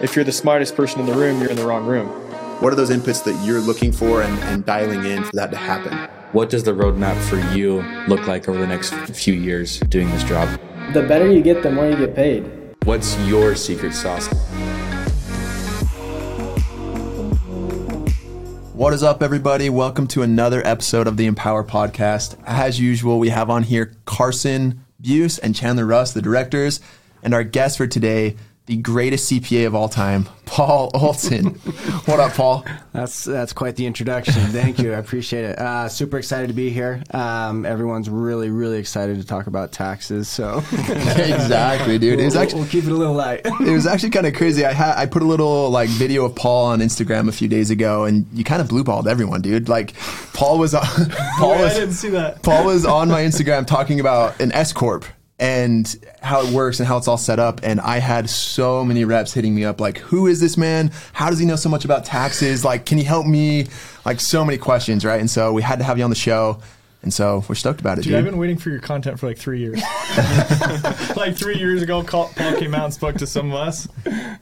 If 0.00 0.14
you're 0.14 0.24
the 0.24 0.32
smartest 0.32 0.76
person 0.76 1.00
in 1.00 1.06
the 1.06 1.14
room, 1.14 1.40
you're 1.40 1.50
in 1.50 1.56
the 1.56 1.66
wrong 1.66 1.84
room. 1.84 2.06
What 2.60 2.72
are 2.72 2.76
those 2.76 2.90
inputs 2.90 3.24
that 3.24 3.44
you're 3.44 3.60
looking 3.60 3.90
for 3.90 4.22
and, 4.22 4.38
and 4.44 4.64
dialing 4.64 5.04
in 5.04 5.24
for 5.24 5.32
that 5.34 5.50
to 5.50 5.56
happen? 5.56 5.92
What 6.32 6.50
does 6.50 6.62
the 6.62 6.72
roadmap 6.72 7.20
for 7.28 7.38
you 7.56 7.82
look 8.06 8.26
like 8.26 8.48
over 8.48 8.58
the 8.58 8.66
next 8.66 8.94
few 9.14 9.34
years 9.34 9.80
doing 9.80 10.10
this 10.10 10.22
job? 10.22 10.48
The 10.92 11.02
better 11.02 11.30
you 11.30 11.42
get, 11.42 11.62
the 11.62 11.70
more 11.70 11.88
you 11.88 11.96
get 11.96 12.14
paid. 12.14 12.44
What's 12.84 13.18
your 13.26 13.56
secret 13.56 13.92
sauce? 13.94 14.28
What 18.72 18.92
is 18.92 19.02
up, 19.02 19.22
everybody? 19.22 19.68
Welcome 19.70 20.06
to 20.08 20.22
another 20.22 20.64
episode 20.64 21.08
of 21.08 21.16
the 21.16 21.26
Empower 21.26 21.64
Podcast. 21.64 22.36
As 22.46 22.78
usual, 22.78 23.18
we 23.18 23.30
have 23.30 23.50
on 23.50 23.64
here 23.64 23.96
Carson 24.04 24.84
Buse 25.00 25.38
and 25.38 25.56
Chandler 25.56 25.86
Russ, 25.86 26.12
the 26.12 26.22
directors, 26.22 26.80
and 27.22 27.34
our 27.34 27.42
guest 27.42 27.76
for 27.76 27.88
today, 27.88 28.36
the 28.68 28.76
greatest 28.76 29.32
CPA 29.32 29.66
of 29.66 29.74
all 29.74 29.88
time, 29.88 30.28
Paul 30.44 30.90
Olsen. 30.92 31.46
what 32.04 32.20
up, 32.20 32.34
Paul? 32.34 32.66
That's 32.92 33.24
that's 33.24 33.54
quite 33.54 33.76
the 33.76 33.86
introduction. 33.86 34.34
Thank 34.34 34.78
you. 34.78 34.92
I 34.92 34.98
appreciate 34.98 35.44
it. 35.44 35.58
Uh, 35.58 35.88
super 35.88 36.18
excited 36.18 36.48
to 36.48 36.52
be 36.52 36.68
here. 36.68 37.02
Um, 37.12 37.64
everyone's 37.64 38.10
really 38.10 38.50
really 38.50 38.76
excited 38.76 39.18
to 39.18 39.26
talk 39.26 39.46
about 39.46 39.72
taxes. 39.72 40.28
So 40.28 40.58
exactly, 40.72 41.98
dude. 41.98 42.16
we'll, 42.16 42.20
It 42.20 42.24
was 42.26 42.36
actually 42.36 42.60
we'll 42.60 42.70
keep 42.70 42.84
it 42.84 42.92
a 42.92 42.94
little 42.94 43.14
light. 43.14 43.40
it 43.44 43.72
was 43.72 43.86
actually 43.86 44.10
kind 44.10 44.26
of 44.26 44.34
crazy. 44.34 44.66
I 44.66 44.74
had 44.74 44.98
I 44.98 45.06
put 45.06 45.22
a 45.22 45.26
little 45.26 45.70
like 45.70 45.88
video 45.88 46.26
of 46.26 46.36
Paul 46.36 46.66
on 46.66 46.80
Instagram 46.80 47.28
a 47.28 47.32
few 47.32 47.48
days 47.48 47.70
ago, 47.70 48.04
and 48.04 48.26
you 48.34 48.44
kind 48.44 48.60
of 48.60 48.68
blueballed 48.68 49.06
everyone, 49.06 49.40
dude. 49.40 49.70
Like 49.70 49.94
Paul 50.34 50.58
was 50.58 50.74
on, 50.74 50.84
Paul 51.38 51.58
was 51.58 51.98
see 51.98 52.10
that. 52.10 52.42
Paul 52.42 52.66
was 52.66 52.84
on 52.84 53.08
my 53.08 53.22
Instagram 53.22 53.66
talking 53.66 53.98
about 53.98 54.38
an 54.42 54.52
S 54.52 54.74
corp 54.74 55.06
and 55.38 55.96
how 56.20 56.44
it 56.44 56.52
works 56.52 56.80
and 56.80 56.88
how 56.88 56.96
it's 56.96 57.06
all 57.06 57.16
set 57.18 57.38
up. 57.38 57.60
And 57.62 57.80
I 57.80 57.98
had 57.98 58.28
so 58.28 58.84
many 58.84 59.04
reps 59.04 59.32
hitting 59.32 59.54
me 59.54 59.64
up 59.64 59.80
like, 59.80 59.98
"Who 59.98 60.26
is 60.26 60.40
this 60.40 60.56
man? 60.56 60.90
How 61.12 61.30
does 61.30 61.38
he 61.38 61.46
know 61.46 61.56
so 61.56 61.68
much 61.68 61.84
about 61.84 62.04
taxes? 62.04 62.64
Like, 62.64 62.86
can 62.86 62.98
he 62.98 63.04
help 63.04 63.26
me?" 63.26 63.66
Like 64.04 64.20
so 64.20 64.44
many 64.44 64.58
questions, 64.58 65.04
right? 65.04 65.20
And 65.20 65.30
so 65.30 65.52
we 65.52 65.62
had 65.62 65.78
to 65.78 65.84
have 65.84 65.98
you 65.98 66.04
on 66.04 66.10
the 66.10 66.16
show. 66.16 66.60
And 67.02 67.14
so 67.14 67.44
we're 67.48 67.54
stoked 67.54 67.80
about 67.80 67.98
it, 67.98 68.02
Dude, 68.02 68.10
dude. 68.10 68.18
I've 68.18 68.24
been 68.24 68.38
waiting 68.38 68.56
for 68.56 68.70
your 68.70 68.80
content 68.80 69.20
for 69.20 69.28
like 69.28 69.38
three 69.38 69.60
years. 69.60 69.80
like 71.16 71.36
three 71.36 71.56
years 71.56 71.80
ago, 71.80 72.02
Paul 72.02 72.28
came 72.34 72.74
out 72.74 72.86
and 72.86 72.94
spoke 72.94 73.16
to 73.18 73.26
some 73.26 73.52
of 73.52 73.54
us, 73.54 73.86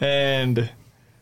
and 0.01 0.59
I 0.61 0.71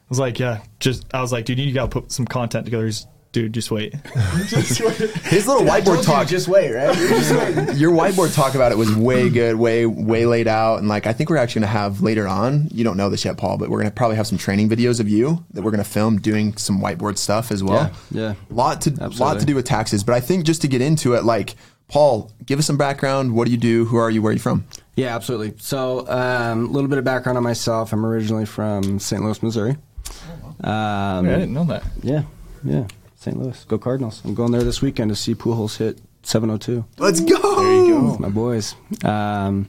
was 0.09 0.21
like, 0.21 0.39
"Yeah, 0.39 0.61
just." 0.79 1.07
I 1.13 1.21
was 1.21 1.33
like, 1.33 1.45
"Dude, 1.45 1.59
you 1.59 1.73
gotta 1.73 1.89
put 1.89 2.13
some 2.13 2.25
content 2.25 2.67
together." 2.67 2.87
He's, 2.87 3.07
"Dude, 3.35 3.53
just 3.53 3.71
wait." 3.71 3.93
just 4.47 4.81
wait. 4.81 4.97
His 5.25 5.47
little 5.47 5.65
whiteboard 5.65 6.05
talk. 6.05 6.27
Just 6.27 6.49
wait, 6.49 6.73
right? 6.73 6.97
your 7.77 7.93
whiteboard 7.93 8.35
talk 8.35 8.55
about 8.55 8.73
it 8.73 8.79
was 8.79 8.95
way 8.95 9.29
good, 9.29 9.57
way 9.57 9.85
way 9.85 10.25
laid 10.25 10.49
out, 10.49 10.79
and 10.79 10.89
like 10.89 11.07
I 11.07 11.13
think 11.13 11.29
we're 11.29 11.37
actually 11.37 11.63
gonna 11.63 11.73
have 11.73 12.01
later 12.01 12.27
on. 12.27 12.69
You 12.73 12.85
don't 12.85 12.97
know 12.97 13.11
this 13.11 13.25
yet, 13.25 13.37
Paul, 13.37 13.59
but 13.59 13.69
we're 13.69 13.79
gonna 13.79 13.91
probably 13.91 14.17
have 14.17 14.27
some 14.27 14.39
training 14.39 14.71
videos 14.71 15.01
of 15.01 15.09
you 15.09 15.45
that 15.51 15.63
we're 15.63 15.73
gonna 15.73 15.85
film 15.85 16.19
doing 16.19 16.57
some 16.57 16.81
whiteboard 16.81 17.19
stuff 17.19 17.51
as 17.51 17.63
well. 17.63 17.93
Yeah, 18.11 18.29
yeah. 18.29 18.35
lot 18.49 18.81
to 18.83 18.91
lot 19.19 19.41
to 19.41 19.45
do 19.45 19.55
with 19.55 19.67
taxes, 19.67 20.05
but 20.05 20.15
I 20.15 20.21
think 20.21 20.47
just 20.47 20.63
to 20.63 20.69
get 20.69 20.81
into 20.81 21.15
it, 21.15 21.25
like 21.25 21.57
Paul, 21.89 22.31
give 22.47 22.59
us 22.59 22.67
some 22.67 22.77
background. 22.79 23.35
What 23.35 23.47
do 23.47 23.51
you 23.51 23.59
do? 23.59 23.85
Who 23.85 23.97
are 23.97 24.11
you? 24.11 24.23
Where 24.23 24.31
are 24.31 24.33
you 24.33 24.39
from? 24.39 24.65
Yeah, 24.97 25.15
absolutely. 25.15 25.55
So, 25.59 26.07
a 26.07 26.53
um, 26.53 26.73
little 26.73 26.89
bit 26.89 26.99
of 26.99 27.05
background 27.05 27.37
on 27.37 27.45
myself. 27.45 27.93
I'm 27.93 28.07
originally 28.07 28.47
from 28.47 29.01
St. 29.01 29.23
Louis, 29.23 29.43
Missouri. 29.43 29.77
Um, 30.63 31.27
I 31.29 31.35
didn't 31.35 31.53
know 31.53 31.65
that. 31.65 31.83
yeah, 32.03 32.23
yeah. 32.63 32.87
St. 33.25 33.39
Louis. 33.41 33.65
Go 33.65 33.79
Cardinals. 33.79 34.21
I'm 34.25 34.35
going 34.35 34.53
there 34.53 34.63
this 34.63 34.83
weekend 34.83 35.09
to 35.11 35.17
see 35.17 35.35
Pujols 35.35 35.79
hit 35.79 35.99
702. 36.25 36.85
Let's 36.99 37.21
go. 37.21 38.11
With 38.11 38.21
my 38.21 38.29
boys. 38.29 38.75
Um, 39.03 39.69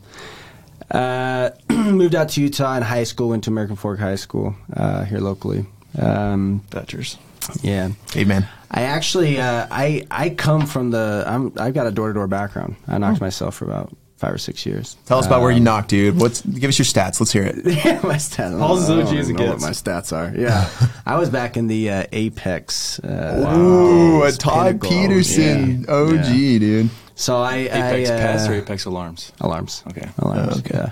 uh, 0.91 1.51
moved 1.69 2.15
out 2.15 2.27
to 2.29 2.41
Utah 2.41 2.75
in 2.75 2.83
high 2.83 3.05
school. 3.05 3.29
Went 3.29 3.45
to 3.45 3.49
American 3.49 3.77
Fork 3.77 3.99
High 3.99 4.15
School 4.15 4.55
uh, 4.75 5.05
here 5.05 5.19
locally. 5.19 5.65
Um, 5.97 6.63
Thatchers. 6.69 7.15
yeah, 7.61 7.91
Amen. 8.17 8.45
I 8.69 8.81
actually 8.81 9.39
uh, 9.39 9.67
I 9.71 10.05
I 10.11 10.31
come 10.31 10.65
from 10.65 10.91
the 10.91 11.23
I'm 11.25 11.53
I've 11.57 11.73
got 11.73 11.88
a 11.88 11.91
door 11.91 12.09
to 12.09 12.13
door 12.13 12.27
background. 12.27 12.75
I 12.89 12.95
Oh. 12.95 12.97
knocked 12.97 13.21
myself 13.21 13.55
for 13.55 13.63
about 13.65 13.95
five 14.25 14.34
or 14.34 14.38
six 14.40 14.66
years. 14.66 14.97
tell 15.06 15.19
us 15.19 15.28
about 15.28 15.41
where 15.41 15.52
you 15.52 15.58
Um, 15.58 15.63
knocked, 15.66 15.90
dude. 15.90 16.19
What's 16.19 16.41
give 16.41 16.68
us 16.69 16.80
your 16.80 16.86
stats? 16.86 17.19
Let's 17.19 17.31
hear 17.31 17.44
it. 17.44 17.58
Yeah, 17.86 18.00
my 18.03 18.16
stats. 18.16 18.58
Paul's 18.58 18.84
as 18.84 18.90
I 18.90 18.96
don't 18.96 19.08
OG 19.08 19.16
as 19.16 19.30
it 19.30 19.38
gets. 19.38 19.50
What 19.50 19.62
my 19.62 19.69
stats 19.69 20.12
are. 20.13 20.34
Yeah, 20.36 20.68
I 21.06 21.18
was 21.19 21.30
back 21.30 21.58
in 21.58 21.68
the 21.68 21.90
uh, 21.91 22.03
Apex. 22.12 23.00
Uh, 23.00 23.56
Ooh, 23.58 24.24
a 24.24 24.31
Todd 24.31 24.81
Pinnacle. 24.81 24.90
Pedersen 24.90 25.86
Yeah. 25.88 25.94
OG, 25.94 26.13
Yeah. 26.16 26.59
dude. 26.59 26.90
So 27.16 27.38
I 27.41 27.56
Apex 27.58 28.09
I, 28.09 28.13
uh, 28.13 28.18
Pest 28.18 28.50
or 28.50 28.53
Apex 28.56 28.86
Alarms? 28.86 29.31
Alarms. 29.41 29.84
Okay. 29.90 30.09
Alarms. 30.19 30.57
Okay. 30.59 30.75
Yeah. 30.75 30.92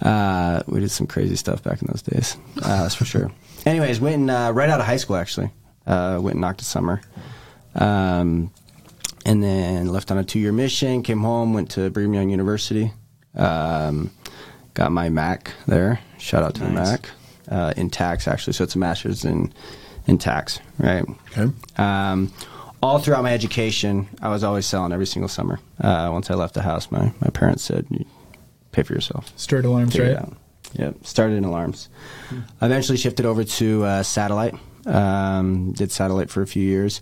Uh, 0.00 0.62
we 0.66 0.80
did 0.80 0.90
some 0.90 1.06
crazy 1.06 1.36
stuff 1.36 1.62
back 1.62 1.80
in 1.82 1.88
those 1.90 2.02
days. 2.02 2.36
Uh, 2.62 2.82
that's 2.82 2.94
for 2.94 3.04
sure. 3.04 3.30
Anyways, 3.66 4.00
went 4.00 4.14
in, 4.14 4.30
uh, 4.30 4.52
right 4.52 4.68
out 4.70 4.78
of 4.80 4.86
high 4.86 4.96
school 4.98 5.16
actually. 5.16 5.50
Uh, 5.86 6.18
went 6.20 6.34
and 6.34 6.40
knocked 6.42 6.60
a 6.62 6.64
summer. 6.64 7.00
Um, 7.74 8.52
and 9.24 9.42
then 9.42 9.88
left 9.88 10.10
on 10.10 10.18
a 10.18 10.24
two 10.24 10.38
year 10.38 10.52
mission. 10.52 11.02
Came 11.02 11.20
home. 11.20 11.52
Went 11.54 11.70
to 11.72 11.90
Brigham 11.90 12.14
Young 12.14 12.30
University. 12.30 12.92
Um, 13.34 14.10
got 14.74 14.92
my 14.92 15.08
MAC 15.08 15.52
there. 15.66 16.00
Shout 16.18 16.42
out 16.42 16.54
to 16.56 16.62
the 16.62 16.70
MAC 16.70 17.08
uh, 17.48 17.72
in 17.76 17.90
tax 17.90 18.28
actually. 18.28 18.52
So 18.52 18.64
it's 18.64 18.74
a 18.74 18.78
master's 18.78 19.24
in 19.24 19.52
in 20.06 20.18
tax, 20.18 20.60
right? 20.78 21.04
Okay. 21.36 21.52
Um, 21.76 22.32
all 22.82 22.98
throughout 22.98 23.22
my 23.22 23.32
education, 23.32 24.06
I 24.20 24.28
was 24.28 24.44
always 24.44 24.66
selling 24.66 24.92
every 24.92 25.06
single 25.06 25.28
summer. 25.28 25.58
Uh, 25.80 26.10
once 26.12 26.30
I 26.30 26.34
left 26.34 26.52
the 26.52 26.60
house, 26.62 26.90
my, 26.90 27.12
my 27.20 27.30
parents 27.32 27.62
said, 27.62 27.86
"You 27.90 28.04
pay 28.72 28.82
for 28.82 28.92
yourself. 28.92 29.32
Stirred 29.36 29.64
alarms, 29.64 29.92
Figure 29.92 30.08
right? 30.14 30.18
out." 30.22 30.36
Yep. 30.74 31.06
Started 31.06 31.36
in 31.36 31.44
alarms. 31.44 31.88
Eventually 32.60 32.98
shifted 32.98 33.24
over 33.26 33.44
to 33.44 33.84
uh, 33.84 34.02
satellite. 34.02 34.54
Um, 34.86 35.72
did 35.72 35.90
satellite 35.92 36.28
for 36.28 36.42
a 36.42 36.46
few 36.46 36.62
years, 36.62 37.00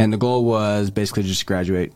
and 0.00 0.12
the 0.12 0.16
goal 0.16 0.44
was 0.46 0.90
basically 0.90 1.24
just 1.24 1.44
graduate 1.44 1.92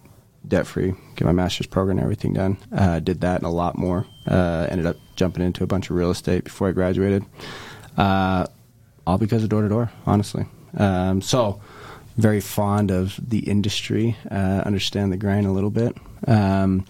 debt 0.46 0.66
free, 0.66 0.92
get 1.16 1.24
my 1.24 1.32
master's 1.32 1.66
program, 1.66 1.96
and 1.96 2.04
everything 2.04 2.34
done. 2.34 2.58
Uh, 2.70 3.00
did 3.00 3.22
that 3.22 3.36
and 3.36 3.46
a 3.46 3.50
lot 3.50 3.78
more. 3.78 4.06
Uh, 4.26 4.66
ended 4.68 4.84
up 4.84 4.96
jumping 5.16 5.42
into 5.42 5.64
a 5.64 5.66
bunch 5.66 5.88
of 5.88 5.96
real 5.96 6.10
estate 6.10 6.44
before 6.44 6.68
I 6.68 6.72
graduated. 6.72 7.24
Uh, 7.96 8.46
all 9.06 9.16
because 9.16 9.42
of 9.42 9.48
door 9.48 9.62
to 9.62 9.68
door, 9.70 9.90
honestly. 10.04 10.44
Um, 10.76 11.22
so, 11.22 11.62
very 12.18 12.40
fond 12.40 12.90
of 12.90 13.18
the 13.26 13.38
industry, 13.38 14.16
uh, 14.30 14.62
understand 14.66 15.10
the 15.10 15.16
grind 15.16 15.46
a 15.46 15.50
little 15.50 15.70
bit. 15.70 15.96
Um, 16.26 16.84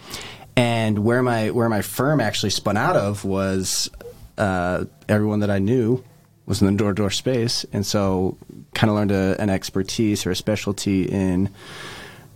and 0.57 1.05
where 1.05 1.23
my 1.23 1.51
where 1.51 1.69
my 1.69 1.83
firm 1.83 2.21
actually 2.21 2.51
spun 2.51 2.77
out 2.77 2.97
of 2.97 3.25
was 3.25 3.89
uh, 4.37 4.85
everyone 5.09 5.41
that 5.41 5.51
I 5.51 5.61
knew 5.61 6.03
was 6.47 6.61
in 6.61 6.67
the 6.67 6.77
door 6.77 6.91
to 6.91 6.95
door 6.95 7.11
space, 7.11 7.65
and 7.73 7.87
so 7.87 8.37
kind 8.75 8.91
of 8.91 8.97
learned 8.97 9.12
a, 9.12 9.41
an 9.41 9.51
expertise 9.51 10.27
or 10.27 10.31
a 10.31 10.37
specialty 10.37 11.05
in 11.05 11.51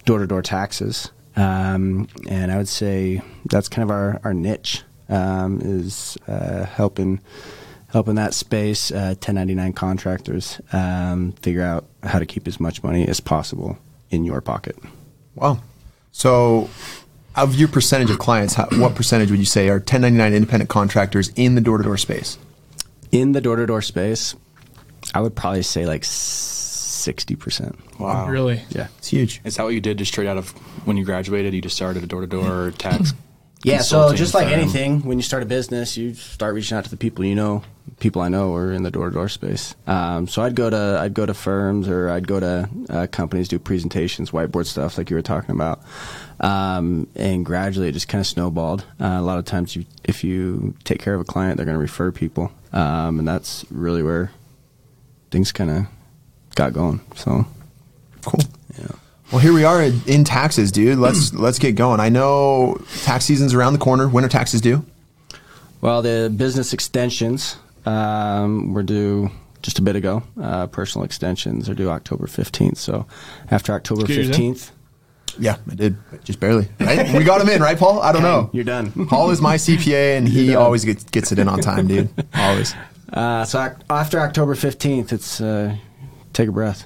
door 0.04 0.19
to 0.19 0.26
door 0.26 0.43
taxes. 0.43 1.10
Um, 1.37 2.09
and 2.28 2.50
I 2.50 2.56
would 2.56 2.69
say 2.69 3.22
that's 3.47 3.69
kind 3.69 3.84
of 3.84 3.91
our, 3.91 4.21
our 4.25 4.34
niche 4.34 4.82
um, 5.09 5.60
is 5.62 6.19
uh, 6.27 6.65
helping 6.65 7.21
helping 7.91 8.16
that 8.16 8.34
space, 8.34 8.91
uh, 8.91 9.15
1099 9.16 9.72
contractors, 9.72 10.60
um, 10.72 11.32
figure 11.32 11.62
out 11.62 11.87
how 12.03 12.19
to 12.19 12.27
keep 12.27 12.47
as 12.47 12.60
much 12.60 12.82
money 12.82 13.09
as 13.09 13.19
possible 13.19 13.78
in 14.10 14.25
your 14.25 14.41
pocket. 14.41 14.77
Wow. 15.34 15.60
So, 16.12 16.69
of 17.34 17.54
your 17.54 17.69
percentage 17.69 18.10
of 18.10 18.19
clients, 18.19 18.54
how, 18.54 18.66
what 18.72 18.94
percentage 18.94 19.31
would 19.31 19.41
you 19.41 19.47
say 19.47 19.69
are 19.69 19.78
1099 19.78 20.34
independent 20.34 20.69
contractors 20.69 21.31
in 21.37 21.54
the 21.54 21.60
door 21.60 21.78
to 21.78 21.84
door 21.84 21.97
space? 21.97 22.38
In 23.10 23.32
the 23.32 23.41
door 23.41 23.56
to 23.56 23.66
door 23.66 23.81
space, 23.81 24.34
I 25.14 25.20
would 25.20 25.34
probably 25.34 25.62
say 25.62 25.86
like 25.86 26.02
60%. 26.02 27.98
Wow. 27.98 28.28
Really? 28.28 28.62
Yeah. 28.70 28.88
It's 28.98 29.08
huge. 29.08 29.41
Is 29.44 29.56
that 29.56 29.62
what 29.62 29.74
you 29.74 29.80
did 29.80 29.98
just 29.98 30.12
straight 30.12 30.26
out 30.28 30.36
of 30.36 30.50
when 30.86 30.96
you 30.96 31.04
graduated? 31.04 31.54
You 31.54 31.62
just 31.62 31.76
started 31.76 32.02
a 32.02 32.06
door 32.06 32.20
to 32.22 32.26
door 32.26 32.72
tax? 32.72 33.12
Yeah, 33.62 33.78
so 33.80 34.14
just 34.14 34.34
like 34.34 34.48
firm? 34.48 34.60
anything, 34.60 35.00
when 35.02 35.18
you 35.18 35.22
start 35.22 35.42
a 35.42 35.47
business, 35.47 35.97
you 35.97 36.14
start 36.14 36.54
reaching 36.54 36.78
out 36.78 36.84
to 36.84 36.91
the 36.91 36.97
people 36.97 37.24
you 37.24 37.34
know. 37.34 37.64
People 37.98 38.22
I 38.22 38.28
know 38.28 38.54
are 38.54 38.72
in 38.72 38.84
the 38.84 38.91
door 38.91 39.09
to 39.09 39.15
door 39.15 39.28
space. 39.28 39.74
Um, 39.86 40.28
so 40.28 40.42
I'd 40.42 40.54
go 40.54 40.71
to 40.71 40.98
I'd 41.00 41.15
go 41.15 41.27
to 41.27 41.34
firms 41.34 41.88
or 41.88 42.09
I'd 42.10 42.28
go 42.28 42.38
to 42.38 42.68
uh, 42.88 43.06
companies, 43.09 43.48
do 43.48 43.59
presentations, 43.59 44.30
whiteboard 44.30 44.66
stuff 44.66 44.97
like 44.97 45.10
you 45.10 45.16
were 45.16 45.22
talking 45.22 45.50
about, 45.50 45.80
um, 46.38 47.09
and 47.16 47.44
gradually 47.44 47.88
it 47.88 47.92
just 47.92 48.06
kind 48.06 48.21
of 48.21 48.27
snowballed. 48.28 48.84
Uh, 49.00 49.16
a 49.18 49.22
lot 49.22 49.38
of 49.38 49.44
times, 49.44 49.74
you, 49.74 49.86
if 50.04 50.22
you 50.22 50.77
take 50.84 51.00
care 51.00 51.15
of 51.15 51.21
a 51.21 51.24
client, 51.24 51.56
they're 51.56 51.66
going 51.66 51.74
to 51.74 51.80
refer 51.80 52.12
people, 52.12 52.53
um, 52.72 53.18
and 53.18 53.27
that's 53.27 53.65
really 53.71 54.04
where 54.04 54.30
things 55.30 55.53
kind 55.53 55.71
of 55.71 55.86
got 56.54 56.72
going. 56.72 57.01
So 57.16 57.47
Cool. 58.25 58.41
yeah. 58.78 58.86
Well, 59.30 59.41
here 59.41 59.53
we 59.53 59.65
are 59.65 59.83
in 59.83 60.01
in 60.07 60.25
taxes, 60.25 60.72
dude. 60.72 60.98
Let's 60.98 61.33
let's 61.47 61.59
get 61.59 61.72
going. 61.75 62.01
I 62.01 62.09
know 62.09 62.78
tax 63.04 63.25
season's 63.27 63.54
around 63.54 63.75
the 63.75 63.78
corner. 63.78 64.09
Winter 64.09 64.28
taxes 64.28 64.60
due. 64.60 64.84
Well, 65.80 66.03
the 66.03 66.33
business 66.34 66.72
extensions 66.72 67.57
um, 67.86 68.72
were 68.75 68.83
due 68.83 69.30
just 69.63 69.78
a 69.78 69.83
bit 69.83 69.97
ago. 69.97 70.22
Uh, 70.41 70.66
personal 70.66 71.04
extensions 71.04 71.69
are 71.69 71.74
due 71.74 71.89
October 71.91 72.27
15th. 72.27 72.77
So 72.78 73.07
after 73.51 73.72
October 73.72 74.03
Did 74.03 74.10
you 74.10 74.16
get 74.16 74.27
yours 74.27 74.39
in? 74.39 74.54
15th, 74.54 74.71
Yeah, 75.39 75.57
I 75.71 75.74
did, 75.74 75.97
just 76.24 76.41
barely. 76.41 76.69
Right? 76.81 77.13
we 77.16 77.22
got 77.24 77.41
him 77.41 77.48
in, 77.48 77.60
right, 77.63 77.78
Paul? 77.78 78.01
I 78.01 78.10
don't 78.13 78.22
know. 78.22 78.51
you're 78.53 78.65
done. 78.65 79.07
Paul 79.07 79.31
is 79.31 79.41
my 79.41 79.57
CPA, 79.57 80.16
and 80.16 80.28
he 80.28 80.54
always 80.57 80.84
gets, 80.84 81.04
gets 81.04 81.31
it 81.33 81.39
in 81.39 81.48
on 81.48 81.60
time, 81.60 81.86
dude. 81.86 82.09
Always. 82.34 82.74
Uh, 83.13 83.45
so 83.45 83.75
after 83.91 84.21
October 84.21 84.55
15th, 84.55 85.13
it's 85.13 85.41
uh, 85.41 85.77
take 86.33 86.49
a 86.49 86.53
breath, 86.53 86.84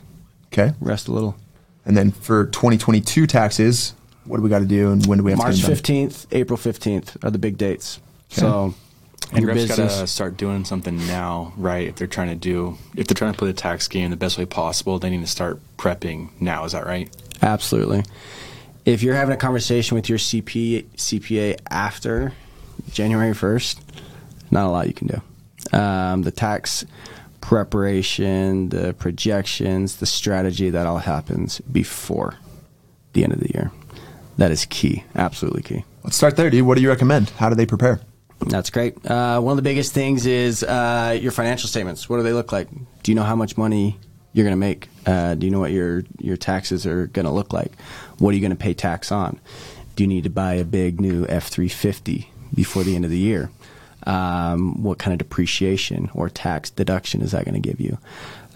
Okay. 0.52 0.72
rest 0.80 1.08
a 1.08 1.12
little. 1.12 1.36
And 1.84 1.96
then 1.96 2.12
for 2.12 2.46
2022 2.46 3.26
taxes, 3.26 3.94
what 4.24 4.36
do 4.36 4.42
we 4.42 4.48
got 4.48 4.60
to 4.60 4.64
do 4.66 4.92
and 4.92 5.04
when 5.06 5.18
do 5.18 5.24
we 5.24 5.32
have 5.32 5.38
March 5.38 5.56
to 5.56 5.66
get 5.66 5.82
them 5.84 6.06
done? 6.06 6.10
15th, 6.10 6.26
April 6.30 6.56
15th 6.56 7.24
are 7.24 7.30
the 7.30 7.38
big 7.38 7.58
dates. 7.58 7.98
So, 8.28 8.72
And 9.32 9.42
your 9.44 9.52
reps 9.54 9.66
gotta 9.76 10.06
start 10.06 10.36
doing 10.36 10.64
something 10.64 10.96
now, 11.08 11.52
right? 11.56 11.88
If 11.88 11.96
they're 11.96 12.06
trying 12.06 12.28
to 12.28 12.36
do, 12.36 12.78
if 12.96 13.08
they're 13.08 13.14
trying 13.16 13.32
to 13.32 13.38
play 13.38 13.48
the 13.48 13.54
tax 13.54 13.88
game 13.88 14.10
the 14.10 14.16
best 14.16 14.38
way 14.38 14.46
possible, 14.46 14.98
they 15.00 15.10
need 15.10 15.22
to 15.22 15.26
start 15.26 15.58
prepping 15.76 16.28
now. 16.40 16.64
Is 16.64 16.72
that 16.72 16.86
right? 16.86 17.08
Absolutely. 17.42 18.04
If 18.84 19.02
you're 19.02 19.14
having 19.16 19.34
a 19.34 19.36
conversation 19.38 19.96
with 19.96 20.08
your 20.08 20.18
CPA, 20.18 20.84
CPA 20.96 21.58
after 21.70 22.32
January 22.90 23.32
1st, 23.32 23.80
not 24.50 24.66
a 24.66 24.70
lot 24.70 24.86
you 24.86 24.94
can 24.94 25.08
do. 25.08 25.20
Um, 25.72 26.22
the 26.22 26.30
tax 26.30 26.84
preparation, 27.40 28.68
the 28.68 28.94
projections, 28.94 29.96
the 29.96 30.06
strategy, 30.06 30.70
that 30.70 30.86
all 30.86 30.98
happens 30.98 31.60
before 31.60 32.36
the 33.14 33.24
end 33.24 33.32
of 33.32 33.40
the 33.40 33.50
year. 33.52 33.72
That 34.38 34.50
is 34.50 34.66
key, 34.66 35.04
absolutely 35.14 35.62
key. 35.62 35.84
Let's 36.04 36.16
start 36.16 36.36
there, 36.36 36.50
dude. 36.50 36.66
What 36.66 36.76
do 36.76 36.82
you 36.82 36.88
recommend? 36.88 37.30
How 37.30 37.48
do 37.48 37.54
they 37.54 37.66
prepare? 37.66 38.00
That's 38.40 38.70
great. 38.70 38.94
Uh, 39.06 39.40
one 39.40 39.52
of 39.52 39.56
the 39.56 39.62
biggest 39.62 39.92
things 39.92 40.26
is 40.26 40.64
uh, 40.64 41.16
your 41.20 41.32
financial 41.32 41.68
statements. 41.68 42.08
What 42.08 42.16
do 42.16 42.22
they 42.22 42.32
look 42.32 42.52
like? 42.52 42.68
Do 43.02 43.12
you 43.12 43.14
know 43.14 43.22
how 43.22 43.36
much 43.36 43.56
money 43.56 43.98
you're 44.32 44.44
going 44.44 44.52
to 44.52 44.56
make? 44.56 44.88
Uh, 45.06 45.34
do 45.34 45.46
you 45.46 45.52
know 45.52 45.60
what 45.60 45.70
your 45.70 46.04
your 46.18 46.36
taxes 46.36 46.86
are 46.86 47.06
going 47.08 47.26
to 47.26 47.30
look 47.30 47.52
like? 47.52 47.72
What 48.18 48.30
are 48.30 48.34
you 48.34 48.40
going 48.40 48.50
to 48.50 48.56
pay 48.56 48.74
tax 48.74 49.12
on? 49.12 49.38
Do 49.94 50.02
you 50.02 50.08
need 50.08 50.24
to 50.24 50.30
buy 50.30 50.54
a 50.54 50.64
big 50.64 51.00
new 51.00 51.26
F 51.28 51.48
three 51.48 51.68
fifty 51.68 52.30
before 52.52 52.82
the 52.82 52.96
end 52.96 53.04
of 53.04 53.10
the 53.10 53.18
year? 53.18 53.50
Um, 54.06 54.82
what 54.82 54.98
kind 54.98 55.12
of 55.12 55.18
depreciation 55.18 56.10
or 56.14 56.28
tax 56.28 56.70
deduction 56.70 57.22
is 57.22 57.32
that 57.32 57.44
going 57.44 57.60
to 57.60 57.68
give 57.68 57.80
you? 57.80 57.98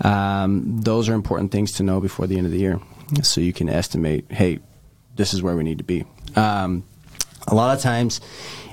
Um, 0.01 0.81
those 0.83 1.09
are 1.09 1.15
important 1.15 1.53
things 1.53 1.73
to 1.73 1.83
know 1.83 2.01
before 2.01 2.27
the 2.27 2.37
end 2.37 2.47
of 2.47 2.53
the 2.53 2.59
year, 2.59 2.81
so 3.23 3.41
you 3.41 3.53
can 3.53 3.69
estimate. 3.69 4.31
Hey, 4.31 4.61
this 5.15 5.33
is 5.35 5.43
where 5.43 5.57
we 5.57 5.65
need 5.65 5.79
to 5.79 5.85
be. 5.85 6.05
Um, 6.35 6.85
a 7.47 7.55
lot 7.55 7.77
of 7.77 7.83
times, 7.83 8.21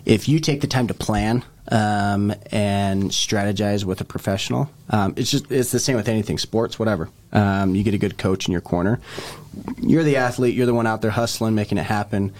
if 0.06 0.28
you 0.28 0.40
take 0.40 0.62
the 0.62 0.68
time 0.68 0.88
to 0.88 0.94
plan 0.94 1.44
um, 1.70 2.34
and 2.52 3.04
strategize 3.06 3.86
with 3.86 4.02
a 4.02 4.06
professional, 4.06 4.70
um, 4.90 5.14
it's 5.16 5.32
just 5.32 5.52
it's 5.52 5.72
the 5.72 5.80
same 5.80 5.96
with 5.96 6.10
anything, 6.10 6.38
sports, 6.38 6.78
whatever. 6.78 7.10
Um, 7.32 7.76
you 7.76 7.84
get 7.84 7.94
a 7.94 7.98
good 7.98 8.18
coach 8.18 8.48
in 8.48 8.52
your 8.52 8.62
corner. 8.62 9.00
You're 9.82 10.04
the 10.04 10.18
athlete. 10.18 10.56
You're 10.56 10.66
the 10.66 10.74
one 10.74 10.88
out 10.88 11.02
there 11.02 11.12
hustling, 11.12 11.56
making 11.56 11.78
it 11.78 11.86
happen. 11.86 12.34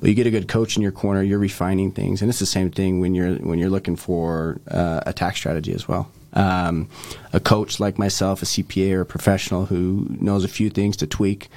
But 0.00 0.08
you 0.08 0.14
get 0.14 0.26
a 0.26 0.30
good 0.30 0.48
coach 0.48 0.76
in 0.76 0.82
your 0.82 0.92
corner. 0.92 1.22
You're 1.22 1.38
refining 1.38 1.92
things, 1.92 2.22
and 2.22 2.30
it's 2.30 2.38
the 2.38 2.46
same 2.46 2.70
thing 2.70 3.00
when 3.00 3.14
you're 3.14 3.34
when 3.34 3.58
you're 3.58 3.70
looking 3.70 3.96
for 3.96 4.60
uh, 4.70 5.00
a 5.06 5.12
tax 5.12 5.36
strategy 5.36 5.72
as 5.74 5.86
well. 5.86 6.10
Um, 6.32 6.88
a 7.32 7.40
coach 7.40 7.80
like 7.80 7.98
myself, 7.98 8.42
a 8.42 8.46
CPA 8.46 8.94
or 8.94 9.00
a 9.02 9.06
professional 9.06 9.66
who 9.66 10.06
knows 10.20 10.44
a 10.44 10.48
few 10.48 10.70
things 10.70 10.96
to 10.98 11.06
tweak, 11.06 11.48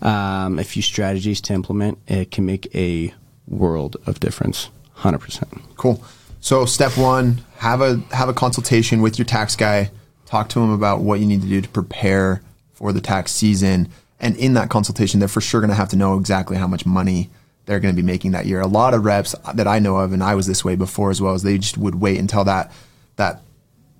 um, 0.00 0.58
a 0.58 0.64
few 0.64 0.82
strategies 0.82 1.40
to 1.42 1.52
implement, 1.52 1.98
it 2.08 2.30
can 2.30 2.46
make 2.46 2.74
a 2.74 3.14
world 3.46 3.96
of 4.06 4.20
difference. 4.20 4.70
Hundred 4.94 5.18
percent. 5.18 5.50
Cool. 5.76 6.02
So 6.40 6.66
step 6.66 6.96
one, 6.98 7.42
have 7.58 7.80
a 7.80 8.02
have 8.10 8.28
a 8.28 8.34
consultation 8.34 9.00
with 9.00 9.18
your 9.18 9.26
tax 9.26 9.54
guy. 9.54 9.90
Talk 10.26 10.48
to 10.50 10.60
him 10.60 10.70
about 10.70 11.00
what 11.00 11.20
you 11.20 11.26
need 11.26 11.42
to 11.42 11.48
do 11.48 11.60
to 11.60 11.68
prepare 11.68 12.42
for 12.72 12.92
the 12.92 13.00
tax 13.00 13.32
season. 13.32 13.88
And 14.18 14.36
in 14.36 14.54
that 14.54 14.70
consultation, 14.70 15.20
they're 15.20 15.28
for 15.28 15.40
sure 15.40 15.60
going 15.60 15.70
to 15.70 15.76
have 15.76 15.88
to 15.90 15.96
know 15.96 16.16
exactly 16.16 16.56
how 16.56 16.66
much 16.66 16.86
money 16.86 17.30
they're 17.66 17.80
going 17.80 17.94
to 17.94 18.00
be 18.00 18.04
making 18.06 18.32
that 18.32 18.46
year. 18.46 18.60
A 18.60 18.66
lot 18.66 18.94
of 18.94 19.04
reps 19.04 19.34
that 19.54 19.66
I 19.68 19.78
know 19.78 19.96
of, 19.98 20.12
and 20.12 20.22
I 20.22 20.34
was 20.34 20.46
this 20.46 20.64
way 20.64 20.76
before 20.76 21.10
as 21.10 21.20
well, 21.22 21.34
is 21.34 21.42
they 21.42 21.58
just 21.58 21.78
would 21.78 21.96
wait 21.96 22.18
until 22.18 22.44
that 22.44 22.72
that 23.16 23.42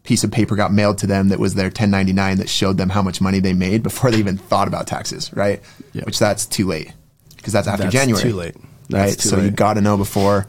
piece 0.05 0.25
of 0.25 0.33
paper 0.33 0.57
got 0.57 0.73
mailed 0.73 0.99
to 0.99 1.07
them 1.07 1.29
that 1.29 1.39
was 1.39 1.55
their 1.55 1.67
1099 1.67 2.39
that 2.39 2.49
showed 2.49 2.77
them 2.77 2.89
how 2.89 3.03
much 3.03 3.21
money 3.21 3.39
they 3.39 3.53
made 3.53 3.83
before 3.85 4.11
they 4.11 4.19
even 4.19 4.37
thought 4.37 4.67
about 4.67 4.87
taxes, 4.87 5.33
right? 5.33 5.63
Yeah. 5.93 6.03
Which 6.05 6.19
that's 6.19 6.45
too 6.47 6.67
late 6.67 6.93
because 7.37 7.53
that's 7.53 7.69
after 7.69 7.85
That's 7.85 7.95
January. 7.95 8.23
too 8.23 8.35
late. 8.35 8.55
That's 8.89 9.13
right? 9.13 9.19
too 9.19 9.29
so 9.29 9.41
you 9.41 9.51
got 9.51 9.75
to 9.75 9.81
know 9.81 9.97
before 9.97 10.47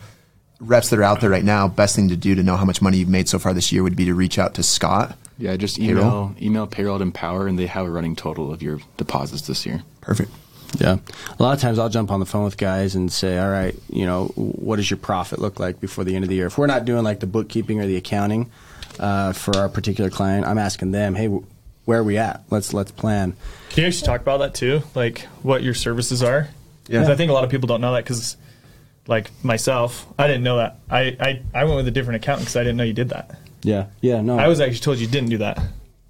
reps 0.59 0.89
that 0.89 0.97
are 0.99 1.03
out 1.03 1.21
there 1.21 1.29
right 1.29 1.43
now. 1.43 1.67
Best 1.67 1.95
thing 1.95 2.09
to 2.09 2.15
do 2.15 2.33
to 2.35 2.41
know 2.43 2.55
how 2.55 2.65
much 2.65 2.81
money 2.81 2.97
you've 2.97 3.09
made 3.09 3.29
so 3.29 3.37
far 3.37 3.53
this 3.53 3.71
year 3.71 3.83
would 3.83 3.95
be 3.95 4.05
to 4.05 4.13
reach 4.15 4.39
out 4.39 4.55
to 4.55 4.63
Scott. 4.63 5.17
Yeah, 5.37 5.55
just 5.57 5.77
Payroll? 5.77 6.03
email 6.03 6.35
email 6.41 6.67
payroll 6.67 6.95
at 6.95 7.01
Empower, 7.01 7.47
and 7.47 7.57
they 7.57 7.65
have 7.65 7.85
a 7.85 7.89
running 7.89 8.15
total 8.15 8.51
of 8.53 8.61
your 8.63 8.79
deposits 8.97 9.47
this 9.47 9.65
year. 9.65 9.83
Perfect. 10.01 10.31
Yeah. 10.79 10.97
A 11.39 11.43
lot 11.43 11.53
of 11.53 11.61
times 11.61 11.79
I'll 11.79 11.89
jump 11.89 12.11
on 12.11 12.19
the 12.19 12.25
phone 12.25 12.43
with 12.43 12.57
guys 12.57 12.95
and 12.95 13.11
say, 13.11 13.37
all 13.37 13.49
right, 13.49 13.75
you 13.89 14.05
know, 14.05 14.25
what 14.35 14.77
does 14.77 14.89
your 14.89 14.97
profit 14.97 15.39
look 15.39 15.59
like 15.59 15.79
before 15.79 16.03
the 16.03 16.15
end 16.15 16.23
of 16.23 16.29
the 16.29 16.35
year? 16.35 16.47
If 16.47 16.57
we're 16.57 16.67
not 16.67 16.85
doing 16.85 17.03
like 17.03 17.19
the 17.19 17.27
bookkeeping 17.27 17.79
or 17.79 17.85
the 17.85 17.97
accounting 17.97 18.51
uh, 18.99 19.33
for 19.33 19.55
our 19.57 19.69
particular 19.69 20.09
client, 20.09 20.45
I'm 20.45 20.57
asking 20.57 20.91
them, 20.91 21.15
hey, 21.15 21.27
where 21.85 21.99
are 21.99 22.03
we 22.03 22.17
at? 22.17 22.41
Let's 22.49 22.73
let's 22.73 22.91
plan. 22.91 23.35
Can 23.69 23.81
you 23.81 23.87
actually 23.87 24.07
talk 24.07 24.21
about 24.21 24.37
that 24.37 24.55
too? 24.55 24.81
Like 24.95 25.21
what 25.41 25.63
your 25.63 25.73
services 25.73 26.23
are? 26.23 26.49
Because 26.85 27.09
I 27.09 27.15
think 27.15 27.29
a 27.29 27.33
lot 27.33 27.43
of 27.43 27.49
people 27.49 27.67
don't 27.67 27.81
know 27.81 27.93
that 27.93 28.03
because, 28.03 28.35
like 29.07 29.31
myself, 29.43 30.05
I 30.19 30.27
didn't 30.27 30.43
know 30.43 30.57
that. 30.57 30.79
I, 30.89 31.17
I, 31.19 31.41
I 31.53 31.63
went 31.63 31.77
with 31.77 31.87
a 31.87 31.91
different 31.91 32.21
accountant 32.21 32.45
because 32.45 32.57
I 32.57 32.63
didn't 32.63 32.77
know 32.77 32.83
you 32.83 32.93
did 32.93 33.09
that. 33.09 33.37
Yeah. 33.61 33.87
Yeah. 34.01 34.21
No. 34.21 34.37
I 34.37 34.47
was 34.47 34.59
actually 34.59 34.79
told 34.79 34.97
you 34.97 35.07
didn't 35.07 35.29
do 35.29 35.37
that. 35.39 35.61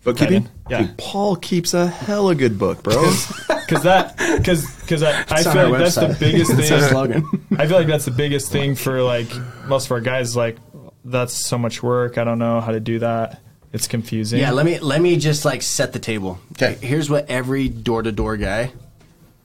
Bookkeeping? 0.04 0.50
Yeah. 0.70 0.82
Dude, 0.84 0.98
Paul 0.98 1.36
keeps 1.38 1.74
a 1.74 1.88
hella 1.88 2.36
good 2.36 2.60
book, 2.60 2.84
bro. 2.84 3.02
Because 3.48 3.84
that, 3.84 4.18
because 4.38 4.70
because 4.82 5.02
I, 5.04 5.22
I 5.30 5.44
feel 5.44 5.58
our 5.60 5.70
like 5.70 5.80
that's 5.80 5.96
the 5.96 6.02
website. 6.08 6.20
biggest 6.20 6.52
It's 6.60 6.72
our 6.72 6.80
thing. 6.80 6.90
slogan. 6.90 7.46
I 7.58 7.68
feel 7.68 7.78
like 7.78 7.88
that's 7.88 8.06
the 8.06 8.12
biggest 8.12 8.52
thing 8.52 8.76
for 8.76 9.02
like 9.02 9.28
most 9.66 9.86
of 9.86 9.92
our 9.94 10.02
guys. 10.02 10.36
Like 10.36 10.58
that's 11.06 11.34
so 11.34 11.58
much 11.58 11.82
work. 11.82 12.18
I 12.18 12.24
don't 12.26 12.40
know 12.40 12.60
how 12.60 12.72
to 12.74 12.80
do 12.82 13.00
that. 13.00 13.40
It's 13.72 13.88
confusing. 13.88 14.40
Yeah, 14.40 14.52
let 14.52 14.66
me 14.66 14.80
let 14.80 15.02
me 15.02 15.16
just 15.18 15.46
like 15.46 15.62
set 15.62 15.94
the 15.94 16.00
table. 16.00 16.38
'Kay. 16.58 16.78
Here's 16.82 17.10
what 17.10 17.30
every 17.30 17.70
door 17.70 18.02
to 18.04 18.12
door 18.12 18.36
guy 18.38 18.72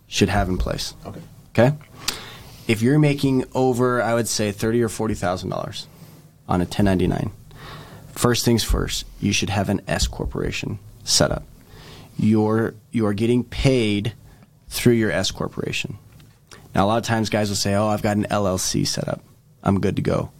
should 0.09 0.29
have 0.29 0.49
in 0.49 0.59
place. 0.59 0.95
Okay. 1.07 1.21
Okay. 1.57 1.77
If 2.67 2.83
you're 2.83 2.99
making 2.99 3.45
over, 3.55 4.03
I 4.03 4.15
would 4.15 4.29
say 4.29 4.51
thirty 4.53 4.83
or 4.83 4.89
forty 4.89 5.15
thousand 5.15 5.51
dollars 5.51 5.87
on 6.49 6.61
a 6.61 6.65
1099, 6.65 7.31
first 8.19 8.45
things 8.45 8.65
first, 8.65 9.05
you 9.21 9.33
should 9.33 9.49
have 9.49 9.69
an 9.69 9.81
S 9.87 10.09
corporation 10.09 10.81
set 11.05 11.31
up. 11.31 11.45
You're 12.19 12.75
you're 12.91 13.15
getting 13.15 13.45
paid 13.45 14.13
through 14.69 14.95
your 14.95 15.13
S 15.13 15.31
corporation. 15.31 15.99
Now, 16.75 16.85
a 16.85 16.89
lot 16.89 16.99
of 16.99 17.05
times, 17.05 17.31
guys 17.31 17.49
will 17.49 17.57
say, 17.57 17.75
"Oh, 17.75 17.87
I've 17.87 18.03
got 18.03 18.17
an 18.17 18.27
LLC 18.29 18.85
set 18.85 19.09
up. 19.09 19.23
I'm 19.63 19.81
good 19.81 19.97
to 19.97 20.03
go." 20.03 20.31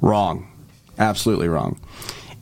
Wrong. 0.00 0.46
Absolutely 0.98 1.48
wrong. 1.48 1.80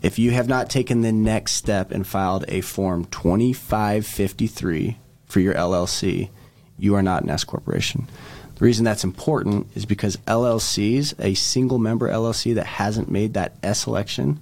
If 0.03 0.19
you 0.19 0.33
have 0.33 0.49
not 0.49 0.69
taken 0.69 1.03
the 1.03 1.13
next 1.13 1.53
step 1.53 1.93
and 1.93 2.07
filed 2.07 2.45
a 2.49 2.61
form 2.61 3.05
2553 3.07 4.97
for 5.27 5.39
your 5.39 5.55
LLC, 5.55 6.31
you 6.77 6.97
are 6.97 7.03
not 7.03 7.23
an 7.23 7.31
S 7.31 7.45
corporation. 7.45 8.09
The 8.57 8.65
reason 8.65 8.85
that's 8.85 9.05
important 9.05 9.69
is 9.77 9.87
because 9.87 10.17
LLCs, 10.27 11.15
a 11.21 11.35
single 11.35 11.79
member 11.79 12.09
LLC 12.09 12.57
that 12.57 12.67
hasn't 12.67 13.09
made 13.09 13.35
that 13.35 13.57
S 13.63 13.87
election, 13.87 14.41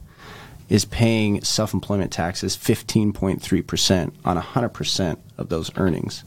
is 0.69 0.85
paying 0.85 1.43
self 1.43 1.73
employment 1.75 2.13
taxes 2.13 2.57
15.3% 2.57 4.13
on 4.25 4.37
100% 4.37 5.19
of 5.39 5.49
those 5.49 5.71
earnings. 5.77 6.25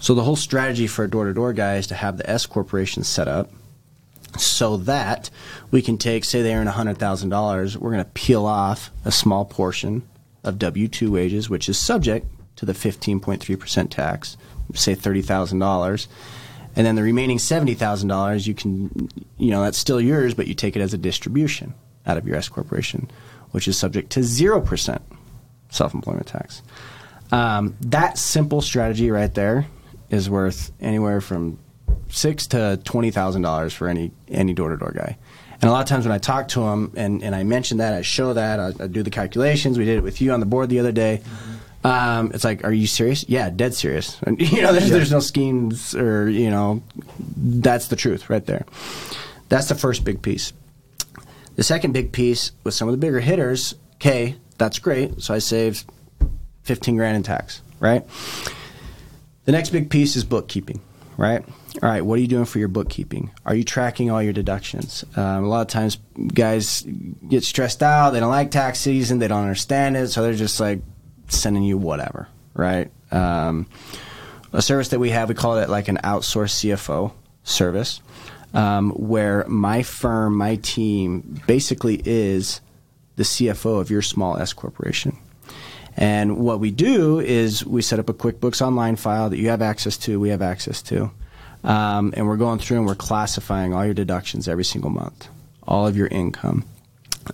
So 0.00 0.14
the 0.14 0.24
whole 0.24 0.36
strategy 0.36 0.86
for 0.86 1.04
a 1.04 1.10
door 1.10 1.26
to 1.26 1.34
door 1.34 1.52
guy 1.52 1.76
is 1.76 1.86
to 1.88 1.94
have 1.94 2.18
the 2.18 2.28
S 2.28 2.46
corporation 2.46 3.04
set 3.04 3.28
up 3.28 3.50
so 4.38 4.78
that 4.78 5.30
we 5.70 5.82
can 5.82 5.98
take, 5.98 6.24
say 6.24 6.42
they 6.42 6.54
earn 6.54 6.66
$100,000, 6.66 7.76
we're 7.76 7.90
going 7.92 8.04
to 8.04 8.10
peel 8.10 8.46
off 8.46 8.90
a 9.04 9.12
small 9.12 9.44
portion 9.44 10.02
of 10.42 10.58
W 10.58 10.88
2 10.88 11.12
wages, 11.12 11.48
which 11.48 11.68
is 11.68 11.78
subject 11.78 12.26
to 12.56 12.66
the 12.66 12.72
15.3% 12.72 13.90
tax, 13.90 14.36
say 14.74 14.94
$30,000. 14.94 16.06
And 16.74 16.86
then 16.86 16.94
the 16.94 17.02
remaining 17.02 17.38
$70,000, 17.38 18.46
you 18.46 18.54
can, 18.54 19.08
you 19.36 19.50
know, 19.50 19.62
that's 19.62 19.78
still 19.78 20.00
yours, 20.00 20.34
but 20.34 20.46
you 20.46 20.54
take 20.54 20.74
it 20.74 20.80
as 20.80 20.94
a 20.94 20.98
distribution 20.98 21.74
out 22.06 22.16
of 22.16 22.26
your 22.26 22.36
S 22.36 22.48
corporation, 22.48 23.10
which 23.52 23.68
is 23.68 23.78
subject 23.78 24.10
to 24.10 24.20
0% 24.20 25.00
self 25.70 25.94
employment 25.94 26.26
tax. 26.26 26.62
Um, 27.30 27.76
that 27.80 28.18
simple 28.18 28.60
strategy 28.60 29.10
right 29.10 29.32
there 29.32 29.66
is 30.10 30.28
worth 30.28 30.70
anywhere 30.80 31.20
from 31.20 31.58
six 32.10 32.46
to 32.48 32.78
twenty 32.84 33.10
thousand 33.10 33.42
dollars 33.42 33.72
for 33.72 33.88
any 33.88 34.12
any 34.28 34.52
door 34.52 34.68
to 34.68 34.76
door 34.76 34.92
guy. 34.94 35.16
And 35.60 35.68
a 35.68 35.72
lot 35.72 35.80
of 35.80 35.88
times 35.88 36.04
when 36.04 36.12
I 36.12 36.18
talk 36.18 36.48
to 36.48 36.60
them 36.60 36.92
and, 36.96 37.22
and 37.22 37.34
I 37.34 37.44
mention 37.44 37.78
that, 37.78 37.94
I 37.94 38.02
show 38.02 38.34
that, 38.34 38.58
I, 38.58 38.72
I 38.80 38.86
do 38.88 39.04
the 39.04 39.10
calculations. 39.10 39.78
We 39.78 39.84
did 39.84 39.96
it 39.98 40.02
with 40.02 40.20
you 40.20 40.32
on 40.32 40.40
the 40.40 40.46
board 40.46 40.68
the 40.68 40.80
other 40.80 40.90
day. 40.90 41.22
Um, 41.84 42.32
it's 42.34 42.42
like, 42.42 42.64
are 42.64 42.72
you 42.72 42.88
serious? 42.88 43.24
Yeah, 43.28 43.48
dead 43.48 43.72
serious. 43.72 44.18
And, 44.26 44.40
you 44.40 44.60
know, 44.62 44.72
there's, 44.72 44.90
there's 44.90 45.12
no 45.12 45.20
schemes 45.20 45.94
or 45.94 46.28
you 46.28 46.50
know, 46.50 46.82
that's 47.36 47.88
the 47.88 47.96
truth 47.96 48.28
right 48.28 48.44
there. 48.44 48.66
That's 49.48 49.68
the 49.68 49.74
first 49.76 50.04
big 50.04 50.20
piece. 50.20 50.52
The 51.56 51.62
second 51.62 51.92
big 51.92 52.12
piece 52.12 52.52
with 52.64 52.74
some 52.74 52.88
of 52.88 52.92
the 52.92 52.98
bigger 52.98 53.20
hitters, 53.20 53.74
okay, 53.94 54.36
that's 54.58 54.78
great. 54.78 55.20
So 55.22 55.34
I 55.34 55.38
saved 55.38 55.84
15 56.62 56.96
grand 56.96 57.16
in 57.16 57.22
tax, 57.22 57.62
right? 57.80 58.06
The 59.44 59.52
next 59.52 59.70
big 59.70 59.90
piece 59.90 60.16
is 60.16 60.24
bookkeeping, 60.24 60.80
right? 61.16 61.44
all 61.80 61.88
right, 61.88 62.04
what 62.04 62.18
are 62.18 62.20
you 62.20 62.28
doing 62.28 62.44
for 62.44 62.58
your 62.58 62.68
bookkeeping? 62.68 63.30
Are 63.46 63.54
you 63.54 63.64
tracking 63.64 64.10
all 64.10 64.22
your 64.22 64.32
deductions? 64.32 65.04
Um, 65.16 65.44
a 65.44 65.48
lot 65.48 65.62
of 65.62 65.68
times, 65.68 65.98
guys 66.34 66.82
get 67.28 67.44
stressed 67.44 67.82
out. 67.82 68.10
They 68.10 68.20
don't 68.20 68.30
like 68.30 68.50
tax 68.50 68.78
season. 68.80 69.18
They 69.18 69.28
don't 69.28 69.42
understand 69.42 69.96
it, 69.96 70.08
so 70.08 70.22
they're 70.22 70.34
just 70.34 70.60
like 70.60 70.80
sending 71.28 71.62
you 71.62 71.78
whatever, 71.78 72.28
right? 72.54 72.90
Um, 73.10 73.66
a 74.52 74.60
service 74.60 74.88
that 74.88 74.98
we 74.98 75.10
have, 75.10 75.28
we 75.30 75.34
call 75.34 75.58
it 75.58 75.70
like 75.70 75.88
an 75.88 75.98
outsourced 76.04 76.60
CFO 76.60 77.12
service, 77.42 78.00
um, 78.54 78.90
where 78.90 79.44
my 79.48 79.82
firm, 79.82 80.36
my 80.36 80.56
team, 80.56 81.40
basically 81.46 82.02
is 82.04 82.60
the 83.16 83.22
CFO 83.22 83.80
of 83.80 83.90
your 83.90 84.02
small 84.02 84.36
S 84.38 84.52
corporation. 84.52 85.16
And 85.96 86.38
what 86.38 86.60
we 86.60 86.70
do 86.70 87.20
is 87.20 87.64
we 87.66 87.82
set 87.82 87.98
up 87.98 88.08
a 88.08 88.14
QuickBooks 88.14 88.64
Online 88.64 88.96
file 88.96 89.28
that 89.30 89.38
you 89.38 89.48
have 89.50 89.62
access 89.62 89.96
to, 89.98 90.18
we 90.18 90.30
have 90.30 90.42
access 90.42 90.80
to. 90.82 91.10
Um, 91.64 92.12
and 92.16 92.26
we're 92.26 92.38
going 92.38 92.58
through 92.58 92.78
and 92.78 92.86
we're 92.86 92.94
classifying 92.94 93.74
all 93.74 93.84
your 93.84 93.94
deductions 93.94 94.48
every 94.48 94.64
single 94.64 94.90
month, 94.90 95.28
all 95.62 95.86
of 95.86 95.96
your 95.96 96.08
income. 96.08 96.64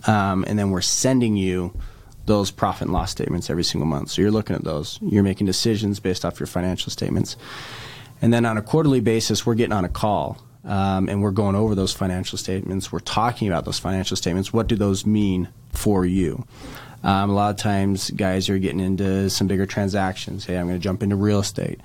Um, 0.05 0.45
and 0.47 0.59
then 0.59 0.69
we're 0.69 0.81
sending 0.81 1.35
you 1.35 1.73
those 2.25 2.51
profit 2.51 2.83
and 2.83 2.93
loss 2.93 3.09
statements 3.09 3.49
every 3.49 3.63
single 3.63 3.87
month. 3.87 4.11
So 4.11 4.21
you're 4.21 4.29
looking 4.29 4.55
at 4.55 4.63
those. 4.63 4.99
You're 5.01 5.23
making 5.23 5.47
decisions 5.47 5.99
based 5.99 6.23
off 6.23 6.39
your 6.39 6.47
financial 6.47 6.91
statements. 6.91 7.37
And 8.21 8.31
then 8.31 8.45
on 8.45 8.57
a 8.57 8.61
quarterly 8.61 8.99
basis, 8.99 9.45
we're 9.45 9.55
getting 9.55 9.73
on 9.73 9.85
a 9.85 9.89
call 9.89 10.37
um, 10.65 11.09
and 11.09 11.21
we're 11.21 11.31
going 11.31 11.55
over 11.55 11.75
those 11.75 11.93
financial 11.93 12.37
statements. 12.37 12.91
We're 12.91 12.99
talking 12.99 13.47
about 13.47 13.65
those 13.65 13.79
financial 13.79 14.17
statements. 14.17 14.51
What 14.51 14.67
do 14.67 14.75
those 14.75 15.05
mean 15.05 15.49
for 15.71 16.05
you? 16.05 16.45
Um, 17.03 17.29
a 17.29 17.33
lot 17.33 17.51
of 17.51 17.57
times, 17.57 18.11
guys 18.11 18.49
are 18.49 18.57
getting 18.57 18.81
into 18.81 19.29
some 19.29 19.47
bigger 19.47 19.65
transactions. 19.65 20.45
Hey, 20.45 20.57
I'm 20.57 20.67
going 20.67 20.77
to 20.77 20.83
jump 20.83 21.01
into 21.01 21.15
real 21.15 21.39
estate. 21.39 21.79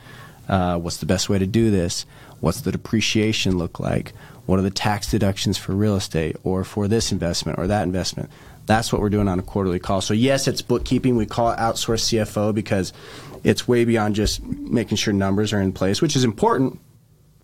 Uh, 0.49 0.79
what's 0.79 0.99
the 0.99 1.07
best 1.07 1.29
way 1.29 1.39
to 1.39 1.47
do 1.47 1.71
this? 1.71 2.05
What's 2.41 2.63
the 2.63 2.73
depreciation 2.73 3.57
look 3.57 3.79
like? 3.79 4.13
What 4.47 4.59
are 4.59 4.63
the 4.63 4.71
tax 4.71 5.11
deductions 5.11 5.57
for 5.57 5.73
real 5.73 5.97
estate 5.97 6.37
or 6.43 6.65
for 6.65 6.89
this 6.89 7.13
investment 7.13 7.59
or 7.59 7.69
that 7.69 7.85
investment? 7.85 8.29
That's 8.67 8.93
what 8.93 9.01
we're 9.01 9.11
doing 9.11 9.29
on 9.29 9.39
a 9.39 9.43
quarterly 9.43 9.79
call. 9.79 10.01
So, 10.01 10.15
yes, 10.15 10.49
it's 10.49 10.63
bookkeeping. 10.63 11.17
We 11.17 11.27
call 11.27 11.53
it 11.53 11.59
outsourced 11.59 12.13
CFO 12.13 12.55
because 12.55 12.93
it's 13.45 13.69
way 13.69 13.85
beyond 13.85 14.15
just 14.15 14.43
making 14.43 14.97
sure 14.97 15.13
numbers 15.13 15.53
are 15.53 15.61
in 15.61 15.73
place, 15.73 16.03
which 16.03 16.17
is 16.17 16.25
important 16.25 16.81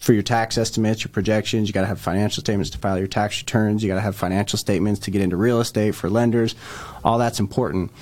for 0.00 0.14
your 0.14 0.23
tax 0.23 0.59
estimates, 0.59 1.04
your 1.04 1.12
projections. 1.12 1.69
You 1.69 1.75
got 1.75 1.83
to 1.83 1.87
have 1.87 2.00
financial 2.00 2.40
statements 2.40 2.71
to 2.71 2.78
file 2.78 2.99
your 2.99 3.07
tax 3.07 3.40
returns. 3.40 3.83
You 3.83 3.88
got 3.88 3.97
to 3.97 4.00
have 4.00 4.16
financial 4.16 4.59
statements 4.59 5.00
to 5.00 5.11
get 5.11 5.23
into 5.23 5.37
real 5.37 5.61
estate 5.61 5.95
for 5.95 6.11
lenders. 6.11 6.54
All 7.04 7.19
that's 7.19 7.38
important. 7.38 7.92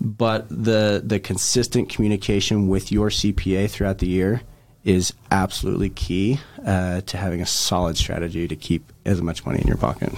But 0.00 0.48
the 0.48 1.02
the 1.04 1.20
consistent 1.20 1.88
communication 1.88 2.68
with 2.68 2.90
your 2.90 3.10
CPA 3.10 3.70
throughout 3.70 3.98
the 3.98 4.08
year 4.08 4.42
is 4.82 5.12
absolutely 5.30 5.90
key 5.90 6.40
uh, 6.64 7.02
to 7.02 7.16
having 7.16 7.40
a 7.40 7.46
solid 7.46 7.96
strategy 7.96 8.48
to 8.48 8.56
keep 8.56 8.92
as 9.04 9.20
much 9.20 9.44
money 9.44 9.60
in 9.60 9.66
your 9.66 9.76
pocket. 9.76 10.12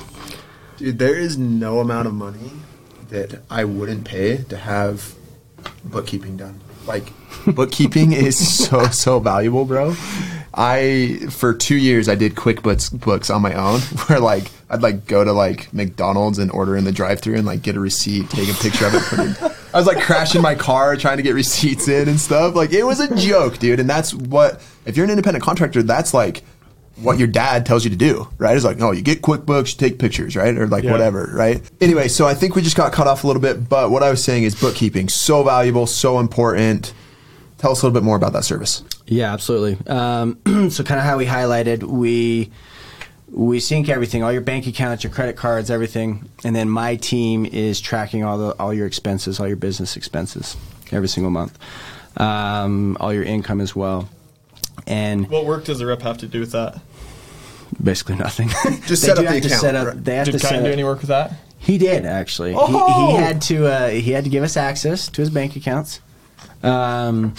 Dude, 0.76 0.98
there 0.98 1.16
is 1.16 1.36
no 1.36 1.80
amount 1.80 2.06
of 2.06 2.14
money 2.14 2.52
that 3.08 3.42
I 3.50 3.64
wouldn't 3.64 4.04
pay 4.04 4.38
to 4.44 4.56
have 4.56 5.14
bookkeeping 5.84 6.36
done. 6.36 6.60
Like 6.86 7.04
bookkeeping 7.46 8.12
is 8.12 8.66
so 8.66 8.86
so 8.86 9.20
valuable, 9.20 9.64
bro. 9.64 9.94
I 10.54 11.18
for 11.30 11.54
two 11.54 11.76
years 11.76 12.08
I 12.08 12.14
did 12.14 12.34
QuickBooks 12.34 13.00
books 13.00 13.30
on 13.30 13.42
my 13.42 13.54
own, 13.54 13.80
where 14.06 14.20
like 14.20 14.50
I'd 14.68 14.82
like 14.82 15.06
go 15.06 15.24
to 15.24 15.32
like 15.32 15.72
McDonald's 15.72 16.38
and 16.38 16.50
order 16.50 16.76
in 16.76 16.84
the 16.84 16.92
drive-through 16.92 17.36
and 17.36 17.46
like 17.46 17.62
get 17.62 17.76
a 17.76 17.80
receipt, 17.80 18.30
take 18.30 18.48
a 18.48 18.54
picture 18.54 18.86
of 18.86 18.94
it. 18.94 19.52
I 19.74 19.78
was 19.78 19.86
like 19.86 20.02
crashing 20.02 20.42
my 20.42 20.54
car 20.54 20.96
trying 20.96 21.16
to 21.16 21.22
get 21.22 21.34
receipts 21.34 21.88
in 21.88 22.08
and 22.08 22.20
stuff. 22.20 22.54
Like 22.54 22.72
it 22.72 22.84
was 22.84 23.00
a 23.00 23.14
joke, 23.16 23.58
dude. 23.58 23.80
And 23.80 23.88
that's 23.88 24.12
what 24.12 24.62
if 24.84 24.96
you're 24.96 25.04
an 25.04 25.10
independent 25.10 25.44
contractor, 25.44 25.82
that's 25.82 26.12
like 26.12 26.42
what 26.96 27.18
your 27.18 27.28
dad 27.28 27.64
tells 27.66 27.84
you 27.84 27.90
to 27.90 27.96
do, 27.96 28.28
right? 28.38 28.54
It's 28.54 28.64
like, 28.64 28.80
oh, 28.80 28.92
you 28.92 29.02
get 29.02 29.22
QuickBooks, 29.22 29.72
you 29.72 29.78
take 29.88 29.98
pictures, 29.98 30.36
right? 30.36 30.56
Or 30.56 30.66
like 30.66 30.84
Yeah. 30.84 30.92
whatever, 30.92 31.30
right? 31.34 31.60
Anyway, 31.80 32.08
so 32.08 32.26
I 32.26 32.34
think 32.34 32.54
we 32.54 32.62
just 32.62 32.76
got 32.76 32.92
cut 32.92 33.06
off 33.06 33.24
a 33.24 33.26
little 33.26 33.42
bit, 33.42 33.68
but 33.68 33.90
what 33.90 34.02
I 34.02 34.10
was 34.10 34.22
saying 34.22 34.44
is 34.44 34.54
bookkeeping, 34.54 35.08
so 35.08 35.42
valuable, 35.42 35.86
so 35.86 36.18
important. 36.18 36.92
Tell 37.58 37.72
us 37.72 37.82
a 37.82 37.86
little 37.86 37.98
bit 37.98 38.04
more 38.04 38.16
about 38.16 38.32
that 38.34 38.44
service. 38.44 38.82
Yeah, 39.06 39.32
absolutely. 39.32 39.84
Um, 39.86 40.38
so, 40.70 40.82
kind 40.84 40.98
of 41.00 41.06
how 41.06 41.16
we 41.18 41.26
highlighted, 41.26 41.82
we 41.82 42.50
we 43.30 43.60
sync 43.60 43.88
everything, 43.88 44.22
all 44.22 44.32
your 44.32 44.42
bank 44.42 44.66
accounts, 44.66 45.04
your 45.04 45.12
credit 45.12 45.36
cards, 45.36 45.70
everything, 45.70 46.28
and 46.44 46.54
then 46.54 46.68
my 46.68 46.96
team 46.96 47.46
is 47.46 47.80
tracking 47.80 48.24
all 48.24 48.36
the 48.36 48.50
all 48.58 48.74
your 48.74 48.86
expenses, 48.86 49.40
all 49.40 49.46
your 49.46 49.56
business 49.56 49.96
expenses, 49.96 50.56
every 50.90 51.08
single 51.08 51.30
month, 51.30 51.58
um, 52.18 52.96
all 53.00 53.12
your 53.12 53.22
income 53.22 53.60
as 53.60 53.74
well, 53.74 54.08
and 54.86 55.28
What 55.28 55.46
work 55.46 55.64
does 55.64 55.78
the 55.78 55.86
rep 55.86 56.02
have 56.02 56.18
to 56.18 56.26
do 56.26 56.40
with 56.40 56.52
that? 56.52 56.80
basically 57.82 58.16
nothing. 58.16 58.48
Just 58.86 59.02
set 59.02 59.18
up 59.18 59.24
the 59.24 59.38
account, 59.38 59.52
set 59.60 59.74
up- 59.74 59.86
right. 59.88 60.04
They 60.04 60.16
have 60.16 60.26
Did 60.26 60.32
to 60.32 60.38
set 60.38 60.52
Kyle 60.52 60.62
do 60.64 60.70
any 60.70 60.84
work 60.84 60.98
with 61.00 61.08
that? 61.08 61.32
He 61.58 61.78
did 61.78 62.04
actually. 62.04 62.50
He, 62.52 62.58
Oh! 62.58 63.10
he 63.16 63.22
had 63.22 63.40
to. 63.42 63.66
Uh, 63.66 63.88
he 63.88 64.10
had 64.10 64.24
to 64.24 64.30
give 64.30 64.42
us 64.42 64.56
access 64.56 65.08
to 65.08 65.20
his 65.22 65.30
bank 65.30 65.54
accounts. 65.56 66.00
Um, 66.62 67.34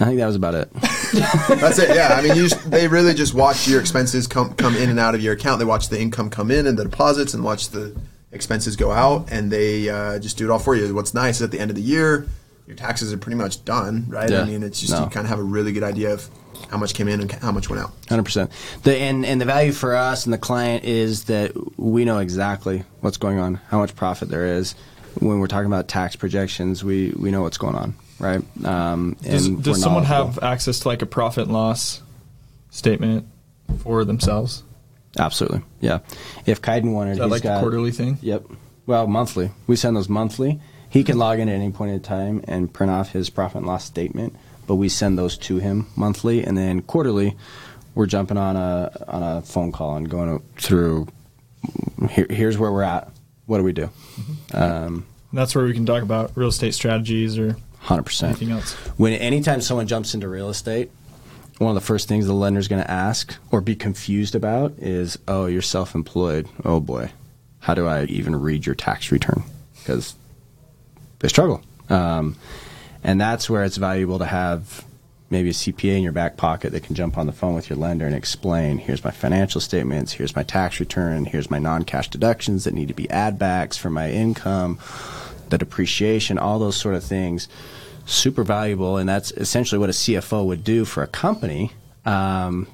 I 0.00 0.04
think 0.06 0.16
that 0.18 0.26
was 0.26 0.36
about 0.36 0.54
it. 0.54 0.72
That's 1.12 1.78
it. 1.78 1.94
Yeah, 1.94 2.14
I 2.18 2.22
mean, 2.22 2.34
you 2.34 2.48
just, 2.48 2.70
they 2.70 2.88
really 2.88 3.12
just 3.14 3.34
watch 3.34 3.68
your 3.68 3.80
expenses 3.80 4.26
come 4.26 4.54
come 4.54 4.74
in 4.74 4.88
and 4.88 4.98
out 4.98 5.14
of 5.14 5.20
your 5.22 5.34
account. 5.34 5.58
They 5.58 5.64
watch 5.66 5.90
the 5.90 6.00
income 6.00 6.30
come 6.30 6.50
in 6.50 6.66
and 6.66 6.78
the 6.78 6.84
deposits, 6.84 7.34
and 7.34 7.44
watch 7.44 7.68
the 7.68 7.94
expenses 8.32 8.74
go 8.76 8.90
out, 8.90 9.30
and 9.30 9.50
they 9.52 9.88
uh, 9.90 10.18
just 10.18 10.38
do 10.38 10.46
it 10.46 10.50
all 10.50 10.58
for 10.58 10.74
you. 10.74 10.94
What's 10.94 11.12
nice 11.12 11.36
is 11.36 11.42
at 11.42 11.50
the 11.50 11.60
end 11.60 11.70
of 11.70 11.76
the 11.76 11.82
year, 11.82 12.26
your 12.66 12.76
taxes 12.76 13.12
are 13.12 13.18
pretty 13.18 13.36
much 13.36 13.64
done, 13.64 14.06
right? 14.08 14.30
Yeah. 14.30 14.42
I 14.42 14.44
mean, 14.44 14.62
it's 14.62 14.80
just 14.80 14.92
No. 14.92 15.04
you 15.04 15.10
kind 15.10 15.24
of 15.26 15.30
have 15.30 15.38
a 15.38 15.42
really 15.44 15.72
good 15.72 15.82
idea 15.82 16.12
of 16.12 16.28
how 16.70 16.76
much 16.76 16.94
came 16.94 17.08
in 17.08 17.20
and 17.20 17.32
how 17.32 17.50
much 17.52 17.68
went 17.70 17.82
out. 17.82 17.92
Hundred 18.08 18.24
percent. 18.24 18.50
The 18.82 18.96
and 18.96 19.24
and 19.26 19.40
the 19.40 19.44
value 19.44 19.72
for 19.72 19.94
us 19.94 20.24
and 20.24 20.32
the 20.32 20.38
client 20.38 20.84
is 20.84 21.24
that 21.24 21.52
we 21.78 22.04
know 22.04 22.18
exactly 22.18 22.84
what's 23.00 23.16
going 23.16 23.38
on, 23.38 23.54
how 23.68 23.78
much 23.78 23.96
profit 23.96 24.28
there 24.28 24.46
is. 24.46 24.74
When 25.18 25.40
we're 25.40 25.48
talking 25.48 25.66
about 25.66 25.88
tax 25.88 26.14
projections, 26.16 26.84
we 26.84 27.12
we 27.16 27.30
know 27.32 27.42
what's 27.42 27.58
going 27.58 27.74
on, 27.74 27.94
right? 28.20 28.42
Um, 28.64 29.16
Does, 29.22 29.46
and 29.46 29.62
does 29.64 29.78
we're 29.78 29.82
someone 29.82 30.04
have 30.04 30.38
access 30.42 30.78
to 30.80 30.88
like 30.88 31.02
a 31.02 31.06
profit 31.06 31.44
and 31.44 31.52
loss 31.52 32.00
statement 32.70 33.26
for 33.82 34.04
themselves? 34.04 34.62
Absolutely, 35.18 35.62
yeah. 35.80 35.98
If 36.46 36.62
Kaiden 36.62 36.92
wanted, 36.92 37.12
Is 37.12 37.18
that 37.18 37.24
he's 37.24 37.30
like 37.32 37.42
got, 37.42 37.56
a 37.56 37.60
quarterly 37.60 37.90
thing? 37.90 38.18
Yep. 38.22 38.44
Well, 38.86 39.08
monthly. 39.08 39.50
We 39.66 39.74
send 39.74 39.96
those 39.96 40.08
monthly. 40.08 40.60
He 40.90 41.04
can 41.04 41.16
log 41.18 41.38
in 41.38 41.48
at 41.48 41.54
any 41.54 41.70
point 41.70 41.92
in 41.92 42.00
time 42.00 42.42
and 42.46 42.72
print 42.72 42.90
off 42.92 43.12
his 43.12 43.30
profit 43.30 43.58
and 43.58 43.66
loss 43.66 43.84
statement, 43.84 44.34
but 44.66 44.74
we 44.74 44.88
send 44.88 45.16
those 45.16 45.38
to 45.38 45.56
him 45.58 45.86
monthly, 45.96 46.44
and 46.44 46.58
then 46.58 46.82
quarterly, 46.82 47.36
we're 47.94 48.06
jumping 48.06 48.36
on 48.36 48.56
a 48.56 48.90
on 49.08 49.22
a 49.22 49.42
phone 49.42 49.72
call 49.72 49.96
and 49.96 50.10
going 50.10 50.42
through. 50.56 51.06
Here, 52.10 52.26
here's 52.28 52.58
where 52.58 52.72
we're 52.72 52.82
at. 52.82 53.08
What 53.46 53.58
do 53.58 53.64
we 53.64 53.72
do? 53.72 53.90
Um, 54.52 55.06
that's 55.32 55.54
where 55.54 55.64
we 55.64 55.74
can 55.74 55.86
talk 55.86 56.02
about 56.02 56.32
real 56.36 56.48
estate 56.48 56.74
strategies 56.74 57.38
or 57.38 57.56
Hundred 57.78 58.04
percent. 58.04 58.30
anything 58.36 58.50
else. 58.52 58.72
When 58.98 59.12
anytime 59.14 59.60
someone 59.60 59.86
jumps 59.86 60.14
into 60.14 60.28
real 60.28 60.50
estate, 60.50 60.90
one 61.58 61.70
of 61.70 61.74
the 61.74 61.86
first 61.86 62.08
things 62.08 62.26
the 62.26 62.32
lender's 62.34 62.68
going 62.68 62.82
to 62.82 62.90
ask 62.90 63.36
or 63.50 63.60
be 63.60 63.74
confused 63.76 64.34
about 64.34 64.72
is, 64.78 65.18
"Oh, 65.28 65.46
you're 65.46 65.62
self-employed. 65.62 66.48
Oh 66.64 66.80
boy, 66.80 67.10
how 67.60 67.74
do 67.74 67.86
I 67.86 68.04
even 68.04 68.34
read 68.36 68.66
your 68.66 68.74
tax 68.74 69.10
return?" 69.12 69.42
Because 69.78 70.14
they 71.20 71.28
struggle, 71.28 71.62
um, 71.88 72.36
and 73.02 73.20
that's 73.20 73.48
where 73.48 73.64
it's 73.64 73.76
valuable 73.76 74.18
to 74.18 74.26
have 74.26 74.84
maybe 75.30 75.50
a 75.50 75.52
CPA 75.52 75.96
in 75.96 76.02
your 76.02 76.12
back 76.12 76.36
pocket 76.36 76.72
that 76.72 76.82
can 76.82 76.96
jump 76.96 77.16
on 77.16 77.26
the 77.26 77.32
phone 77.32 77.54
with 77.54 77.70
your 77.70 77.78
lender 77.78 78.04
and 78.04 78.14
explain, 78.14 78.78
"Here's 78.78 79.04
my 79.04 79.12
financial 79.12 79.60
statements. 79.60 80.12
Here's 80.12 80.34
my 80.34 80.42
tax 80.42 80.80
return. 80.80 81.24
Here's 81.24 81.50
my 81.50 81.58
non-cash 81.58 82.08
deductions 82.08 82.64
that 82.64 82.74
need 82.74 82.88
to 82.88 82.94
be 82.94 83.08
add 83.10 83.38
backs 83.38 83.76
for 83.76 83.90
my 83.90 84.10
income." 84.10 84.78
the 85.50 85.58
depreciation, 85.58 86.38
all 86.38 86.58
those 86.58 86.76
sort 86.76 86.94
of 86.94 87.04
things, 87.04 87.48
super 88.06 88.42
valuable, 88.42 88.96
and 88.96 89.08
that's 89.08 89.32
essentially 89.32 89.78
what 89.78 89.90
a 89.90 89.92
CFO 89.92 90.46
would 90.46 90.64
do 90.64 90.84
for 90.84 91.02
a 91.02 91.06
company. 91.06 91.72
Um, 92.04 92.66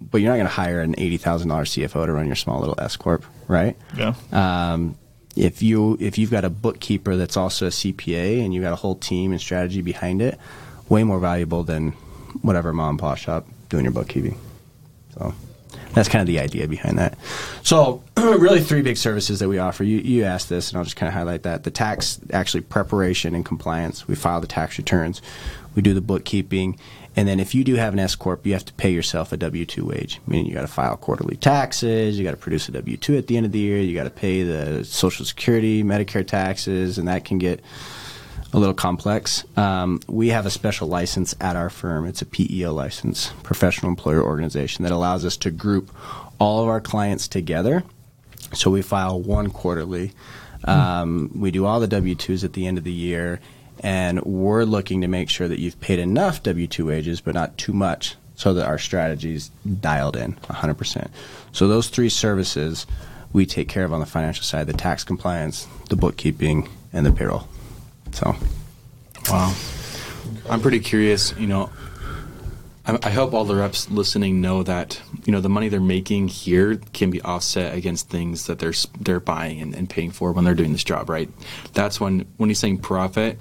but 0.00 0.20
you're 0.20 0.30
not 0.30 0.36
going 0.36 0.46
to 0.46 0.52
hire 0.52 0.80
an 0.80 0.94
eighty 0.98 1.16
thousand 1.16 1.48
dollars 1.48 1.70
CFO 1.70 2.04
to 2.04 2.12
run 2.12 2.26
your 2.26 2.36
small 2.36 2.58
little 2.60 2.74
S 2.78 2.96
corp, 2.96 3.24
right? 3.48 3.76
Yeah. 3.96 4.14
Um, 4.32 4.96
if 5.36 5.62
you 5.62 5.96
if 6.00 6.18
you've 6.18 6.30
got 6.30 6.44
a 6.44 6.50
bookkeeper 6.50 7.16
that's 7.16 7.36
also 7.36 7.66
a 7.66 7.70
CPA 7.70 8.44
and 8.44 8.54
you've 8.54 8.62
got 8.64 8.72
a 8.72 8.76
whole 8.76 8.96
team 8.96 9.32
and 9.32 9.40
strategy 9.40 9.82
behind 9.82 10.22
it, 10.22 10.38
way 10.88 11.04
more 11.04 11.20
valuable 11.20 11.62
than 11.62 11.92
whatever 12.42 12.72
mom 12.72 12.90
and 12.90 12.98
pop 12.98 13.18
shop 13.18 13.46
doing 13.68 13.84
your 13.84 13.92
bookkeeping. 13.92 14.38
So 15.14 15.34
that's 15.92 16.08
kind 16.08 16.20
of 16.20 16.26
the 16.26 16.40
idea 16.40 16.66
behind 16.66 16.98
that. 16.98 17.18
So 17.62 18.02
really, 18.16 18.60
three 18.60 18.82
big 18.82 18.96
services 18.96 19.38
that 19.40 19.48
we 19.48 19.58
offer. 19.58 19.84
You 19.84 19.98
you 19.98 20.24
asked 20.24 20.48
this, 20.48 20.70
and 20.70 20.78
I'll 20.78 20.84
just 20.84 20.96
kind 20.96 21.08
of 21.08 21.14
highlight 21.14 21.42
that: 21.42 21.64
the 21.64 21.70
tax 21.70 22.18
actually 22.32 22.62
preparation 22.62 23.34
and 23.34 23.44
compliance. 23.44 24.08
We 24.08 24.14
file 24.14 24.40
the 24.40 24.46
tax 24.46 24.78
returns, 24.78 25.20
we 25.74 25.82
do 25.82 25.94
the 25.94 26.00
bookkeeping, 26.00 26.78
and 27.16 27.26
then 27.26 27.40
if 27.40 27.54
you 27.54 27.64
do 27.64 27.76
have 27.76 27.94
an 27.94 27.98
S 27.98 28.14
corp, 28.14 28.46
you 28.46 28.52
have 28.52 28.64
to 28.66 28.72
pay 28.74 28.90
yourself 28.90 29.32
a 29.32 29.36
W 29.36 29.64
two 29.64 29.86
wage, 29.86 30.20
meaning 30.26 30.46
you 30.46 30.54
got 30.54 30.60
to 30.60 30.66
file 30.68 30.96
quarterly 30.96 31.36
taxes, 31.36 32.18
you 32.18 32.24
got 32.24 32.32
to 32.32 32.36
produce 32.36 32.68
a 32.68 32.72
W 32.72 32.96
two 32.96 33.16
at 33.16 33.26
the 33.26 33.36
end 33.36 33.46
of 33.46 33.52
the 33.52 33.58
year, 33.58 33.80
you 33.80 33.94
got 33.94 34.04
to 34.04 34.10
pay 34.10 34.42
the 34.42 34.84
Social 34.84 35.24
Security, 35.24 35.82
Medicare 35.82 36.26
taxes, 36.26 36.98
and 36.98 37.08
that 37.08 37.24
can 37.24 37.38
get 37.38 37.60
a 38.52 38.58
little 38.58 38.74
complex. 38.74 39.44
Um, 39.56 40.00
we 40.06 40.28
have 40.28 40.46
a 40.46 40.50
special 40.50 40.88
license 40.88 41.34
at 41.40 41.56
our 41.56 41.70
firm. 41.70 42.06
It's 42.06 42.22
a 42.22 42.26
PEO 42.26 42.72
license, 42.72 43.32
professional 43.42 43.90
employer 43.90 44.22
organization, 44.22 44.82
that 44.84 44.92
allows 44.92 45.24
us 45.24 45.36
to 45.38 45.50
group 45.50 45.90
all 46.38 46.62
of 46.62 46.68
our 46.68 46.80
clients 46.80 47.28
together. 47.28 47.82
So 48.52 48.70
we 48.70 48.82
file 48.82 49.20
one 49.20 49.50
quarterly. 49.50 50.12
Um, 50.64 51.30
we 51.34 51.50
do 51.50 51.66
all 51.66 51.80
the 51.80 51.88
W 51.88 52.14
2s 52.14 52.44
at 52.44 52.52
the 52.52 52.66
end 52.66 52.78
of 52.78 52.84
the 52.84 52.92
year, 52.92 53.40
and 53.80 54.22
we're 54.22 54.64
looking 54.64 55.00
to 55.02 55.08
make 55.08 55.28
sure 55.30 55.48
that 55.48 55.58
you've 55.58 55.80
paid 55.80 55.98
enough 55.98 56.42
W 56.42 56.66
2 56.66 56.86
wages, 56.86 57.20
but 57.20 57.34
not 57.34 57.56
too 57.58 57.72
much, 57.72 58.16
so 58.34 58.54
that 58.54 58.66
our 58.66 58.78
strategy's 58.78 59.50
dialed 59.80 60.16
in 60.16 60.34
100%. 60.34 61.10
So 61.52 61.68
those 61.68 61.88
three 61.88 62.08
services 62.08 62.86
we 63.32 63.44
take 63.44 63.68
care 63.68 63.84
of 63.84 63.92
on 63.92 64.00
the 64.00 64.06
financial 64.06 64.44
side 64.44 64.66
the 64.66 64.72
tax 64.72 65.04
compliance, 65.04 65.66
the 65.90 65.96
bookkeeping, 65.96 66.68
and 66.92 67.04
the 67.04 67.12
payroll. 67.12 67.48
So, 68.12 68.34
Wow. 69.28 69.54
I'm 70.48 70.60
pretty 70.60 70.80
curious, 70.80 71.34
you 71.36 71.46
know, 71.46 71.70
I, 72.86 73.10
hope 73.10 73.34
all 73.34 73.44
the 73.44 73.56
reps 73.56 73.90
listening 73.90 74.40
know 74.40 74.62
that, 74.62 75.02
you 75.24 75.32
know, 75.32 75.40
the 75.40 75.48
money 75.48 75.68
they're 75.68 75.80
making 75.80 76.28
here 76.28 76.76
can 76.92 77.10
be 77.10 77.20
offset 77.22 77.74
against 77.74 78.08
things 78.08 78.46
that 78.46 78.60
they're 78.60 78.74
they're 79.00 79.18
buying 79.18 79.60
and, 79.60 79.74
and 79.74 79.90
paying 79.90 80.12
for 80.12 80.30
when 80.30 80.44
they're 80.44 80.54
doing 80.54 80.70
this 80.70 80.84
job, 80.84 81.10
right? 81.10 81.28
That's 81.72 82.00
when 82.00 82.26
when 82.36 82.48
he's 82.48 82.60
saying 82.60 82.78
profit, 82.78 83.40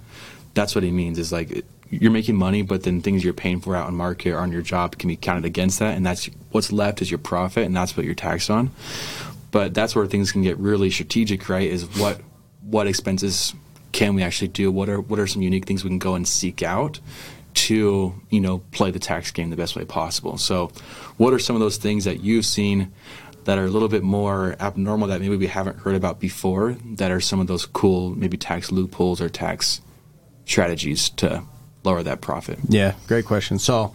that's 0.55 0.74
what 0.74 0.83
he 0.83 0.91
means 0.91 1.19
is 1.19 1.31
like 1.31 1.63
you're 1.89 2.12
making 2.12 2.35
money, 2.35 2.63
but 2.63 2.83
then 2.83 3.01
things 3.01 3.24
you're 3.24 3.33
paying 3.33 3.59
for 3.59 3.75
out 3.75 3.88
in 3.88 3.95
market 3.95 4.31
or 4.31 4.39
on 4.39 4.51
your 4.51 4.63
job 4.63 4.97
can 4.97 5.07
be 5.07 5.15
counted 5.15 5.45
against 5.45 5.79
that, 5.79 5.95
and 5.95 6.05
that's 6.05 6.29
what's 6.51 6.71
left 6.71 7.01
is 7.01 7.12
your 7.12 7.19
profit, 7.19 7.65
and 7.65 7.75
that's 7.75 7.95
what 7.95 8.05
you're 8.05 8.15
taxed 8.15 8.50
on. 8.50 8.71
But 9.51 9.74
that's 9.74 9.95
where 9.95 10.07
things 10.07 10.31
can 10.31 10.41
get 10.41 10.57
really 10.57 10.89
strategic, 10.89 11.47
right? 11.47 11.69
Is 11.69 11.85
what 12.00 12.19
what 12.62 12.88
expenses 12.88 13.53
can 13.91 14.15
we 14.15 14.24
actually 14.24 14.47
do? 14.47 14.71
What 14.71 14.89
are 14.89 15.00
what 15.00 15.19
are 15.19 15.27
some 15.27 15.41
unique 15.41 15.65
things 15.65 15.83
we 15.83 15.89
can 15.89 16.00
go 16.00 16.15
and 16.15 16.27
seek 16.27 16.63
out 16.63 17.00
to 17.53 18.13
you 18.29 18.41
know 18.41 18.59
play 18.71 18.91
the 18.91 19.00
tax 19.00 19.31
game 19.31 19.50
the 19.50 19.55
best 19.55 19.75
way 19.75 19.85
possible? 19.85 20.38
So, 20.38 20.71
what 21.17 21.33
are 21.33 21.39
some 21.39 21.55
of 21.55 21.59
those 21.59 21.77
things 21.77 22.05
that 22.05 22.21
you've 22.21 22.45
seen 22.45 22.91
that 23.43 23.59
are 23.59 23.65
a 23.65 23.69
little 23.69 23.88
bit 23.89 24.01
more 24.01 24.55
abnormal 24.59 25.07
that 25.09 25.21
maybe 25.21 25.38
we 25.38 25.47
haven't 25.47 25.79
heard 25.79 25.95
about 25.95 26.19
before? 26.19 26.75
That 26.95 27.12
are 27.12 27.21
some 27.21 27.39
of 27.39 27.47
those 27.47 27.65
cool 27.65 28.15
maybe 28.15 28.38
tax 28.38 28.71
loopholes 28.71 29.21
or 29.21 29.29
tax 29.29 29.81
strategies 30.46 31.10
to 31.10 31.44
lower 31.84 32.04
that 32.04 32.22
profit? 32.22 32.60
yeah, 32.68 32.96
great 33.08 33.25
question. 33.25 33.60
So, 33.60 33.94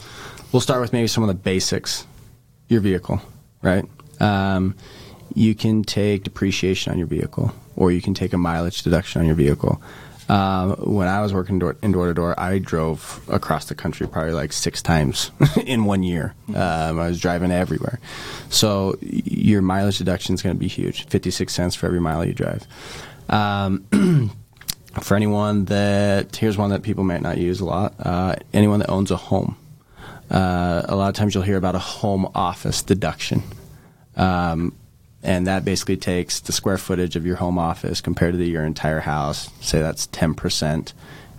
we'll 0.52 0.61
start 0.61 0.80
with 0.80 0.92
maybe 0.92 1.09
some 1.09 1.23
of 1.23 1.28
the 1.28 1.35
basics. 1.35 2.07
Your 2.69 2.80
vehicle, 2.80 3.21
right? 3.62 3.85
Um, 4.21 4.76
you 5.35 5.54
can 5.54 5.83
take 5.83 6.25
depreciation 6.25 6.92
on 6.92 6.99
your 6.99 7.09
vehicle, 7.09 7.52
or 7.76 7.90
you 7.90 8.00
can 8.00 8.14
take 8.14 8.33
a 8.33 8.38
mileage 8.38 8.83
deduction 8.83 9.21
on 9.21 9.26
your 9.26 9.37
vehicle. 9.37 9.83
Um, 10.28 10.76
when 10.76 11.09
I 11.09 11.21
was 11.23 11.35
working 11.35 11.59
door, 11.59 11.76
in 11.83 11.90
door 11.90 12.07
to 12.07 12.14
door, 12.14 12.38
I 12.38 12.59
drove 12.59 13.21
across 13.28 13.64
the 13.64 13.75
country 13.75 14.07
probably 14.07 14.33
like 14.33 14.52
six 14.52 14.80
times 14.80 15.33
in 15.66 15.85
one 15.85 16.04
year. 16.04 16.35
Um, 16.49 17.00
I 17.00 17.09
was 17.09 17.19
driving 17.21 17.50
everywhere. 17.50 17.99
So 18.49 18.97
your 19.02 19.61
mileage 19.61 19.99
deduction 19.99 20.37
is 20.37 20.42
going 20.42 20.54
to 20.54 20.61
be 20.61 20.69
huge 20.69 21.07
56 21.07 21.52
cents 21.52 21.75
for 21.75 21.87
every 21.87 22.00
mile 22.00 22.25
you 22.25 22.33
drive. 22.33 22.64
Um, 23.28 24.30
for 25.02 25.14
anyone 25.14 25.66
that, 25.66 26.35
here's 26.35 26.59
one 26.59 26.70
that 26.70 26.82
people 26.82 27.04
might 27.04 27.23
not 27.23 27.38
use 27.38 27.61
a 27.61 27.64
lot 27.64 27.94
uh, 28.00 28.37
anyone 28.52 28.80
that 28.80 28.90
owns 28.90 29.11
a 29.11 29.16
home. 29.16 29.56
Uh, 30.30 30.82
a 30.88 30.94
lot 30.94 31.09
of 31.09 31.14
times 31.14 31.35
you'll 31.35 31.44
hear 31.44 31.56
about 31.56 31.75
a 31.75 31.80
home 31.80 32.30
office 32.35 32.82
deduction. 32.82 33.42
Um, 34.16 34.75
and 35.23 35.47
that 35.47 35.64
basically 35.64 35.97
takes 35.97 36.40
the 36.40 36.52
square 36.52 36.78
footage 36.78 37.16
of 37.16 37.26
your 37.26 37.37
home 37.37 37.59
office 37.59 38.00
compared 38.00 38.32
to 38.32 38.38
the, 38.38 38.49
your 38.49 38.64
entire 38.64 39.00
house. 39.00 39.50
Say 39.61 39.80
that's 39.80 40.06
10%. 40.09 40.92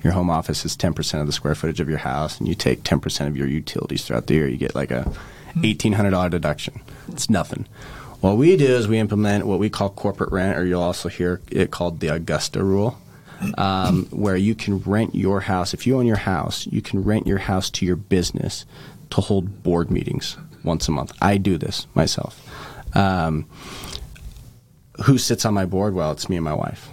Your 0.04 0.14
home 0.14 0.30
office 0.30 0.66
is 0.66 0.76
10% 0.78 1.22
of 1.22 1.28
the 1.28 1.34
square 1.34 1.56
footage 1.56 1.80
of 1.80 1.90
your 1.90 2.00
house, 2.00 2.40
and 2.40 2.48
you 2.48 2.56
take 2.56 2.84
10% 2.84 3.28
of 3.28 3.38
your 3.38 3.48
utilities 3.48 4.04
throughout 4.06 4.28
the 4.28 4.34
year. 4.34 4.48
You 4.48 4.58
get 4.58 4.76
like 4.76 4.92
a 4.92 5.12
$1,800 5.56 6.30
deduction. 6.30 6.82
It's 7.10 7.30
nothing. 7.30 7.68
What 8.20 8.38
we 8.38 8.56
do 8.56 8.66
is 8.66 8.88
we 8.88 9.00
implement 9.00 9.48
what 9.48 9.60
we 9.60 9.70
call 9.70 9.90
corporate 9.90 10.32
rent, 10.32 10.58
or 10.58 10.66
you'll 10.66 10.82
also 10.82 11.10
hear 11.10 11.42
it 11.52 11.72
called 11.72 12.00
the 12.00 12.08
Augusta 12.08 12.64
rule, 12.64 13.00
um, 13.58 14.06
where 14.12 14.36
you 14.36 14.56
can 14.56 14.80
rent 14.80 15.16
your 15.16 15.42
house. 15.42 15.74
If 15.74 15.88
you 15.88 15.98
own 15.98 16.06
your 16.06 16.18
house, 16.18 16.68
you 16.68 16.82
can 16.82 17.04
rent 17.04 17.28
your 17.28 17.40
house 17.40 17.70
to 17.72 17.86
your 17.86 17.96
business 17.96 18.66
to 19.12 19.22
hold 19.22 19.64
board 19.64 19.92
meetings 19.92 20.38
once 20.64 20.88
a 20.88 20.92
month. 20.92 21.12
I 21.22 21.38
do 21.38 21.58
this 21.58 21.88
myself. 21.94 22.40
Um, 22.96 23.48
who 25.06 25.18
sits 25.18 25.46
on 25.46 25.54
my 25.54 25.66
board? 25.66 25.94
Well, 25.94 26.12
it's 26.12 26.30
me 26.30 26.38
and 26.38 26.46
my 26.46 26.54
wife. 26.54 26.90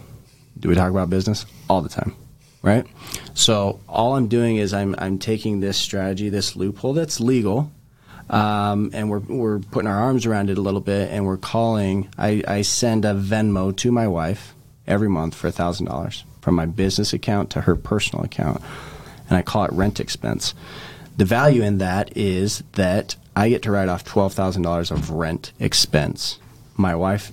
Do 0.58 0.68
we 0.68 0.74
talk 0.74 0.90
about 0.90 1.10
business 1.10 1.46
all 1.68 1.82
the 1.82 1.88
time? 1.88 2.14
Right. 2.62 2.86
So 3.34 3.80
all 3.88 4.16
I'm 4.16 4.26
doing 4.26 4.56
is 4.56 4.74
I'm 4.74 4.96
I'm 4.98 5.18
taking 5.18 5.60
this 5.60 5.76
strategy, 5.76 6.28
this 6.28 6.56
loophole 6.56 6.92
that's 6.92 7.20
legal, 7.20 7.70
um, 8.30 8.90
and 8.92 9.08
we're 9.08 9.20
we're 9.20 9.58
putting 9.60 9.88
our 9.88 9.96
arms 9.96 10.26
around 10.26 10.50
it 10.50 10.58
a 10.58 10.60
little 10.60 10.80
bit, 10.80 11.10
and 11.10 11.24
we're 11.24 11.36
calling. 11.36 12.08
I, 12.18 12.42
I 12.48 12.62
send 12.62 13.04
a 13.04 13.14
Venmo 13.14 13.76
to 13.76 13.92
my 13.92 14.08
wife 14.08 14.54
every 14.88 15.08
month 15.08 15.34
for 15.34 15.50
thousand 15.50 15.86
dollars 15.86 16.24
from 16.40 16.54
my 16.54 16.66
business 16.66 17.12
account 17.12 17.50
to 17.50 17.62
her 17.62 17.76
personal 17.76 18.24
account, 18.24 18.60
and 19.28 19.36
I 19.36 19.42
call 19.42 19.64
it 19.64 19.72
rent 19.72 20.00
expense. 20.00 20.54
The 21.16 21.24
value 21.24 21.62
in 21.62 21.78
that 21.78 22.16
is 22.16 22.62
that 22.72 23.16
I 23.36 23.48
get 23.48 23.62
to 23.62 23.70
write 23.70 23.88
off 23.88 24.04
twelve 24.04 24.32
thousand 24.32 24.62
dollars 24.62 24.90
of 24.90 25.10
rent 25.10 25.52
expense. 25.60 26.38
My 26.76 26.94
wife 26.94 27.32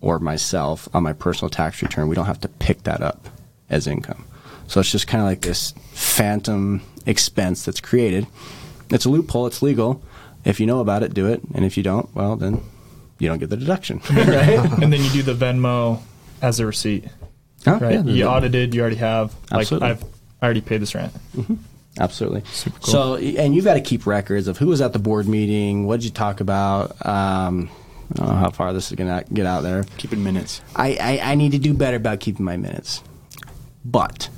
or 0.00 0.18
myself 0.18 0.88
on 0.94 1.02
my 1.02 1.12
personal 1.12 1.48
tax 1.48 1.82
return, 1.82 2.08
we 2.08 2.14
don't 2.14 2.26
have 2.26 2.40
to 2.40 2.48
pick 2.48 2.82
that 2.84 3.00
up 3.00 3.28
as 3.70 3.86
income. 3.86 4.24
So 4.66 4.80
it's 4.80 4.90
just 4.90 5.06
kind 5.06 5.22
of 5.22 5.28
like 5.28 5.40
this 5.42 5.72
phantom 5.92 6.82
expense 7.06 7.64
that's 7.64 7.80
created. 7.80 8.26
It's 8.90 9.04
a 9.04 9.08
loophole. 9.08 9.46
It's 9.46 9.62
legal. 9.62 10.02
If 10.44 10.60
you 10.60 10.66
know 10.66 10.80
about 10.80 11.02
it, 11.02 11.14
do 11.14 11.28
it, 11.28 11.40
and 11.54 11.64
if 11.64 11.76
you 11.76 11.82
don't, 11.82 12.12
well, 12.14 12.36
then 12.36 12.60
you 13.18 13.28
don't 13.28 13.38
get 13.38 13.48
the 13.50 13.56
deduction, 13.56 14.00
right? 14.12 14.58
and 14.82 14.92
then 14.92 15.02
you 15.02 15.10
do 15.10 15.22
the 15.22 15.34
Venmo 15.34 16.00
as 16.42 16.60
a 16.60 16.66
receipt, 16.66 17.04
Oh, 17.66 17.78
right? 17.78 17.92
yeah, 17.94 18.02
you 18.02 18.24
audited, 18.26 18.74
you 18.74 18.80
already 18.80 18.96
have. 18.96 19.32
Like 19.50 19.60
Absolutely. 19.60 19.88
I've 19.88 20.02
I 20.42 20.44
already 20.44 20.60
paid 20.60 20.82
this 20.82 20.94
rent. 20.94 21.12
Absolutely. 22.00 22.42
Super 22.50 22.78
cool. 22.80 22.92
So, 22.92 23.14
and 23.16 23.54
you've 23.54 23.64
got 23.64 23.74
to 23.74 23.80
keep 23.80 24.06
records 24.06 24.48
of 24.48 24.58
who 24.58 24.66
was 24.66 24.80
at 24.80 24.92
the 24.92 24.98
board 24.98 25.28
meeting, 25.28 25.86
what 25.86 26.00
did 26.00 26.06
you 26.06 26.10
talk 26.10 26.40
about. 26.40 26.90
Um, 27.06 27.70
I 28.12 28.14
don't 28.16 28.26
know 28.26 28.34
how 28.34 28.50
far 28.50 28.72
this 28.72 28.90
is 28.90 28.96
going 28.96 29.08
to 29.08 29.32
get 29.32 29.46
out 29.46 29.62
there. 29.62 29.84
Keeping 29.98 30.24
minutes. 30.24 30.60
I, 30.74 30.96
I, 31.00 31.32
I 31.32 31.34
need 31.36 31.52
to 31.52 31.58
do 31.58 31.72
better 31.74 31.96
about 31.96 32.18
keeping 32.20 32.44
my 32.44 32.56
minutes. 32.56 33.02
But 33.84 34.28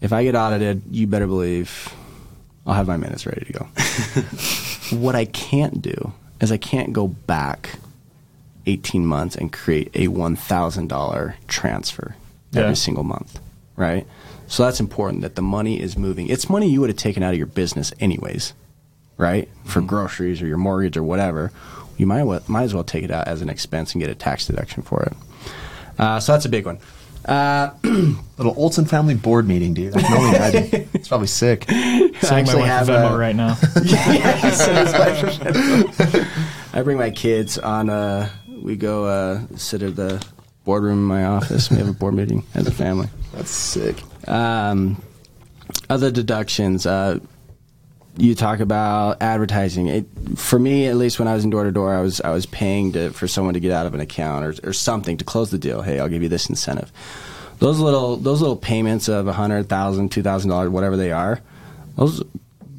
if 0.00 0.12
I 0.12 0.22
get 0.22 0.34
audited, 0.36 0.82
you 0.90 1.06
better 1.06 1.26
believe 1.26 1.92
I'll 2.66 2.74
have 2.74 2.86
my 2.86 2.96
minutes 2.96 3.26
ready 3.26 3.44
to 3.46 3.52
go. 3.52 3.64
what 4.96 5.14
I 5.16 5.24
can't 5.24 5.82
do 5.82 6.12
is 6.40 6.52
I 6.52 6.56
can't 6.56 6.92
go 6.92 7.08
back 7.08 7.70
18 8.70 9.06
months 9.06 9.36
and 9.36 9.52
create 9.52 9.90
a 9.94 10.06
$1,000 10.08 11.34
transfer 11.48 12.14
Yeah. 12.52 12.62
every 12.62 12.76
single 12.76 13.04
month, 13.04 13.38
right? 13.76 14.06
So 14.46 14.64
that's 14.64 14.80
important 14.80 15.22
that 15.22 15.36
the 15.36 15.42
money 15.42 15.80
is 15.80 15.96
moving. 15.96 16.26
It's 16.28 16.48
money 16.48 16.68
you 16.68 16.80
would 16.80 16.90
have 16.90 16.96
taken 16.96 17.22
out 17.22 17.32
of 17.32 17.38
your 17.38 17.46
business 17.46 17.92
anyways, 18.00 18.52
right? 19.16 19.48
For 19.64 19.80
groceries 19.80 20.42
or 20.42 20.46
your 20.46 20.56
mortgage 20.58 20.96
or 20.96 21.02
whatever. 21.04 21.52
You 21.96 22.06
might, 22.06 22.24
wa- 22.24 22.40
might 22.48 22.64
as 22.64 22.74
well 22.74 22.84
take 22.84 23.04
it 23.04 23.10
out 23.10 23.28
as 23.28 23.42
an 23.42 23.48
expense 23.50 23.92
and 23.94 24.00
get 24.00 24.10
a 24.10 24.14
tax 24.14 24.46
deduction 24.46 24.82
for 24.82 25.02
it. 25.04 25.12
Uh, 25.98 26.18
so 26.18 26.32
that's 26.32 26.46
a 26.46 26.48
big 26.48 26.64
one. 26.66 26.78
Uh, 27.26 27.70
Little 28.38 28.54
Olsen 28.56 28.86
family 28.86 29.14
board 29.14 29.46
meeting, 29.46 29.74
dude. 29.74 29.94
I 29.96 30.00
can 30.00 30.16
only 30.16 30.36
imagine. 30.36 30.88
It's 30.94 31.08
probably 31.08 31.26
sick. 31.28 31.64
Sending 31.68 32.12
my 32.22 32.40
actually 32.40 32.60
wife 32.62 32.68
have 32.68 32.88
a 32.88 32.92
Venmo 32.92 33.12
a- 33.14 33.18
right 33.18 33.36
now. 33.36 33.56
I 36.72 36.82
bring 36.82 36.98
my 36.98 37.10
kids 37.10 37.58
on. 37.58 37.90
Uh, 37.90 38.28
we 38.60 38.76
go 38.76 39.04
uh, 39.04 39.40
sit 39.56 39.82
at 39.82 39.96
the 39.96 40.24
boardroom 40.64 40.98
in 40.98 41.04
my 41.04 41.24
office. 41.24 41.70
We 41.70 41.76
have 41.78 41.88
a 41.88 41.92
board 41.92 42.14
meeting 42.14 42.44
as 42.54 42.66
a 42.66 42.70
family. 42.70 43.08
That's 43.32 43.50
sick. 43.50 44.02
Um, 44.28 45.02
other 45.88 46.10
deductions. 46.10 46.86
Uh, 46.86 47.20
you 48.16 48.34
talk 48.34 48.60
about 48.60 49.22
advertising. 49.22 49.86
It, 49.86 50.06
for 50.36 50.58
me, 50.58 50.86
at 50.86 50.96
least 50.96 51.18
when 51.18 51.28
I 51.28 51.34
was 51.34 51.44
in 51.44 51.50
door 51.50 51.64
to 51.64 51.72
door, 51.72 51.94
I 51.94 52.00
was 52.00 52.20
I 52.20 52.30
was 52.30 52.46
paying 52.46 52.92
to, 52.92 53.10
for 53.10 53.28
someone 53.28 53.54
to 53.54 53.60
get 53.60 53.72
out 53.72 53.86
of 53.86 53.94
an 53.94 54.00
account 54.00 54.44
or, 54.44 54.70
or 54.70 54.72
something 54.72 55.16
to 55.16 55.24
close 55.24 55.50
the 55.50 55.58
deal. 55.58 55.82
Hey, 55.82 56.00
I'll 56.00 56.08
give 56.08 56.22
you 56.22 56.28
this 56.28 56.48
incentive. 56.48 56.92
Those 57.58 57.78
little 57.78 58.16
those 58.16 58.40
little 58.40 58.56
payments 58.56 59.08
of 59.08 59.28
a 59.28 59.32
hundred 59.32 59.68
thousand, 59.68 60.10
two 60.10 60.22
thousand 60.22 60.50
dollars, 60.50 60.70
whatever 60.70 60.96
they 60.96 61.12
are, 61.12 61.40
those 61.96 62.22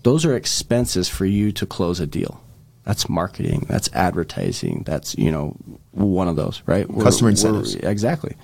those 0.04 0.26
are 0.26 0.36
expenses 0.36 1.08
for 1.08 1.26
you 1.26 1.52
to 1.54 1.65
close 1.65 2.00
a 2.00 2.08
deal. 2.08 2.41
That's 2.84 3.08
marketing. 3.08 3.65
That's 3.70 3.89
advertising. 3.94 4.84
That's 4.86 5.15
you 5.17 5.32
know 5.32 5.56
one 5.91 6.28
of 6.28 6.36
those, 6.36 6.62
right? 6.65 6.89
We're- 6.89 7.04
Customer 7.04 7.28
we're- 7.28 7.34
incentives. 7.34 7.76
exactly. 7.76 8.36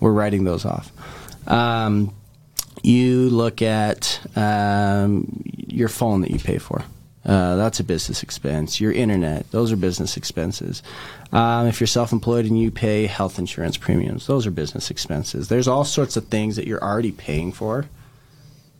We're 0.00 0.12
writing 0.12 0.44
those 0.44 0.64
off. 0.64 0.90
Um, 1.46 2.12
you 2.82 3.30
look 3.30 3.62
at 3.62 4.20
um, 4.36 5.42
your 5.68 5.88
phone 5.88 6.20
that 6.22 6.30
you 6.30 6.38
pay 6.38 6.58
for. 6.58 6.82
Uh, 7.24 7.56
that's 7.56 7.80
a 7.80 7.84
business 7.84 8.22
expense. 8.22 8.80
Your 8.80 8.92
internet, 8.92 9.50
those 9.50 9.72
are 9.72 9.76
business 9.76 10.18
expenses. 10.18 10.82
Um, 11.32 11.66
if 11.66 11.80
you're 11.80 11.86
self-employed 11.86 12.44
and 12.44 12.60
you 12.60 12.70
pay 12.70 13.06
health 13.06 13.38
insurance 13.38 13.78
premiums, 13.78 14.26
those 14.26 14.46
are 14.46 14.50
business 14.50 14.90
expenses. 14.90 15.48
There's 15.48 15.66
all 15.66 15.84
sorts 15.84 16.18
of 16.18 16.26
things 16.26 16.56
that 16.56 16.66
you're 16.66 16.82
already 16.82 17.12
paying 17.12 17.50
for 17.52 17.86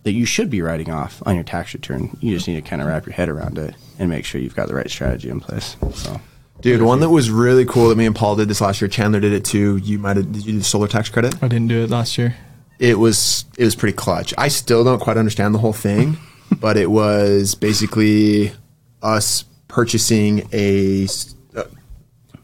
that 0.04 0.12
you 0.12 0.24
should 0.24 0.48
be 0.50 0.62
writing 0.62 0.90
off 0.90 1.22
on 1.26 1.34
your 1.34 1.44
tax 1.44 1.74
return. 1.74 2.16
You 2.20 2.34
just 2.34 2.46
need 2.48 2.54
to 2.54 2.62
kind 2.62 2.80
of 2.80 2.88
wrap 2.88 3.04
your 3.06 3.14
head 3.14 3.28
around 3.28 3.58
it 3.58 3.74
and 3.98 4.08
make 4.08 4.24
sure 4.24 4.40
you've 4.40 4.54
got 4.54 4.68
the 4.68 4.74
right 4.74 4.88
strategy 4.90 5.28
in 5.28 5.40
place. 5.40 5.76
So, 5.94 6.20
Dude, 6.60 6.82
one 6.82 7.00
that 7.00 7.10
was 7.10 7.30
really 7.30 7.64
cool 7.66 7.88
that 7.88 7.96
me 7.96 8.06
and 8.06 8.14
Paul 8.16 8.36
did 8.36 8.48
this 8.48 8.60
last 8.60 8.80
year. 8.80 8.88
Chandler 8.88 9.20
did 9.20 9.32
it 9.32 9.44
too. 9.44 9.76
You 9.78 9.98
might 9.98 10.16
have 10.16 10.30
did 10.32 10.46
you 10.46 10.52
do 10.52 10.58
the 10.58 10.64
solar 10.64 10.88
tax 10.88 11.08
credit? 11.10 11.34
I 11.42 11.48
didn't 11.48 11.68
do 11.68 11.82
it 11.82 11.90
last 11.90 12.16
year. 12.16 12.36
It 12.78 12.98
was 12.98 13.44
it 13.58 13.64
was 13.64 13.74
pretty 13.74 13.96
clutch. 13.96 14.32
I 14.38 14.48
still 14.48 14.84
don't 14.84 15.00
quite 15.00 15.16
understand 15.16 15.54
the 15.54 15.58
whole 15.58 15.72
thing, 15.72 16.16
but 16.60 16.76
it 16.76 16.90
was 16.90 17.54
basically 17.54 18.52
us 19.02 19.44
purchasing 19.68 20.48
a 20.52 21.04
s- 21.04 21.34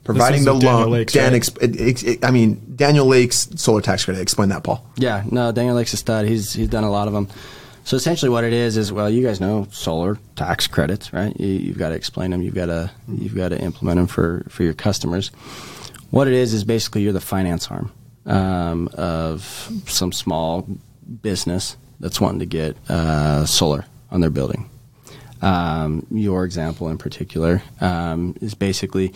providing 0.04 0.44
the 0.44 0.52
Daniel 0.52 0.80
loan. 0.80 0.90
Lakes, 0.90 1.12
Dan, 1.12 1.32
right? 1.32 1.42
exp- 1.42 1.62
it, 1.62 1.76
it, 1.80 2.02
it- 2.04 2.24
I 2.24 2.30
mean 2.30 2.74
Daniel 2.76 3.06
Lake's 3.06 3.48
solar 3.56 3.80
tax 3.80 4.04
credit. 4.04 4.20
Explain 4.20 4.48
that, 4.50 4.62
Paul. 4.64 4.84
yeah, 4.96 5.24
no, 5.30 5.52
Daniel 5.52 5.74
Lake's 5.76 5.92
a 5.92 5.96
stud. 5.96 6.26
He's 6.26 6.52
he's 6.52 6.68
done 6.68 6.84
a 6.84 6.90
lot 6.90 7.06
of 7.08 7.12
them. 7.14 7.28
So 7.84 7.96
essentially, 7.96 8.28
what 8.28 8.44
it 8.44 8.52
is 8.52 8.76
is 8.76 8.92
well, 8.92 9.10
you 9.10 9.22
guys 9.26 9.40
know 9.40 9.66
solar 9.72 10.18
tax 10.36 10.66
credits, 10.66 11.12
right? 11.12 11.34
You, 11.40 11.48
you've 11.48 11.78
got 11.78 11.88
to 11.90 11.94
explain 11.94 12.30
them. 12.30 12.42
You've 12.42 12.54
got 12.54 12.66
to 12.66 12.90
you've 13.08 13.34
got 13.34 13.48
to 13.50 13.58
implement 13.60 13.96
them 13.96 14.06
for 14.06 14.44
for 14.48 14.62
your 14.62 14.74
customers. 14.74 15.30
What 16.10 16.28
it 16.28 16.34
is 16.34 16.54
is 16.54 16.64
basically 16.64 17.02
you're 17.02 17.12
the 17.12 17.20
finance 17.20 17.68
arm 17.68 17.90
um, 18.26 18.88
of 18.94 19.42
some 19.86 20.12
small 20.12 20.66
business 21.22 21.76
that's 22.00 22.20
wanting 22.20 22.40
to 22.40 22.46
get 22.46 22.76
uh, 22.88 23.44
solar 23.44 23.84
on 24.10 24.20
their 24.20 24.30
building. 24.30 24.69
Um, 25.42 26.06
your 26.10 26.44
example 26.44 26.88
in 26.88 26.98
particular 26.98 27.62
um, 27.80 28.36
is 28.40 28.54
basically 28.54 29.14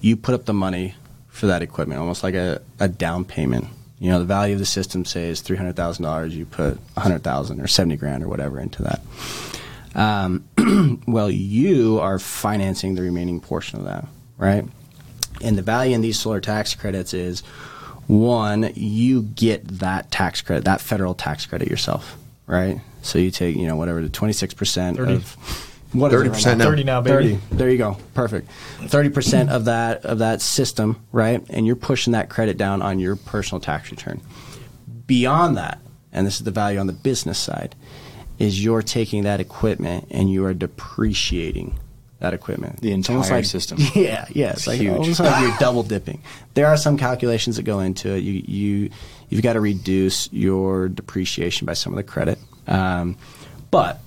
you 0.00 0.16
put 0.16 0.34
up 0.34 0.46
the 0.46 0.54
money 0.54 0.94
for 1.28 1.46
that 1.46 1.62
equipment, 1.62 2.00
almost 2.00 2.22
like 2.22 2.34
a, 2.34 2.62
a 2.80 2.88
down 2.88 3.24
payment. 3.24 3.66
You 3.98 4.10
know, 4.10 4.18
the 4.18 4.24
value 4.24 4.54
of 4.54 4.58
the 4.58 4.66
system, 4.66 5.04
say, 5.04 5.28
is 5.28 5.40
three 5.40 5.56
hundred 5.56 5.76
thousand 5.76 6.04
dollars. 6.04 6.34
You 6.34 6.46
put 6.46 6.78
hundred 6.96 7.22
thousand 7.22 7.60
or 7.60 7.66
seventy 7.66 7.96
grand 7.96 8.22
or 8.22 8.28
whatever 8.28 8.60
into 8.60 8.82
that. 8.82 9.00
Um, 9.94 11.02
well, 11.06 11.30
you 11.30 11.98
are 12.00 12.18
financing 12.18 12.94
the 12.94 13.02
remaining 13.02 13.40
portion 13.40 13.78
of 13.78 13.86
that, 13.86 14.06
right? 14.36 14.64
And 15.42 15.56
the 15.56 15.62
value 15.62 15.94
in 15.94 16.00
these 16.00 16.18
solar 16.18 16.40
tax 16.40 16.74
credits 16.74 17.14
is 17.14 17.42
one, 18.06 18.70
you 18.74 19.22
get 19.22 19.66
that 19.80 20.10
tax 20.10 20.40
credit, 20.42 20.64
that 20.64 20.80
federal 20.80 21.14
tax 21.14 21.46
credit 21.46 21.68
yourself, 21.68 22.16
right? 22.46 22.80
So 23.02 23.18
you 23.18 23.30
take, 23.30 23.56
you 23.56 23.66
know, 23.66 23.76
whatever 23.76 24.00
the 24.02 24.08
twenty 24.08 24.32
six 24.32 24.54
percent 24.54 24.96
30. 24.96 25.14
of 25.14 25.32
what 25.92 26.12
is 26.12 26.20
it 26.22 26.28
right 26.28 26.32
30% 26.32 26.58
now. 26.58 26.64
30 26.64 26.84
now, 26.84 27.00
baby. 27.00 27.36
30. 27.36 27.56
There 27.56 27.70
you 27.70 27.78
go. 27.78 27.96
Perfect. 28.12 28.50
30% 28.80 29.48
of 29.48 29.64
that 29.66 30.04
of 30.04 30.18
that 30.18 30.42
system, 30.42 31.00
right? 31.12 31.42
And 31.48 31.66
you're 31.66 31.76
pushing 31.76 32.12
that 32.12 32.28
credit 32.28 32.58
down 32.58 32.82
on 32.82 32.98
your 32.98 33.16
personal 33.16 33.60
tax 33.60 33.90
return. 33.90 34.20
Beyond 35.06 35.56
that, 35.56 35.78
and 36.12 36.26
this 36.26 36.36
is 36.36 36.44
the 36.44 36.50
value 36.50 36.78
on 36.80 36.86
the 36.88 36.92
business 36.92 37.38
side, 37.38 37.74
is 38.38 38.62
you're 38.62 38.82
taking 38.82 39.22
that 39.22 39.38
equipment 39.40 40.08
and 40.10 40.30
you 40.30 40.44
are 40.44 40.52
depreciating 40.54 41.78
that 42.18 42.34
equipment. 42.34 42.80
The 42.80 42.92
It's 42.92 43.08
almost 43.08 43.26
entire 43.28 43.38
like- 43.38 43.44
system. 43.46 43.78
Yeah, 43.94 44.26
yeah. 44.30 44.48
It's, 44.50 44.58
It's 44.60 44.66
like 44.66 44.80
huge. 44.80 44.92
almost 44.96 45.20
like 45.20 45.40
you're 45.42 45.56
double 45.58 45.82
dipping. 45.84 46.22
There 46.54 46.66
are 46.66 46.76
some 46.76 46.96
calculations 46.98 47.56
that 47.56 47.62
go 47.62 47.78
into 47.80 48.10
it. 48.14 48.18
You 48.24 48.42
you 48.46 48.90
you've 49.28 49.42
got 49.42 49.54
to 49.54 49.60
reduce 49.60 50.32
your 50.32 50.88
depreciation 50.88 51.66
by 51.66 51.74
some 51.74 51.92
of 51.92 51.96
the 51.96 52.02
credit. 52.02 52.38
Um, 52.66 53.16
but 53.70 54.00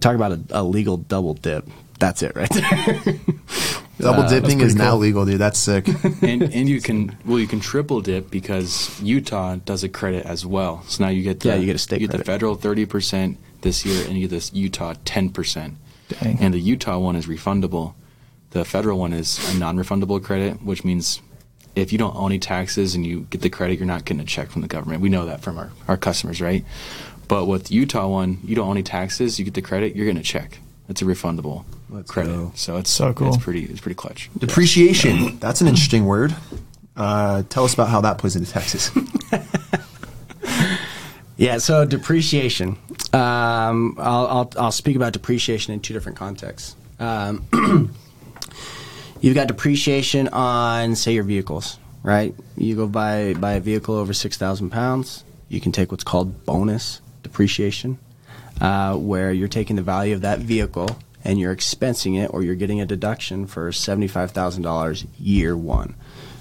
talk 0.00 0.14
about 0.14 0.32
a, 0.32 0.40
a 0.50 0.62
legal 0.62 0.96
double 0.96 1.34
dip. 1.34 1.66
That's 1.98 2.22
it 2.22 2.34
right 2.36 2.48
there. 2.50 2.64
Double 3.98 4.22
Uh, 4.22 4.28
dipping 4.28 4.58
pretty 4.58 4.64
is 4.64 4.76
now 4.76 4.94
legal, 4.94 5.26
dude. 5.26 5.40
That's 5.40 5.58
sick. 5.58 5.88
and 6.22 6.42
and 6.42 6.68
you 6.68 6.80
can 6.80 7.16
well 7.24 7.40
you 7.40 7.48
can 7.48 7.58
triple 7.58 8.00
dip 8.00 8.30
because 8.30 9.00
Utah 9.02 9.56
does 9.56 9.82
a 9.82 9.88
credit 9.88 10.24
as 10.24 10.46
well. 10.46 10.84
So 10.86 11.02
now 11.02 11.10
you 11.10 11.22
get 11.24 11.40
the, 11.40 11.48
Yeah, 11.48 11.54
you 11.56 11.66
get 11.66 11.74
a 11.74 11.78
state 11.80 12.00
you 12.00 12.06
get 12.06 12.16
the 12.16 12.24
federal 12.24 12.54
thirty 12.54 12.86
percent 12.86 13.38
this 13.62 13.84
year, 13.84 14.04
and 14.06 14.14
you 14.14 14.28
get 14.28 14.30
this 14.30 14.52
Utah 14.52 14.94
ten 15.04 15.30
percent. 15.30 15.74
Dang. 16.08 16.38
And 16.38 16.54
the 16.54 16.60
Utah 16.60 16.98
one 16.98 17.16
is 17.16 17.26
refundable. 17.26 17.94
The 18.50 18.64
federal 18.64 18.98
one 19.00 19.12
is 19.12 19.38
a 19.52 19.58
non-refundable 19.58 20.22
credit, 20.22 20.62
which 20.62 20.84
means 20.84 21.20
if 21.80 21.92
you 21.92 21.98
don't 21.98 22.14
owe 22.16 22.26
any 22.26 22.38
taxes 22.38 22.94
and 22.94 23.06
you 23.06 23.26
get 23.30 23.40
the 23.42 23.50
credit, 23.50 23.78
you're 23.78 23.86
not 23.86 24.04
getting 24.04 24.20
a 24.20 24.24
check 24.26 24.50
from 24.50 24.62
the 24.62 24.68
government. 24.68 25.00
We 25.00 25.08
know 25.08 25.26
that 25.26 25.40
from 25.40 25.58
our, 25.58 25.70
our 25.86 25.96
customers, 25.96 26.40
right? 26.40 26.64
But 27.28 27.46
with 27.46 27.70
Utah 27.70 28.06
one, 28.08 28.38
you 28.44 28.54
don't 28.56 28.68
owe 28.68 28.72
any 28.72 28.82
taxes, 28.82 29.38
you 29.38 29.44
get 29.44 29.54
the 29.54 29.62
credit, 29.62 29.94
you're 29.96 30.06
getting 30.06 30.20
a 30.20 30.24
check. 30.24 30.58
It's 30.88 31.02
a 31.02 31.04
refundable 31.04 31.64
Let's 31.90 32.10
credit. 32.10 32.30
go. 32.30 32.52
So 32.54 32.76
it's 32.78 32.90
So 32.90 33.12
cool. 33.12 33.28
It's 33.28 33.36
pretty. 33.42 33.64
It's 33.64 33.80
pretty 33.80 33.94
clutch. 33.96 34.30
Depreciation. 34.38 35.38
That's 35.38 35.60
an 35.60 35.68
interesting 35.68 36.06
word. 36.06 36.34
Uh, 36.96 37.42
tell 37.50 37.64
us 37.64 37.74
about 37.74 37.88
how 37.90 38.00
that 38.00 38.16
plays 38.18 38.34
into 38.36 38.50
taxes. 38.50 38.90
Yeah, 41.36 41.58
so 41.58 41.84
depreciation. 41.84 42.70
Um, 43.12 43.94
I'll, 44.00 44.26
I'll, 44.26 44.52
I'll 44.58 44.72
speak 44.72 44.96
about 44.96 45.12
depreciation 45.12 45.72
in 45.72 45.78
two 45.78 45.94
different 45.94 46.18
contexts. 46.18 46.74
Um, 46.98 47.44
you've 49.20 49.34
got 49.34 49.48
depreciation 49.48 50.28
on, 50.28 50.94
say, 50.94 51.12
your 51.12 51.24
vehicles, 51.24 51.78
right? 52.02 52.34
You 52.56 52.76
go 52.76 52.86
buy, 52.86 53.34
buy 53.34 53.52
a 53.52 53.60
vehicle 53.60 53.94
over 53.94 54.12
6,000 54.12 54.70
pounds, 54.70 55.24
you 55.48 55.60
can 55.60 55.72
take 55.72 55.90
what's 55.90 56.04
called 56.04 56.44
bonus 56.44 57.00
depreciation, 57.22 57.98
uh, 58.60 58.94
where 58.96 59.32
you're 59.32 59.48
taking 59.48 59.76
the 59.76 59.82
value 59.82 60.14
of 60.14 60.22
that 60.22 60.40
vehicle 60.40 60.98
and 61.24 61.38
you're 61.38 61.54
expensing 61.54 62.22
it 62.22 62.32
or 62.32 62.42
you're 62.42 62.54
getting 62.54 62.80
a 62.80 62.86
deduction 62.86 63.46
for 63.46 63.70
$75,000 63.70 65.06
year 65.18 65.56
one. 65.56 65.94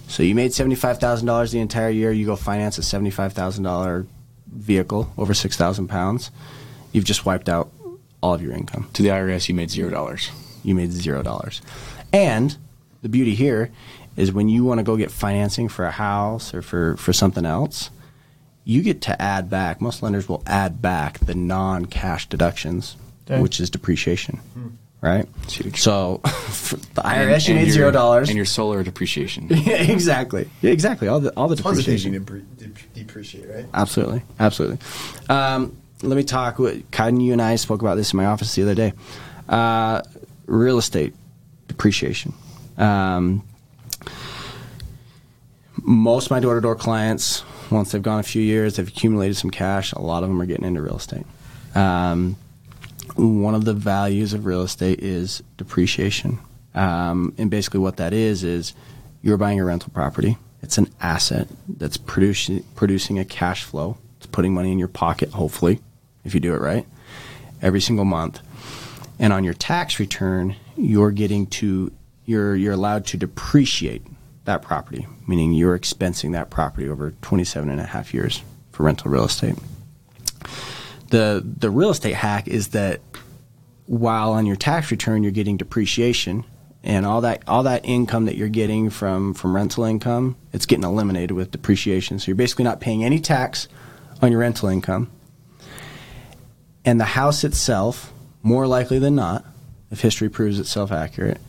So 0.07 0.23
you 0.23 0.35
made 0.35 0.51
$75,000 0.51 1.51
the 1.51 1.59
entire 1.59 1.89
year, 1.89 2.11
you 2.11 2.25
go 2.25 2.35
finance 2.35 2.77
a 2.77 2.81
$75,000 2.81 4.07
vehicle 4.47 5.11
over 5.17 5.33
6,000 5.33 5.87
pounds, 5.87 6.31
you've 6.91 7.05
just 7.05 7.25
wiped 7.25 7.49
out 7.49 7.71
all 8.21 8.33
of 8.33 8.41
your 8.41 8.53
income. 8.53 8.89
To 8.93 9.03
the 9.03 9.09
IRS, 9.09 9.49
you 9.49 9.55
made 9.55 9.69
zero 9.69 9.89
dollars. 9.89 10.31
You 10.63 10.75
made 10.75 10.91
zero 10.91 11.21
dollars. 11.21 11.61
And 12.11 12.57
the 13.07 13.11
beauty 13.17 13.35
here 13.35 13.71
is 14.17 14.33
when 14.33 14.49
you 14.49 14.65
want 14.65 14.79
to 14.79 14.83
go 14.83 14.97
get 14.97 15.11
financing 15.11 15.69
for 15.69 15.85
a 15.85 15.91
house 15.91 16.53
or 16.53 16.61
for, 16.61 16.97
for 16.97 17.13
something 17.13 17.45
else, 17.45 17.89
you 18.65 18.81
get 18.81 19.01
to 19.03 19.21
add 19.21 19.49
back. 19.49 19.79
Most 19.79 20.03
lenders 20.03 20.27
will 20.27 20.43
add 20.45 20.81
back 20.81 21.19
the 21.19 21.33
non 21.33 21.85
cash 21.85 22.27
deductions, 22.27 22.97
Okay. 23.29 23.41
which 23.41 23.61
is 23.61 23.69
depreciation. 23.69 24.39
Right? 24.99 25.25
Huge. 25.49 25.79
So 25.79 26.19
the 26.23 26.29
IRS, 27.01 27.03
And- 27.05 27.47
you 27.47 27.53
and 27.53 27.55
made 27.55 27.67
your- 27.67 27.73
zero 27.73 27.91
dollars. 27.91 28.27
And 28.27 28.35
your 28.35 28.45
solar 28.45 28.83
depreciation. 28.83 29.47
Yeah, 29.51 29.75
exactly. 29.83 30.49
Yeah, 30.61 30.71
exactly. 30.71 31.07
All 31.07 31.21
the 31.21 31.31
all 31.37 31.47
the 31.47 31.55
depreciation. 31.55 32.11
depreciate, 32.93 33.47
right? 33.47 33.65
Absolutely, 33.73 34.23
absolutely. 34.39 34.79
Um, 35.29 35.77
let 36.03 36.17
me 36.17 36.23
talk. 36.23 36.59
With, 36.59 36.89
Kaiden, 36.91 37.23
you 37.23 37.31
and 37.31 37.41
I 37.41 37.55
spoke 37.55 37.81
about 37.81 37.95
this 37.95 38.11
in 38.11 38.17
my 38.17 38.25
office 38.25 38.53
the 38.55 38.63
other 38.63 38.75
day. 38.75 38.91
Uh, 39.47 40.01
real 40.47 40.77
estate 40.77 41.13
depreciation. 41.69 42.33
Um, 42.77 43.43
most 45.81 46.25
of 46.25 46.31
my 46.31 46.39
door-to-door 46.39 46.75
clients, 46.75 47.43
once 47.71 47.91
they've 47.91 48.01
gone 48.01 48.19
a 48.19 48.23
few 48.23 48.41
years, 48.41 48.75
they've 48.75 48.87
accumulated 48.87 49.37
some 49.37 49.51
cash. 49.51 49.91
A 49.93 50.01
lot 50.01 50.23
of 50.23 50.29
them 50.29 50.41
are 50.41 50.45
getting 50.45 50.65
into 50.65 50.81
real 50.81 50.97
estate. 50.97 51.25
Um, 51.75 52.37
one 53.15 53.55
of 53.55 53.65
the 53.65 53.73
values 53.73 54.33
of 54.33 54.45
real 54.45 54.61
estate 54.61 54.99
is 54.99 55.41
depreciation. 55.57 56.39
Um, 56.75 57.33
and 57.37 57.49
basically, 57.49 57.79
what 57.79 57.97
that 57.97 58.13
is 58.13 58.43
is 58.43 58.73
you're 59.21 59.37
buying 59.37 59.59
a 59.59 59.65
rental 59.65 59.91
property. 59.93 60.37
It's 60.61 60.77
an 60.77 60.89
asset 61.01 61.47
that's 61.67 61.97
producing 61.97 62.63
producing 62.75 63.17
a 63.19 63.25
cash 63.25 63.63
flow. 63.63 63.97
It's 64.17 64.27
putting 64.27 64.53
money 64.53 64.71
in 64.71 64.79
your 64.79 64.87
pocket, 64.87 65.29
hopefully, 65.29 65.79
if 66.23 66.33
you 66.33 66.39
do 66.39 66.53
it 66.53 66.61
right, 66.61 66.85
every 67.61 67.81
single 67.81 68.05
month. 68.05 68.41
And 69.19 69.33
on 69.33 69.43
your 69.43 69.53
tax 69.53 69.99
return, 69.99 70.55
you're 70.75 71.11
getting 71.11 71.47
to 71.47 71.91
you're 72.27 72.55
you're 72.55 72.73
allowed 72.73 73.05
to 73.07 73.17
depreciate 73.17 74.03
that 74.43 74.61
property, 74.61 75.07
meaning 75.25 75.53
you're 75.53 75.77
expensing 75.77 76.33
that 76.33 76.51
property 76.51 76.87
over 76.87 77.11
27 77.21 77.69
and 77.69 77.81
a 77.81 77.85
half 77.85 78.13
years 78.13 78.43
for 78.71 78.83
rental 78.83 79.09
real 79.09 79.23
estate. 79.23 79.55
The 81.09 81.41
the 81.43 81.71
real 81.71 81.89
estate 81.89 82.13
hack 82.13 82.47
is 82.47 82.69
that 82.69 83.01
while 83.87 84.33
on 84.33 84.45
your 84.45 84.57
tax 84.57 84.91
return 84.91 85.23
you're 85.23 85.31
getting 85.31 85.57
depreciation 85.57 86.43
and 86.83 87.05
all 87.05 87.21
that 87.21 87.41
all 87.47 87.63
that 87.63 87.85
income 87.85 88.25
that 88.25 88.35
you're 88.35 88.49
getting 88.49 88.89
from 88.89 89.33
from 89.33 89.55
rental 89.55 89.85
income 89.85 90.35
it's 90.51 90.65
getting 90.65 90.83
eliminated 90.83 91.31
with 91.31 91.51
depreciation. 91.51 92.19
So 92.19 92.27
you're 92.27 92.35
basically 92.35 92.65
not 92.65 92.81
paying 92.81 93.05
any 93.05 93.19
tax 93.19 93.69
on 94.21 94.31
your 94.31 94.41
rental 94.41 94.67
income. 94.67 95.09
And 96.83 96.99
the 96.99 97.05
house 97.05 97.45
itself 97.45 98.11
more 98.43 98.67
likely 98.67 98.99
than 98.99 99.15
not 99.15 99.45
if 99.91 100.01
history 100.01 100.27
proves 100.27 100.59
itself 100.59 100.91
accurate 100.91 101.39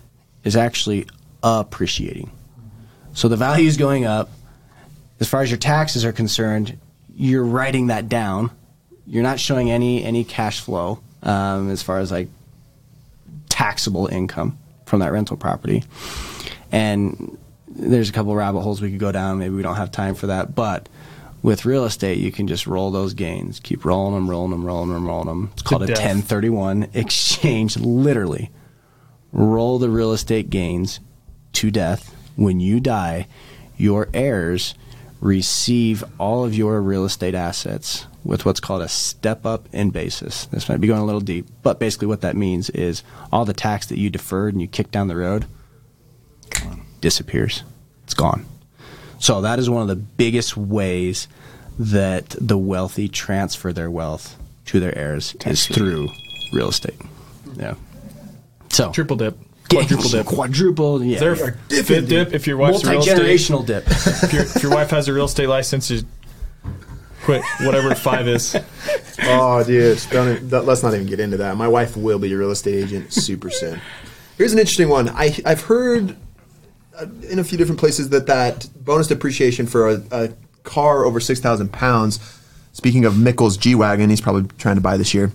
is 0.45 0.57
actually 0.57 1.07
appreciating 1.43 2.31
so 3.13 3.29
the 3.29 3.37
value 3.37 3.67
is 3.67 3.77
going 3.77 4.05
up 4.05 4.31
as 5.21 5.29
far 5.29 5.43
as 5.43 5.51
your 5.51 5.59
taxes 5.59 6.05
are 6.05 6.13
concerned 6.13 6.79
you're 7.15 7.45
writing 7.45 7.89
that 7.89 8.09
down 8.09 8.51
you're 9.07 9.23
not 9.23 9.41
showing 9.41 9.71
any 9.71 10.05
any 10.05 10.25
cash 10.25 10.61
flow 10.61 11.01
um, 11.23 11.71
as 11.71 11.83
far 11.83 11.99
as 11.99 12.11
like 12.13 12.29
taxable 13.49 14.07
income 14.07 14.59
from 14.87 15.01
that 15.01 15.13
rental 15.13 15.37
property. 15.37 15.85
And 16.71 17.37
there's 17.69 18.09
a 18.09 18.13
couple 18.13 18.35
rabbit 18.35 18.61
holes 18.61 18.81
we 18.81 18.91
could 18.91 19.01
go 19.01 19.13
down. 19.13 19.39
Maybe 19.39 19.55
we 19.55 19.63
don't 19.63 19.77
have 19.77 19.91
time 19.91 20.15
for 20.15 20.29
that. 20.29 20.55
But 20.55 20.89
With 21.43 21.65
real 21.65 21.85
estate, 21.85 22.19
you 22.19 22.33
can 22.33 22.49
just 22.49 22.67
roll 22.67 22.91
those 22.91 23.15
gains, 23.15 23.61
keep 23.61 23.85
rolling 23.85 24.15
them, 24.15 24.29
rolling 24.29 24.51
them, 24.51 24.65
rolling 24.65 24.93
them, 24.93 25.07
rolling 25.07 25.27
them. 25.29 25.51
It's 25.53 25.63
called 25.63 25.85
a 25.85 25.87
death. 25.87 25.99
1031 25.99 26.89
exchange. 26.95 27.77
Literally, 27.77 28.51
roll 29.33 29.79
the 29.79 29.91
real 29.91 30.13
estate 30.13 30.51
gains 30.51 31.01
to 31.55 31.71
death. 31.71 32.15
When 32.37 32.61
you 32.61 32.81
die, 32.81 33.27
your 33.77 34.09
heirs 34.15 34.75
receive 35.21 36.05
all 36.19 36.45
of 36.45 36.55
your 36.55 36.81
real 36.81 37.05
estate 37.05 37.35
assets 37.35 38.07
with 38.25 38.45
what's 38.45 38.61
called 38.61 38.83
a 38.83 38.89
step 38.89 39.47
up 39.47 39.69
in 39.73 39.91
basis. 39.91 40.47
This 40.47 40.69
might 40.69 40.81
be 40.81 40.87
going 40.87 41.01
a 41.01 41.05
little 41.05 41.21
deep, 41.21 41.47
but 41.63 41.81
basically 41.81 42.07
what 42.07 42.21
that 42.21 42.37
means 42.37 42.71
is 42.71 43.03
all 43.33 43.45
the 43.45 43.53
tax 43.53 43.87
that 43.87 43.99
you 43.99 44.11
deferred 44.11 44.55
and 44.55 44.61
you 44.61 44.69
kicked 44.69 44.91
down 44.91 45.09
the 45.09 45.17
road 45.17 45.47
disappears. 47.01 47.63
It's 48.05 48.15
gone. 48.15 48.47
So 49.19 49.41
that 49.41 49.59
is 49.59 49.69
one 49.69 49.83
of 49.83 49.89
the 49.89 49.97
biggest 49.97 50.57
ways 50.57 51.27
that 51.79 52.31
the 52.41 52.59
wealthy 52.59 53.09
transfer 53.09 53.73
their 53.73 53.91
wealth 53.91 54.37
to 54.67 54.81
their 54.81 54.97
heirs 54.97 55.35
is 55.47 55.67
through 55.67 56.09
real 56.53 56.69
estate. 56.69 57.01
Yeah. 57.57 57.75
So 58.71 58.93
Triple 58.93 59.17
dip. 59.17 59.37
Quadruple 59.71 60.09
dip. 60.09 60.27
Quadruple. 60.27 61.05
Yeah. 61.05 61.15
Is 61.17 61.21
there 61.21 61.33
a 61.79 61.83
fifth 61.83 62.09
dip 62.09 62.33
if 62.33 62.47
your 62.47 62.57
wife's 62.57 62.85
real 62.85 63.01
estate? 63.01 63.17
Multi-generational 63.19 63.67
dip. 63.67 63.85
If 63.91 64.33
your, 64.33 64.43
if 64.43 64.63
your 64.63 64.73
wife 64.73 64.91
has 64.91 65.09
a 65.09 65.13
real 65.13 65.27
estate 65.27 65.47
license, 65.49 65.91
you 65.91 66.03
quit 67.23 67.43
whatever 67.63 67.95
five 67.95 68.29
is. 68.29 68.57
Oh, 69.21 69.65
dude, 69.65 70.01
don't, 70.13 70.29
even- 70.37 70.49
don't- 70.49 70.65
let's 70.65 70.83
not 70.85 70.95
even 70.95 71.07
get 71.07 71.19
into 71.19 71.39
that. 71.39 71.57
My 71.57 71.67
wife 71.67 71.97
will 71.97 72.21
be 72.21 72.33
a 72.33 72.37
real 72.39 72.53
estate 72.53 72.85
agent 72.85 73.13
super 73.13 73.51
soon. 73.51 73.81
Here's 74.39 74.53
an 74.53 74.61
interesting 74.61 74.89
one. 74.89 75.09
I, 75.09 75.37
I've 75.45 75.63
heard 75.63 76.17
uh, 76.97 77.07
in 77.29 77.41
a 77.41 77.45
few 77.45 77.59
different 77.59 77.81
places 77.81 78.11
that 78.11 78.29
that 78.29 78.69
bonus 78.85 79.09
depreciation 79.09 79.67
for 79.67 79.89
a, 79.89 80.03
a 80.13 80.29
car 80.63 81.05
over 81.05 81.19
six 81.19 81.41
thousand 81.41 81.73
pounds. 81.73 82.21
Speaking 82.73 83.05
of 83.05 83.19
Mickle's 83.19 83.57
G 83.57 83.75
wagon, 83.75 84.09
he's 84.09 84.21
probably 84.21 84.49
trying 84.57 84.77
to 84.77 84.81
buy 84.81 84.97
this 84.97 85.13
year. 85.13 85.33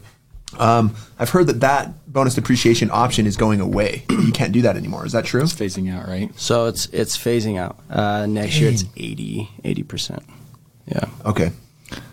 Um, 0.59 0.95
I've 1.19 1.29
heard 1.29 1.47
that 1.47 1.59
that 1.61 2.11
bonus 2.11 2.35
depreciation 2.35 2.89
option 2.91 3.25
is 3.25 3.37
going 3.37 3.61
away. 3.61 4.05
You 4.23 4.31
can't 4.31 4.53
do 4.53 4.61
that 4.63 4.77
anymore. 4.77 5.05
Is 5.05 5.11
that 5.11 5.25
true? 5.25 5.41
It's 5.43 5.53
phasing 5.53 5.93
out, 5.93 6.07
right? 6.07 6.31
So 6.39 6.65
it's 6.67 6.85
it's 6.87 7.17
phasing 7.17 7.59
out. 7.59 7.77
Uh, 7.89 8.25
next 8.25 8.59
year 8.59 8.69
it's 8.71 8.85
80 8.97 9.83
percent. 9.83 10.23
Yeah. 10.87 11.05
Okay, 11.25 11.51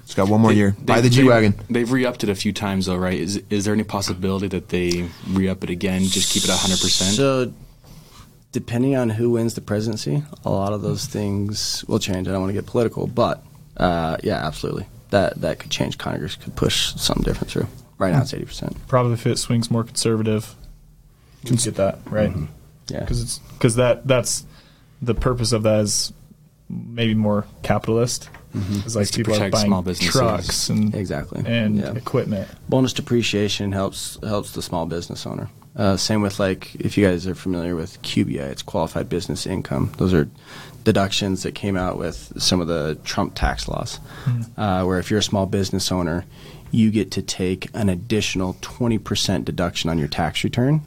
It's 0.05 0.15
got 0.15 0.29
one 0.29 0.41
more 0.41 0.53
year. 0.53 0.75
They- 0.79 0.85
Buy 0.85 1.01
the 1.01 1.09
G 1.11 1.25
wagon. 1.25 1.55
They've 1.71 1.91
re-upped 1.91 2.23
it 2.25 2.31
a 2.31 2.35
few 2.35 2.53
times, 2.53 2.87
though, 2.87 2.97
right? 2.97 3.19
Is 3.19 3.43
is 3.49 3.65
there 3.65 3.75
any 3.75 3.85
possibility 3.85 4.49
that 4.49 4.69
they 4.69 5.09
re-up 5.29 5.65
it 5.65 5.71
again? 5.71 6.03
Just 6.03 6.31
keep 6.33 6.45
it 6.45 6.51
hundred 6.51 6.81
percent. 6.81 7.15
So 7.15 7.53
depending 8.53 8.97
on 8.97 9.11
who 9.11 9.31
wins 9.31 9.55
the 9.55 9.61
presidency, 9.61 10.23
a 10.45 10.51
lot 10.51 10.73
of 10.73 10.83
those 10.83 11.07
things 11.07 11.85
will 11.87 11.99
change. 12.01 12.27
I 12.29 12.33
don't 12.33 12.41
want 12.41 12.51
to 12.51 12.55
get 12.61 12.67
political, 12.67 13.07
but 13.07 13.43
uh, 13.77 14.17
yeah, 14.23 14.45
absolutely. 14.47 14.87
That 15.11 15.41
that 15.41 15.59
could 15.59 15.71
change. 15.71 15.97
Congress 15.99 16.37
could 16.37 16.55
push 16.57 16.93
something 16.97 17.25
different 17.25 17.51
through. 17.51 17.67
Right 18.01 18.13
now 18.13 18.23
it's 18.23 18.35
80 18.35 18.45
percent. 18.47 18.89
Probably 18.89 19.13
if 19.13 19.27
it 19.27 19.39
swings 19.39 19.71
more 19.71 19.85
conservative, 19.85 20.57
you 21.45 21.49
can 21.49 21.57
get 21.59 21.77
that 21.77 21.99
right. 22.07 22.33
Yeah. 22.89 23.01
Because 23.01 23.23
it's 23.23 23.39
because 23.53 23.77
that 23.77 24.09
that's 24.09 24.45
the 25.01 25.15
purpose 25.15 25.53
of 25.53 25.63
that 25.63 25.81
is 25.81 26.13
maybe 26.69 27.15
more 27.15 27.45
capitalist. 27.63 28.29
It's 28.53 28.97
like 28.97 29.03
It's 29.03 29.11
to 29.13 29.19
people 29.19 29.35
are 29.35 29.49
buying 29.51 29.67
small 29.67 29.83
businesses. 29.83 30.13
trucks 30.13 30.69
and 30.71 30.93
Exactly. 30.95 31.43
and 31.47 31.77
Yeah. 31.77 31.93
equipment. 31.93 32.49
bonus 32.69 32.93
depreciation 32.93 33.71
helps 33.71 34.19
helps 34.25 34.53
the 34.53 34.63
small 34.63 34.87
business 34.87 35.25
owner. 35.27 35.49
Uh, 35.77 35.97
same 35.97 36.21
with 36.21 36.41
like 36.41 36.75
if 36.75 36.99
you 36.99 37.07
guys 37.07 37.29
are 37.29 37.35
familiar 37.37 37.77
with 37.77 38.03
QBI, 38.03 38.41
it's 38.51 38.63
qualified 38.63 39.09
business 39.09 39.47
income. 39.47 39.93
Those 39.99 40.13
are 40.13 40.29
deductions 40.83 41.43
that 41.45 41.55
came 41.55 41.77
out 41.77 41.97
with 41.99 42.33
some 42.43 42.61
of 42.61 42.67
the 42.67 42.99
Trump 43.05 43.35
tax 43.37 43.69
laws, 43.69 44.01
uh, 44.57 44.83
where 44.85 44.99
if 44.99 45.11
you're 45.11 45.21
a 45.21 45.23
small 45.23 45.47
business 45.47 45.93
owner, 45.93 46.25
you 46.71 46.91
get 46.91 47.11
to 47.13 47.23
take 47.23 47.69
an 47.75 47.89
additional 47.89 48.57
twenty 48.61 48.99
percent 48.99 49.45
deduction 49.45 49.91
on 49.91 49.99
your 49.99 50.09
tax 50.09 50.45
return. 50.45 50.83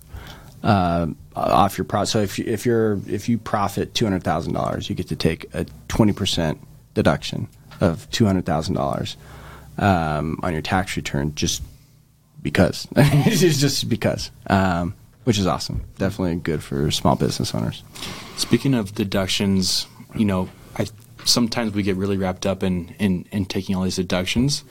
Uh, 0.63 1.07
off 1.35 1.77
your 1.77 1.83
profit. 1.83 2.07
so 2.07 2.19
if 2.19 2.39
you, 2.39 2.45
if 2.47 2.65
you're 2.65 2.99
if 3.07 3.27
you 3.27 3.37
profit 3.37 3.93
two 3.93 4.05
hundred 4.05 4.23
thousand 4.23 4.53
dollars, 4.53 4.89
you 4.89 4.95
get 4.95 5.07
to 5.09 5.15
take 5.15 5.53
a 5.53 5.65
twenty 5.87 6.13
percent 6.13 6.59
deduction 6.93 7.47
of 7.81 8.09
two 8.11 8.25
hundred 8.25 8.45
thousand 8.45 8.75
dollars 8.75 9.17
um, 9.77 10.39
on 10.41 10.53
your 10.53 10.61
tax 10.61 10.95
return 10.95 11.35
just 11.35 11.61
because 12.41 12.87
it's 12.95 13.59
just 13.59 13.89
because 13.89 14.31
um, 14.47 14.93
which 15.23 15.39
is 15.39 15.47
awesome 15.47 15.83
definitely 15.97 16.35
good 16.35 16.61
for 16.63 16.91
small 16.91 17.15
business 17.15 17.53
owners 17.55 17.83
Speaking 18.35 18.73
of 18.73 18.95
deductions, 18.95 19.85
you 20.15 20.25
know, 20.25 20.49
I 20.77 20.87
sometimes 21.23 21.73
we 21.73 21.83
get 21.83 21.95
really 21.95 22.17
wrapped 22.17 22.45
up 22.45 22.63
in 22.63 22.95
in, 22.99 23.25
in 23.31 23.45
taking 23.45 23.75
all 23.75 23.83
these 23.83 23.95
deductions, 23.95 24.63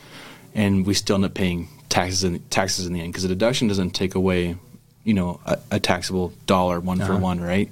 and 0.55 0.87
we 0.87 0.95
still 0.95 1.17
end 1.17 1.25
up 1.25 1.35
paying 1.35 1.69
taxes 1.89 2.25
in 2.25 2.41
taxes 2.51 2.87
in 2.87 2.93
the 2.93 3.01
end 3.01 3.13
because 3.13 3.23
the 3.23 3.29
deduction 3.29 3.69
doesn't 3.69 3.91
take 3.91 4.15
away, 4.15 4.57
you 5.05 5.15
know, 5.15 5.41
a, 5.47 5.59
a 5.73 5.81
taxable 5.81 6.33
dollar 6.47 6.81
one 6.81 6.99
for 6.99 7.13
uh-huh. 7.13 7.19
one, 7.19 7.41
right? 7.41 7.71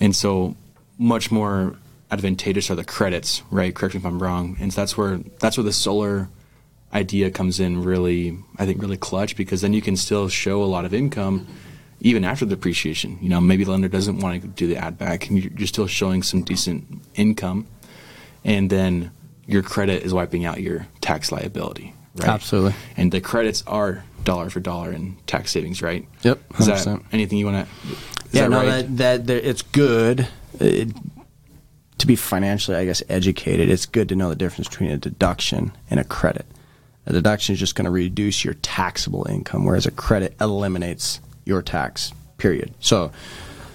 And 0.00 0.14
so 0.14 0.56
much 0.98 1.30
more 1.30 1.76
advantageous 2.10 2.70
are 2.70 2.74
the 2.74 2.84
credits, 2.84 3.42
right? 3.50 3.74
Correct 3.74 3.94
me 3.94 4.00
if 4.00 4.06
I'm 4.06 4.22
wrong. 4.22 4.56
And 4.60 4.72
so 4.72 4.80
that's 4.80 4.96
where 4.96 5.18
that's 5.40 5.56
where 5.56 5.64
the 5.64 5.72
solar 5.72 6.28
idea 6.92 7.30
comes 7.30 7.60
in 7.60 7.82
really 7.82 8.38
I 8.58 8.64
think 8.64 8.80
really 8.80 8.96
clutch 8.96 9.36
because 9.36 9.60
then 9.60 9.74
you 9.74 9.82
can 9.82 9.96
still 9.96 10.28
show 10.28 10.62
a 10.62 10.64
lot 10.64 10.84
of 10.84 10.94
income 10.94 11.46
even 12.00 12.24
after 12.24 12.44
the 12.44 12.54
depreciation. 12.54 13.18
You 13.20 13.28
know, 13.28 13.40
maybe 13.40 13.64
the 13.64 13.72
lender 13.72 13.88
doesn't 13.88 14.20
want 14.20 14.40
to 14.40 14.48
do 14.48 14.66
the 14.66 14.76
add 14.76 14.96
back 14.98 15.28
and 15.28 15.42
you're, 15.42 15.52
you're 15.52 15.66
still 15.66 15.86
showing 15.86 16.22
some 16.22 16.42
decent 16.42 17.02
income 17.14 17.66
and 18.44 18.70
then 18.70 19.10
your 19.46 19.62
credit 19.62 20.02
is 20.02 20.14
wiping 20.14 20.44
out 20.44 20.60
your 20.60 20.86
tax 21.00 21.32
liability. 21.32 21.94
Right? 22.16 22.28
Absolutely. 22.28 22.74
And 22.96 23.12
the 23.12 23.20
credits 23.20 23.62
are 23.66 24.04
dollar 24.24 24.50
for 24.50 24.60
dollar 24.60 24.92
in 24.92 25.16
tax 25.26 25.52
savings, 25.52 25.80
right? 25.82 26.06
Yep, 26.22 26.40
Is 26.58 26.66
that 26.66 27.00
anything 27.12 27.38
you 27.38 27.46
want 27.46 27.66
to? 27.66 27.96
yeah 28.32 28.42
that 28.42 28.50
no 28.50 28.56
right? 28.58 28.66
that, 28.66 28.96
that 28.96 29.26
that 29.26 29.48
it's 29.48 29.62
good 29.62 30.20
uh, 30.60 30.84
to 31.98 32.06
be 32.06 32.16
financially 32.16 32.76
i 32.76 32.84
guess 32.84 33.02
educated 33.08 33.68
it's 33.70 33.86
good 33.86 34.08
to 34.08 34.14
know 34.16 34.28
the 34.28 34.36
difference 34.36 34.68
between 34.68 34.90
a 34.90 34.96
deduction 34.96 35.72
and 35.90 35.98
a 35.98 36.04
credit 36.04 36.46
a 37.06 37.12
deduction 37.12 37.54
is 37.54 37.58
just 37.58 37.74
going 37.74 37.86
to 37.86 37.90
reduce 37.90 38.44
your 38.44 38.54
taxable 38.54 39.26
income 39.28 39.64
whereas 39.64 39.86
a 39.86 39.90
credit 39.90 40.36
eliminates 40.40 41.20
your 41.44 41.62
tax 41.62 42.12
period 42.36 42.72
so 42.80 43.10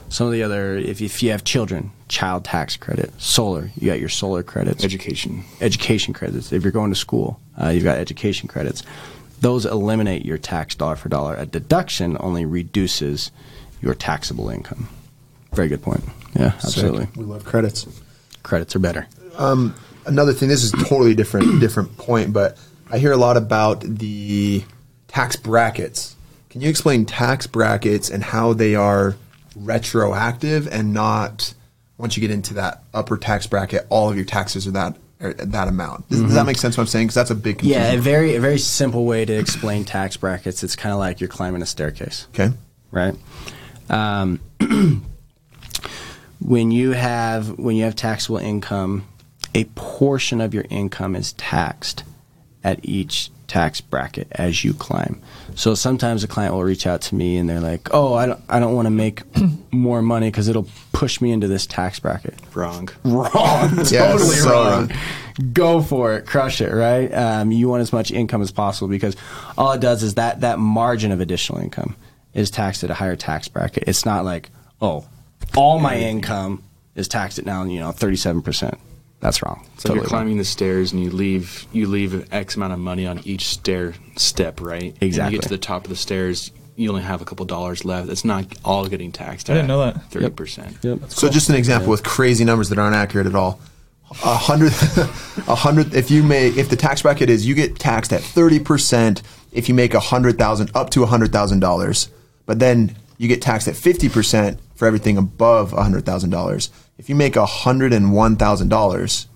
some 0.10 0.28
of 0.28 0.34
the 0.34 0.44
other 0.44 0.78
if, 0.78 1.02
if 1.02 1.24
you 1.24 1.32
have 1.32 1.44
children 1.44 1.92
child 2.14 2.46
tax 2.46 2.78
credit 2.78 3.12
solar 3.20 3.72
you 3.76 3.88
got 3.88 4.00
your 4.00 4.08
solar 4.08 4.44
credits 4.44 4.84
education. 4.84 5.44
education 5.62 6.14
credits. 6.14 6.52
If 6.52 6.62
you're 6.62 6.72
going 6.72 6.92
to 6.92 6.96
school, 6.96 7.40
uh, 7.60 7.70
you've 7.70 7.84
got 7.84 7.98
education 7.98 8.48
credits. 8.48 8.84
Those 9.42 9.66
eliminate 9.66 10.24
your 10.24 10.38
tax 10.38 10.76
dollar 10.76 10.96
for 10.96 11.10
dollar. 11.10 11.36
A 11.36 11.48
deduction 11.48 12.16
only 12.20 12.46
reduces 12.46 13.32
your 13.82 13.96
taxable 13.96 14.50
income. 14.50 14.88
Very 15.54 15.68
good 15.68 15.82
point. 15.82 16.04
Yeah, 16.36 16.54
absolutely. 16.56 17.08
We 17.16 17.26
love 17.26 17.46
credits. 17.46 17.88
Credits 18.44 18.76
are 18.76 18.80
better. 18.80 19.08
another 20.06 20.34
thing 20.34 20.50
this 20.50 20.64
is 20.64 20.72
totally 20.88 21.16
different 21.16 21.60
different 21.66 21.98
point 21.98 22.34
but 22.34 22.58
i 22.92 22.98
hear 23.00 23.14
a 23.14 23.18
lot 23.18 23.38
about 23.38 23.80
the 23.82 24.62
tax 25.08 25.36
brackets 25.38 26.16
can 26.50 26.60
you 26.62 26.70
explain 26.70 27.06
tax 27.06 27.48
brackets 27.48 28.10
and 28.10 28.22
how 28.22 28.54
they 28.54 28.76
are 28.76 29.16
retroactive 29.56 30.68
and 30.68 30.94
not 30.94 31.54
once 32.04 32.16
you 32.16 32.22
get 32.22 32.32
into 32.32 32.54
that 32.54 32.84
upper 32.94 33.18
tax 33.18 33.48
bracket 33.48 33.86
all 33.90 34.10
of 34.10 34.16
your 34.16 34.26
taxes 34.26 34.68
are 34.68 34.72
that 34.72 34.96
are 35.22 35.34
that 35.34 35.68
amount 35.68 36.08
does, 36.10 36.22
does 36.22 36.34
that 36.34 36.46
make 36.46 36.58
sense 36.58 36.78
what 36.78 36.84
i'm 36.84 36.88
saying 36.88 37.08
because 37.08 37.16
that's 37.16 37.32
a 37.32 37.36
big 37.36 37.60
confusion. 37.60 37.82
Yeah, 37.82 37.94
a 37.94 37.98
very 37.98 38.36
a 38.36 38.40
very 38.40 38.60
simple 38.60 39.06
way 39.06 39.26
to 39.26 39.34
explain 39.34 39.86
tax 39.86 40.18
brackets. 40.18 40.64
It's 40.64 40.76
kind 40.76 40.94
of 40.94 41.00
like 41.00 41.22
you're 41.22 41.30
climbing 41.30 41.62
a 41.62 41.66
staircase. 41.66 42.28
okay 42.34 42.54
right? 42.94 43.16
Um, 43.90 44.40
when 46.40 46.72
you 46.72 46.92
have 46.92 47.60
when 47.60 47.76
you 47.76 47.84
have 47.84 47.96
taxable 47.96 48.38
income, 48.38 49.06
a 49.54 49.66
portion 49.76 50.40
of 50.40 50.54
your 50.54 50.66
income 50.70 51.16
is 51.16 51.34
taxed 51.34 52.04
at 52.64 52.80
each 52.84 53.30
tax 53.48 53.82
bracket 53.82 54.28
as 54.32 54.64
you 54.64 54.74
climb. 54.74 55.22
So 55.56 55.76
sometimes 55.76 56.24
a 56.24 56.28
client 56.28 56.54
will 56.54 56.64
reach 56.64 56.88
out 56.88 57.02
to 57.02 57.16
me 57.16 57.38
and 57.38 57.50
they're 57.50 57.60
like, 57.60 57.90
"Oh, 57.94 58.14
I 58.14 58.28
don't 58.28 58.40
I 58.48 58.60
don't 58.60 58.76
want 58.76 58.86
to 58.86 58.92
make 58.92 59.24
more 59.72 60.02
money 60.02 60.28
because 60.28 60.48
it'll 60.48 60.68
push 60.94 61.20
me 61.20 61.32
into 61.32 61.48
this 61.50 61.68
tax 61.68 62.00
bracket." 62.00 62.36
Wrong. 62.56 62.88
Wrong, 63.04 63.30
Yeah, 63.92 64.12
totally 64.14 64.36
so 64.38 64.50
wrong. 64.52 64.88
wrong. 64.88 64.92
Go 65.52 65.82
for 65.82 66.14
it, 66.14 66.26
crush 66.26 66.62
it, 66.62 66.72
right? 66.72 67.12
Um, 67.14 67.52
you 67.52 67.68
want 67.68 67.82
as 67.82 67.92
much 67.92 68.12
income 68.12 68.42
as 68.42 68.52
possible 68.52 68.88
because 68.88 69.16
all 69.58 69.72
it 69.74 69.82
does 69.82 70.04
is 70.04 70.14
that 70.16 70.42
that 70.42 70.60
margin 70.60 71.12
of 71.12 71.20
additional 71.20 71.60
income 71.60 71.96
is 72.34 72.50
taxed 72.52 72.84
at 72.84 72.90
a 72.90 72.94
higher 72.94 73.16
tax 73.16 73.48
bracket. 73.48 73.84
It's 73.88 74.06
not 74.06 74.24
like, 74.26 74.50
oh, 74.82 75.06
all 75.58 75.80
my 75.80 75.98
income 75.98 76.64
is 76.96 77.08
taxed 77.08 77.40
at 77.40 77.46
now, 77.46 77.64
you 77.64 77.80
know, 77.80 77.92
thirty-seven 77.92 78.42
percent. 78.44 78.78
That's 79.20 79.42
wrong. 79.42 79.66
So 79.78 79.88
Totally 79.90 80.00
you're 80.02 80.06
climbing 80.10 80.38
the 80.38 80.44
stairs 80.46 80.92
and 80.92 81.02
you 81.02 81.10
leave 81.10 81.66
you 81.72 81.88
leave 81.88 82.32
X 82.34 82.56
amount 82.56 82.74
of 82.74 82.80
money 82.80 83.08
on 83.08 83.20
each 83.26 83.48
stair 83.48 83.94
step, 84.18 84.60
right? 84.62 84.94
And 84.94 85.04
Exactly. 85.04 85.34
you 85.36 85.40
get 85.40 85.44
to 85.44 85.50
the 85.50 85.58
top 85.58 85.86
of 85.86 85.90
the 85.90 85.96
stairs, 85.96 86.52
you 86.76 86.90
only 86.90 87.02
have 87.04 87.22
a 87.22 87.26
couple 87.26 87.46
dollars 87.46 87.86
left. 87.86 88.10
It's 88.10 88.26
not 88.26 88.46
all 88.66 88.88
getting 88.88 89.12
taxed. 89.12 89.50
I 89.50 89.54
didn't 89.54 89.68
know 89.68 89.80
that. 89.80 90.12
Thirty 90.12 90.30
percent. 90.30 90.84
wrong. 90.84 91.00
Yep. 91.02 91.12
so 91.12 91.30
just 91.30 91.50
an 91.50 91.56
example 91.56 91.90
with 91.90 92.04
crazy 92.04 92.44
numbers 92.44 92.70
that 92.70 92.80
aren't 92.80 92.96
accurate 92.96 93.28
at 93.28 93.36
all 93.36 93.60
a 94.24 94.36
hundred, 94.36 94.74
a 95.48 95.56
hundred. 95.56 95.94
If 95.94 96.12
you 96.12 96.24
make, 96.24 96.58
if 96.58 96.70
the 96.70 96.76
tax 96.76 97.02
bracket 97.02 97.30
is, 97.30 97.46
you 97.46 97.56
get 97.56 97.80
taxed 97.80 98.14
at 98.14 98.22
thirty 98.22 98.60
percent 98.60 99.22
if 99.52 99.68
you 99.70 99.76
make 99.76 99.94
a 99.94 100.00
hundred 100.00 100.38
thousand 100.38 100.72
up 100.76 100.90
to 100.92 101.04
a 101.04 101.06
hundred 101.06 101.32
thousand 101.32 101.60
dollars, 101.60 102.10
but 102.46 102.60
then 102.60 102.96
you 103.18 103.28
get 103.28 103.42
taxed 103.42 103.68
at 103.68 103.76
fifty 103.76 104.10
percent 104.10 104.60
for 104.76 104.88
everything 104.88 105.18
above 105.18 105.74
a 105.74 105.84
hundred 105.84 106.06
thousand 106.06 106.30
dollars. 106.30 106.70
If 106.98 107.10
you 107.10 107.16
make 107.16 107.36
a 107.36 107.46
hundred 107.46 107.94
and 107.94 108.14
one 108.14 108.36
thousand 108.36 108.70
dollars, 108.70 109.28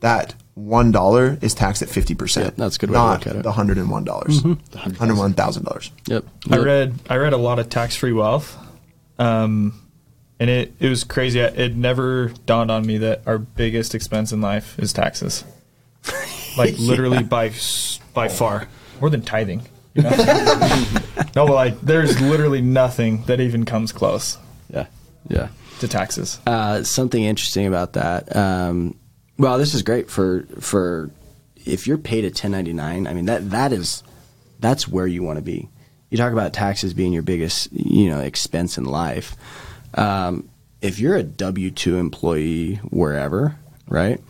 that 0.00 0.34
one 0.54 0.92
dollar 0.92 1.36
is 1.42 1.52
taxed 1.54 1.82
at 1.82 1.88
fifty 1.88 2.14
percent. 2.14 2.46
Yeah, 2.56 2.64
that's 2.64 2.76
a 2.76 2.78
good 2.78 2.90
way 2.90 2.94
to 2.94 2.98
not 3.02 3.18
look 3.20 3.26
at 3.26 3.36
it. 3.36 3.42
The 3.42 3.52
hundred 3.52 3.78
and 3.78 3.90
one 3.90 4.04
dollars, 4.04 4.40
hundred 4.76 5.16
one 5.16 5.32
thousand 5.34 5.64
dollars. 5.64 5.90
Yep. 6.06 6.24
I 6.50 6.56
read 6.58 6.94
I 7.10 7.16
read 7.16 7.32
a 7.32 7.36
lot 7.38 7.58
of 7.58 7.68
tax 7.68 7.96
free 7.96 8.12
wealth, 8.12 8.56
um, 9.18 9.80
and 10.38 10.48
it 10.50 10.72
it 10.78 10.88
was 10.88 11.02
crazy. 11.04 11.40
It 11.40 11.74
never 11.76 12.28
dawned 12.46 12.70
on 12.70 12.86
me 12.86 12.98
that 12.98 13.22
our 13.26 13.38
biggest 13.38 13.94
expense 13.94 14.32
in 14.32 14.40
life 14.40 14.78
is 14.78 14.92
taxes, 14.92 15.44
like 16.56 16.78
literally 16.78 17.22
by 17.22 17.50
by 18.12 18.28
far 18.28 18.68
more 19.00 19.10
than 19.10 19.22
tithing. 19.22 19.62
You 19.94 20.02
know? 20.02 20.10
no, 21.36 21.46
but 21.46 21.54
like 21.54 21.80
there's 21.80 22.20
literally 22.20 22.60
nothing 22.60 23.22
that 23.26 23.40
even 23.40 23.64
comes 23.64 23.92
close 23.92 24.38
Yeah. 24.68 24.86
Yeah. 25.28 25.48
to 25.80 25.88
taxes. 25.88 26.40
Uh, 26.46 26.82
something 26.82 27.22
interesting 27.22 27.66
about 27.66 27.92
that. 27.94 28.34
Um, 28.34 28.96
well, 29.38 29.58
this 29.58 29.74
is 29.74 29.82
great 29.82 30.10
for 30.10 30.46
for 30.60 31.10
if 31.64 31.86
you're 31.86 31.98
paid 31.98 32.24
a 32.24 32.28
1099. 32.28 33.06
I 33.06 33.14
mean 33.14 33.26
that 33.26 33.50
that 33.50 33.72
is 33.72 34.02
that's 34.60 34.86
where 34.88 35.06
you 35.06 35.22
want 35.22 35.36
to 35.38 35.42
be. 35.42 35.68
You 36.10 36.18
talk 36.18 36.32
about 36.32 36.52
taxes 36.52 36.94
being 36.94 37.12
your 37.12 37.22
biggest 37.22 37.72
you 37.72 38.08
know 38.10 38.20
expense 38.20 38.78
in 38.78 38.84
life. 38.84 39.36
Um, 39.94 40.48
if 40.80 40.98
you're 40.98 41.16
a 41.16 41.22
W 41.22 41.70
two 41.70 41.96
employee 41.98 42.76
wherever, 42.90 43.56
right? 43.88 44.20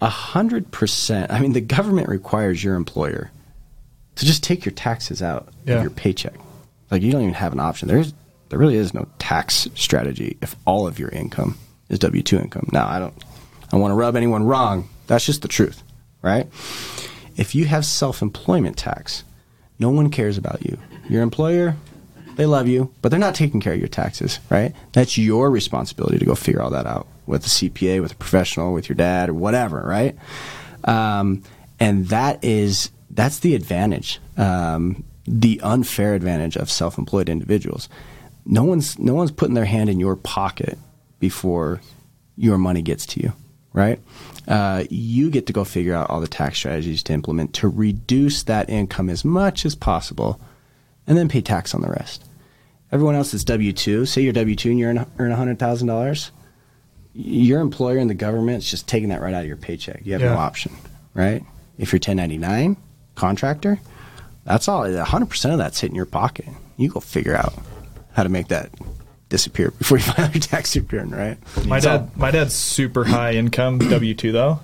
A 0.00 0.08
hundred 0.08 0.70
percent. 0.72 1.30
I 1.30 1.40
mean, 1.40 1.52
the 1.52 1.60
government 1.60 2.08
requires 2.08 2.62
your 2.62 2.74
employer 2.74 3.30
to 4.16 4.26
just 4.26 4.42
take 4.42 4.64
your 4.64 4.72
taxes 4.72 5.22
out 5.22 5.48
Yeah. 5.64 5.76
of 5.76 5.82
your 5.82 5.90
paycheck. 5.90 6.34
Like 6.90 7.02
you 7.02 7.12
don't 7.12 7.22
even 7.22 7.34
have 7.34 7.52
an 7.52 7.60
option. 7.60 7.88
There's 7.88 8.12
there 8.48 8.58
really 8.58 8.76
is 8.76 8.92
no 8.92 9.06
tax 9.18 9.68
strategy 9.74 10.36
if 10.42 10.54
all 10.66 10.86
of 10.86 10.98
your 10.98 11.08
income 11.08 11.56
is 11.88 11.98
W 12.00 12.22
two 12.22 12.38
income. 12.38 12.68
Now 12.72 12.86
I 12.88 12.98
don't 12.98 13.14
I 13.72 13.76
want 13.76 13.90
to 13.90 13.96
rub 13.96 14.16
anyone 14.16 14.44
wrong. 14.44 14.88
That's 15.06 15.24
just 15.24 15.42
the 15.42 15.48
truth, 15.48 15.82
right? 16.20 16.46
If 17.36 17.54
you 17.54 17.64
have 17.64 17.84
self 17.84 18.22
employment 18.22 18.76
tax, 18.76 19.24
no 19.78 19.90
one 19.90 20.10
cares 20.10 20.38
about 20.38 20.64
you. 20.64 20.78
Your 21.08 21.22
employer, 21.22 21.76
they 22.36 22.46
love 22.46 22.68
you, 22.68 22.92
but 23.02 23.08
they're 23.08 23.18
not 23.18 23.34
taking 23.34 23.60
care 23.60 23.72
of 23.72 23.78
your 23.78 23.88
taxes, 23.88 24.38
right? 24.50 24.74
That's 24.92 25.18
your 25.18 25.50
responsibility 25.50 26.18
to 26.18 26.24
go 26.24 26.34
figure 26.34 26.62
all 26.62 26.70
that 26.70 26.86
out 26.86 27.06
with 27.26 27.44
a 27.46 27.48
CPA, 27.48 28.00
with 28.00 28.12
a 28.12 28.16
professional, 28.16 28.72
with 28.72 28.88
your 28.88 28.96
dad, 28.96 29.28
or 29.28 29.34
whatever, 29.34 29.82
right? 29.84 30.16
Um, 30.84 31.42
and 31.80 32.08
that 32.08 32.42
is 32.44 32.90
that's 33.10 33.40
the 33.40 33.54
advantage, 33.54 34.20
um, 34.36 35.04
the 35.26 35.60
unfair 35.62 36.14
advantage 36.14 36.56
of 36.56 36.70
self-employed 36.70 37.28
individuals. 37.28 37.88
No 38.44 38.64
one's 38.64 38.98
no 38.98 39.14
one's 39.14 39.30
putting 39.30 39.54
their 39.54 39.64
hand 39.64 39.90
in 39.90 40.00
your 40.00 40.16
pocket 40.16 40.78
before 41.20 41.80
your 42.36 42.58
money 42.58 42.82
gets 42.82 43.06
to 43.06 43.20
you, 43.20 43.32
right? 43.72 43.98
Uh, 44.46 44.84
you 44.90 45.30
get 45.30 45.46
to 45.46 45.52
go 45.52 45.64
figure 45.64 45.94
out 45.94 46.10
all 46.10 46.20
the 46.20 46.26
tax 46.26 46.58
strategies 46.58 47.02
to 47.04 47.12
implement 47.12 47.54
to 47.54 47.68
reduce 47.68 48.42
that 48.44 48.68
income 48.68 49.08
as 49.08 49.24
much 49.24 49.64
as 49.64 49.74
possible, 49.74 50.40
and 51.06 51.16
then 51.16 51.28
pay 51.28 51.40
tax 51.40 51.74
on 51.74 51.80
the 51.80 51.88
rest. 51.88 52.24
Everyone 52.90 53.14
else 53.14 53.32
is 53.32 53.44
W 53.44 53.72
two. 53.72 54.04
Say 54.04 54.22
you're 54.22 54.32
W 54.32 54.54
two 54.56 54.70
and 54.70 54.78
you 54.78 54.86
earn 54.86 55.06
earn 55.18 55.30
hundred 55.30 55.58
thousand 55.58 55.88
dollars. 55.88 56.30
Your 57.14 57.60
employer 57.60 57.98
and 57.98 58.08
the 58.08 58.14
government 58.14 58.58
is 58.58 58.70
just 58.70 58.88
taking 58.88 59.10
that 59.10 59.20
right 59.20 59.34
out 59.34 59.42
of 59.42 59.48
your 59.48 59.56
paycheck. 59.56 60.00
You 60.04 60.12
have 60.14 60.22
no 60.22 60.34
option, 60.38 60.72
right? 61.14 61.44
If 61.78 61.92
you're 61.92 61.98
1099 61.98 62.76
contractor, 63.14 63.80
that's 64.44 64.68
all. 64.68 64.82
100 64.82 65.26
percent 65.26 65.52
of 65.52 65.58
that's 65.58 65.80
hitting 65.80 65.96
your 65.96 66.06
pocket. 66.06 66.46
You 66.76 66.88
go 66.88 67.00
figure 67.00 67.34
out 67.34 67.54
how 68.12 68.22
to 68.22 68.28
make 68.28 68.48
that 68.48 68.70
disappear 69.32 69.70
before 69.72 69.96
you 69.96 70.04
file 70.12 70.30
your 70.30 70.40
tax 70.40 70.76
return, 70.76 71.10
right? 71.10 71.38
My 71.66 71.80
dad, 71.80 72.16
my 72.16 72.30
dad's 72.30 72.54
super 72.54 73.04
high 73.04 73.32
income 73.32 73.78
W 73.90 74.14
two 74.14 74.30
though, 74.30 74.60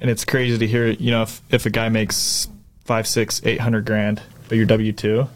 and 0.00 0.10
it's 0.10 0.24
crazy 0.24 0.58
to 0.58 0.66
hear. 0.66 0.88
You 0.88 1.10
know, 1.10 1.22
if 1.22 1.42
if 1.50 1.66
a 1.66 1.70
guy 1.70 1.88
makes 1.88 2.46
five, 2.84 3.08
six, 3.08 3.40
eight 3.44 3.60
hundred 3.60 3.86
grand, 3.86 4.22
but 4.48 4.56
you're 4.56 4.66
W 4.66 4.92
two, 4.92 5.26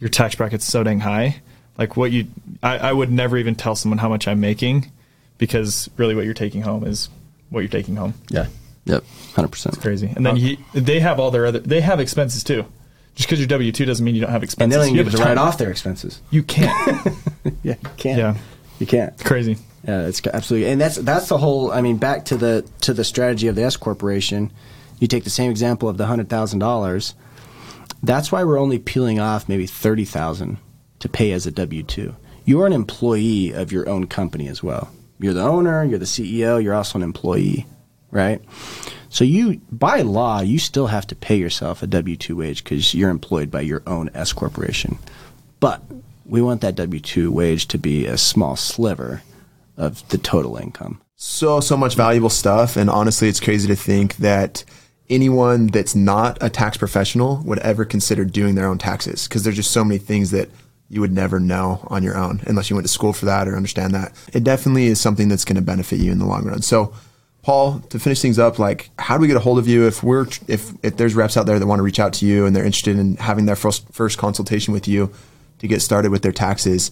your 0.00 0.10
tax 0.10 0.34
bracket's 0.34 0.66
so 0.66 0.82
dang 0.82 1.00
high. 1.00 1.40
Like 1.78 1.96
what 1.96 2.12
you, 2.12 2.26
I, 2.62 2.76
I 2.78 2.92
would 2.92 3.10
never 3.10 3.38
even 3.38 3.54
tell 3.54 3.74
someone 3.74 3.96
how 3.96 4.10
much 4.10 4.28
I'm 4.28 4.40
making, 4.40 4.90
because 5.38 5.88
really 5.96 6.14
what 6.14 6.26
you're 6.26 6.34
taking 6.34 6.60
home 6.60 6.84
is 6.84 7.08
what 7.48 7.60
you're 7.60 7.68
taking 7.68 7.96
home. 7.96 8.14
Yeah. 8.28 8.48
Yep. 8.84 9.02
100 9.02 9.48
percent. 9.48 9.74
It's 9.76 9.82
crazy. 9.82 10.12
And 10.14 10.26
then 10.26 10.36
he, 10.36 10.58
they 10.74 11.00
have 11.00 11.20
all 11.20 11.30
their 11.30 11.46
other, 11.46 11.60
they 11.60 11.80
have 11.80 12.00
expenses 12.00 12.42
too. 12.42 12.66
Just 13.20 13.28
because 13.28 13.38
you're 13.38 13.48
W 13.48 13.70
two 13.70 13.84
doesn't 13.84 14.02
mean 14.02 14.14
you 14.14 14.22
don't 14.22 14.30
have 14.30 14.42
expenses. 14.42 14.62
And 14.64 14.72
they 14.72 14.76
don't 14.76 14.86
even 14.86 14.96
You 14.96 15.04
get 15.04 15.12
have 15.12 15.20
to 15.20 15.26
write 15.26 15.36
off 15.36 15.58
their 15.58 15.70
expenses. 15.70 16.22
You 16.30 16.42
can't. 16.42 16.96
Yeah, 17.62 17.74
you 17.82 17.90
can't. 17.98 18.18
Yeah. 18.18 18.36
you 18.78 18.86
can't. 18.86 19.22
Crazy. 19.22 19.58
Yeah, 19.86 20.06
it's 20.06 20.26
absolutely, 20.26 20.70
and 20.70 20.80
that's 20.80 20.96
that's 20.96 21.28
the 21.28 21.36
whole. 21.36 21.70
I 21.70 21.82
mean, 21.82 21.98
back 21.98 22.24
to 22.26 22.38
the 22.38 22.66
to 22.80 22.94
the 22.94 23.04
strategy 23.04 23.46
of 23.48 23.56
the 23.56 23.62
S 23.62 23.76
corporation. 23.76 24.50
You 25.00 25.06
take 25.06 25.24
the 25.24 25.30
same 25.30 25.50
example 25.50 25.86
of 25.86 25.98
the 25.98 26.06
hundred 26.06 26.30
thousand 26.30 26.60
dollars. 26.60 27.14
That's 28.02 28.32
why 28.32 28.42
we're 28.44 28.58
only 28.58 28.78
peeling 28.78 29.20
off 29.20 29.50
maybe 29.50 29.66
thirty 29.66 30.06
thousand 30.06 30.56
to 31.00 31.08
pay 31.10 31.32
as 31.32 31.46
a 31.46 31.50
W 31.50 31.82
two. 31.82 32.16
You're 32.46 32.66
an 32.66 32.72
employee 32.72 33.52
of 33.52 33.70
your 33.70 33.86
own 33.86 34.06
company 34.06 34.48
as 34.48 34.62
well. 34.62 34.90
You're 35.18 35.34
the 35.34 35.42
owner. 35.42 35.84
You're 35.84 35.98
the 35.98 36.06
CEO. 36.06 36.62
You're 36.62 36.74
also 36.74 36.98
an 36.98 37.02
employee, 37.02 37.66
right? 38.10 38.40
So 39.10 39.24
you, 39.24 39.60
by 39.70 40.00
law, 40.00 40.40
you 40.40 40.58
still 40.58 40.86
have 40.86 41.06
to 41.08 41.14
pay 41.14 41.36
yourself 41.36 41.82
a 41.82 41.86
W 41.86 42.16
two 42.16 42.36
wage 42.36 42.64
because 42.64 42.94
you're 42.94 43.10
employed 43.10 43.50
by 43.50 43.60
your 43.60 43.82
own 43.86 44.08
S 44.14 44.32
corporation. 44.32 44.98
But 45.58 45.82
we 46.24 46.40
want 46.40 46.62
that 46.62 46.76
W 46.76 47.00
two 47.00 47.30
wage 47.30 47.66
to 47.68 47.78
be 47.78 48.06
a 48.06 48.16
small 48.16 48.56
sliver 48.56 49.22
of 49.76 50.08
the 50.10 50.18
total 50.18 50.56
income. 50.56 51.00
so 51.16 51.60
so 51.60 51.76
much 51.76 51.94
valuable 51.96 52.30
stuff 52.30 52.76
and 52.76 52.88
honestly 52.88 53.28
it's 53.28 53.40
crazy 53.40 53.66
to 53.68 53.76
think 53.76 54.16
that 54.16 54.64
anyone 55.08 55.66
that's 55.66 55.94
not 55.94 56.38
a 56.40 56.48
tax 56.48 56.76
professional 56.76 57.42
would 57.44 57.58
ever 57.60 57.84
consider 57.84 58.24
doing 58.24 58.54
their 58.54 58.66
own 58.66 58.78
taxes 58.78 59.26
because 59.26 59.42
there's 59.42 59.56
just 59.56 59.70
so 59.70 59.84
many 59.84 59.98
things 59.98 60.30
that 60.30 60.48
you 60.88 61.00
would 61.00 61.12
never 61.12 61.38
know 61.40 61.86
on 61.88 62.02
your 62.02 62.16
own 62.16 62.40
unless 62.46 62.70
you 62.70 62.76
went 62.76 62.86
to 62.86 62.92
school 62.92 63.12
for 63.12 63.26
that 63.26 63.48
or 63.48 63.56
understand 63.56 63.94
that 63.94 64.12
it 64.32 64.44
definitely 64.44 64.86
is 64.86 65.00
something 65.00 65.28
that's 65.28 65.44
going 65.44 65.56
to 65.56 65.62
benefit 65.62 65.98
you 65.98 66.12
in 66.12 66.18
the 66.18 66.26
long 66.26 66.44
run 66.44 66.62
so 66.62 66.92
paul 67.42 67.80
to 67.88 67.98
finish 67.98 68.20
things 68.20 68.38
up 68.38 68.58
like 68.58 68.90
how 68.98 69.16
do 69.16 69.22
we 69.22 69.26
get 69.26 69.36
a 69.36 69.40
hold 69.40 69.58
of 69.58 69.66
you 69.66 69.86
if 69.86 70.02
we're 70.02 70.26
if 70.46 70.72
if 70.82 70.96
there's 70.96 71.14
reps 71.14 71.36
out 71.36 71.46
there 71.46 71.58
that 71.58 71.66
want 71.66 71.78
to 71.78 71.82
reach 71.82 71.98
out 71.98 72.12
to 72.12 72.26
you 72.26 72.44
and 72.46 72.54
they're 72.54 72.64
interested 72.64 72.98
in 72.98 73.16
having 73.16 73.46
their 73.46 73.56
first 73.56 73.88
first 73.92 74.18
consultation 74.18 74.72
with 74.74 74.86
you 74.86 75.10
to 75.58 75.66
get 75.66 75.80
started 75.80 76.10
with 76.10 76.22
their 76.22 76.32
taxes 76.32 76.90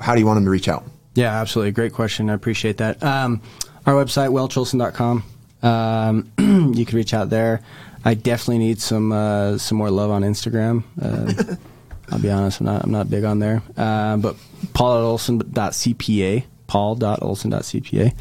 how 0.00 0.14
do 0.14 0.20
you 0.20 0.26
want 0.26 0.36
them 0.36 0.44
to 0.44 0.50
reach 0.50 0.68
out 0.68 0.84
Yeah, 1.14 1.40
absolutely. 1.40 1.70
Great 1.72 1.92
question. 1.92 2.28
I 2.28 2.34
appreciate 2.34 2.78
that. 2.78 3.00
Um, 3.02 3.40
our 3.86 3.94
website, 3.94 4.30
welchilson.com. 4.32 5.22
Um, 5.62 6.32
you 6.74 6.84
can 6.84 6.96
reach 6.96 7.14
out 7.14 7.30
there. 7.30 7.60
I 8.04 8.14
definitely 8.14 8.58
need 8.58 8.80
some 8.80 9.12
uh, 9.12 9.56
some 9.58 9.78
more 9.78 9.90
love 9.90 10.10
on 10.10 10.22
Instagram. 10.22 10.82
Uh, 11.00 11.54
I'll 12.10 12.18
be 12.18 12.30
honest, 12.30 12.60
I'm 12.60 12.66
not 12.66 12.82
I'm 12.84 12.90
not 12.90 13.08
big 13.08 13.24
on 13.24 13.38
there. 13.38 13.62
Uh, 13.76 14.16
but 14.16 14.36
paul.olsen.cpa, 14.74 16.44
paul.olsen.cpa. 16.66 18.14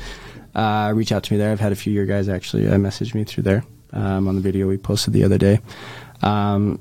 Uh, 0.56 0.92
reach 0.96 1.12
out 1.12 1.24
to 1.24 1.34
me 1.34 1.38
there. 1.38 1.52
I've 1.52 1.60
had 1.60 1.72
a 1.72 1.76
few 1.76 1.92
of 1.92 1.96
your 1.96 2.06
guys 2.06 2.30
actually 2.30 2.68
uh, 2.68 2.78
message 2.78 3.14
me 3.14 3.24
through 3.24 3.44
there 3.44 3.64
um, 3.92 4.28
on 4.28 4.36
the 4.36 4.42
video 4.42 4.68
we 4.68 4.78
posted 4.78 5.14
the 5.14 5.24
other 5.24 5.38
day. 5.38 5.60
Um, 6.22 6.80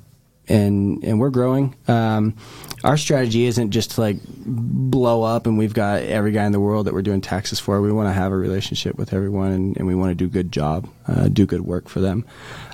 and 0.49 1.03
and 1.05 1.21
we're 1.21 1.31
growing. 1.31 1.75
Um, 1.87 2.37
our 2.83 2.97
strategy 2.97 3.45
isn't 3.45 3.71
just 3.71 3.93
to 3.93 4.01
like 4.01 4.17
blow 4.45 5.23
up 5.23 5.47
and 5.47 5.57
we've 5.57 5.73
got 5.73 6.03
every 6.03 6.33
guy 6.33 6.45
in 6.45 6.53
the 6.53 6.61
world 6.61 6.87
that 6.87 6.95
we're 6.95 7.03
doing 7.03 7.21
taxes 7.21 7.61
for. 7.61 7.81
We 7.81 7.93
want 7.93 8.09
to 8.09 8.13
have 8.13 8.33
a 8.33 8.37
relationship 8.37 8.99
with 8.99 9.13
everyone 9.13 9.53
and, 9.53 9.77
and 9.77 9.87
we 9.87 9.95
want 9.95 10.11
to 10.11 10.15
do 10.17 10.29
good 10.29 10.51
job, 10.51 10.89
uh, 11.07 11.29
do 11.29 11.47
good 11.47 11.61
work 11.61 11.89
for 11.89 12.01
them. 12.01 12.25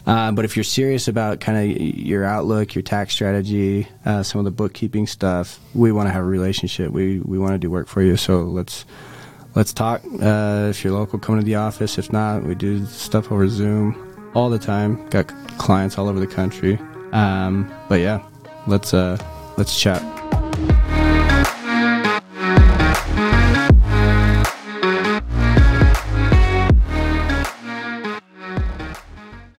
Uh, 0.06 0.32
but 0.32 0.46
if 0.46 0.56
you're 0.56 0.64
serious 0.64 1.08
about 1.08 1.40
kind 1.40 1.70
of 1.70 1.76
your 1.76 2.24
outlook, 2.24 2.74
your 2.74 2.82
tax 2.82 3.12
strategy, 3.12 3.86
uh, 4.06 4.22
some 4.22 4.38
of 4.38 4.46
the 4.46 4.50
bookkeeping 4.50 5.06
stuff, 5.06 5.60
we 5.74 5.92
want 5.92 6.08
to 6.08 6.12
have 6.12 6.22
a 6.22 6.26
relationship. 6.26 6.90
We 6.90 7.20
we 7.20 7.38
want 7.38 7.52
to 7.52 7.58
do 7.58 7.70
work 7.70 7.88
for 7.88 8.00
you. 8.00 8.16
So 8.16 8.40
let's 8.44 8.86
let's 9.54 9.72
talk. 9.72 10.02
Uh, 10.20 10.68
if 10.70 10.84
you're 10.84 10.92
local, 10.92 11.18
come 11.18 11.38
to 11.38 11.44
the 11.44 11.56
office. 11.56 11.98
If 11.98 12.12
not, 12.12 12.44
we 12.44 12.54
do 12.54 12.84
stuff 12.86 13.30
over 13.30 13.48
Zoom 13.48 14.30
all 14.34 14.50
the 14.50 14.58
time. 14.58 15.08
Got 15.10 15.28
clients 15.58 15.98
all 15.98 16.08
over 16.08 16.20
the 16.20 16.26
country. 16.26 16.78
Um, 17.12 17.72
but 17.88 18.00
yeah, 18.00 18.22
let's 18.66 18.94
uh, 18.94 19.18
let's 19.56 19.78
chat. 19.78 20.17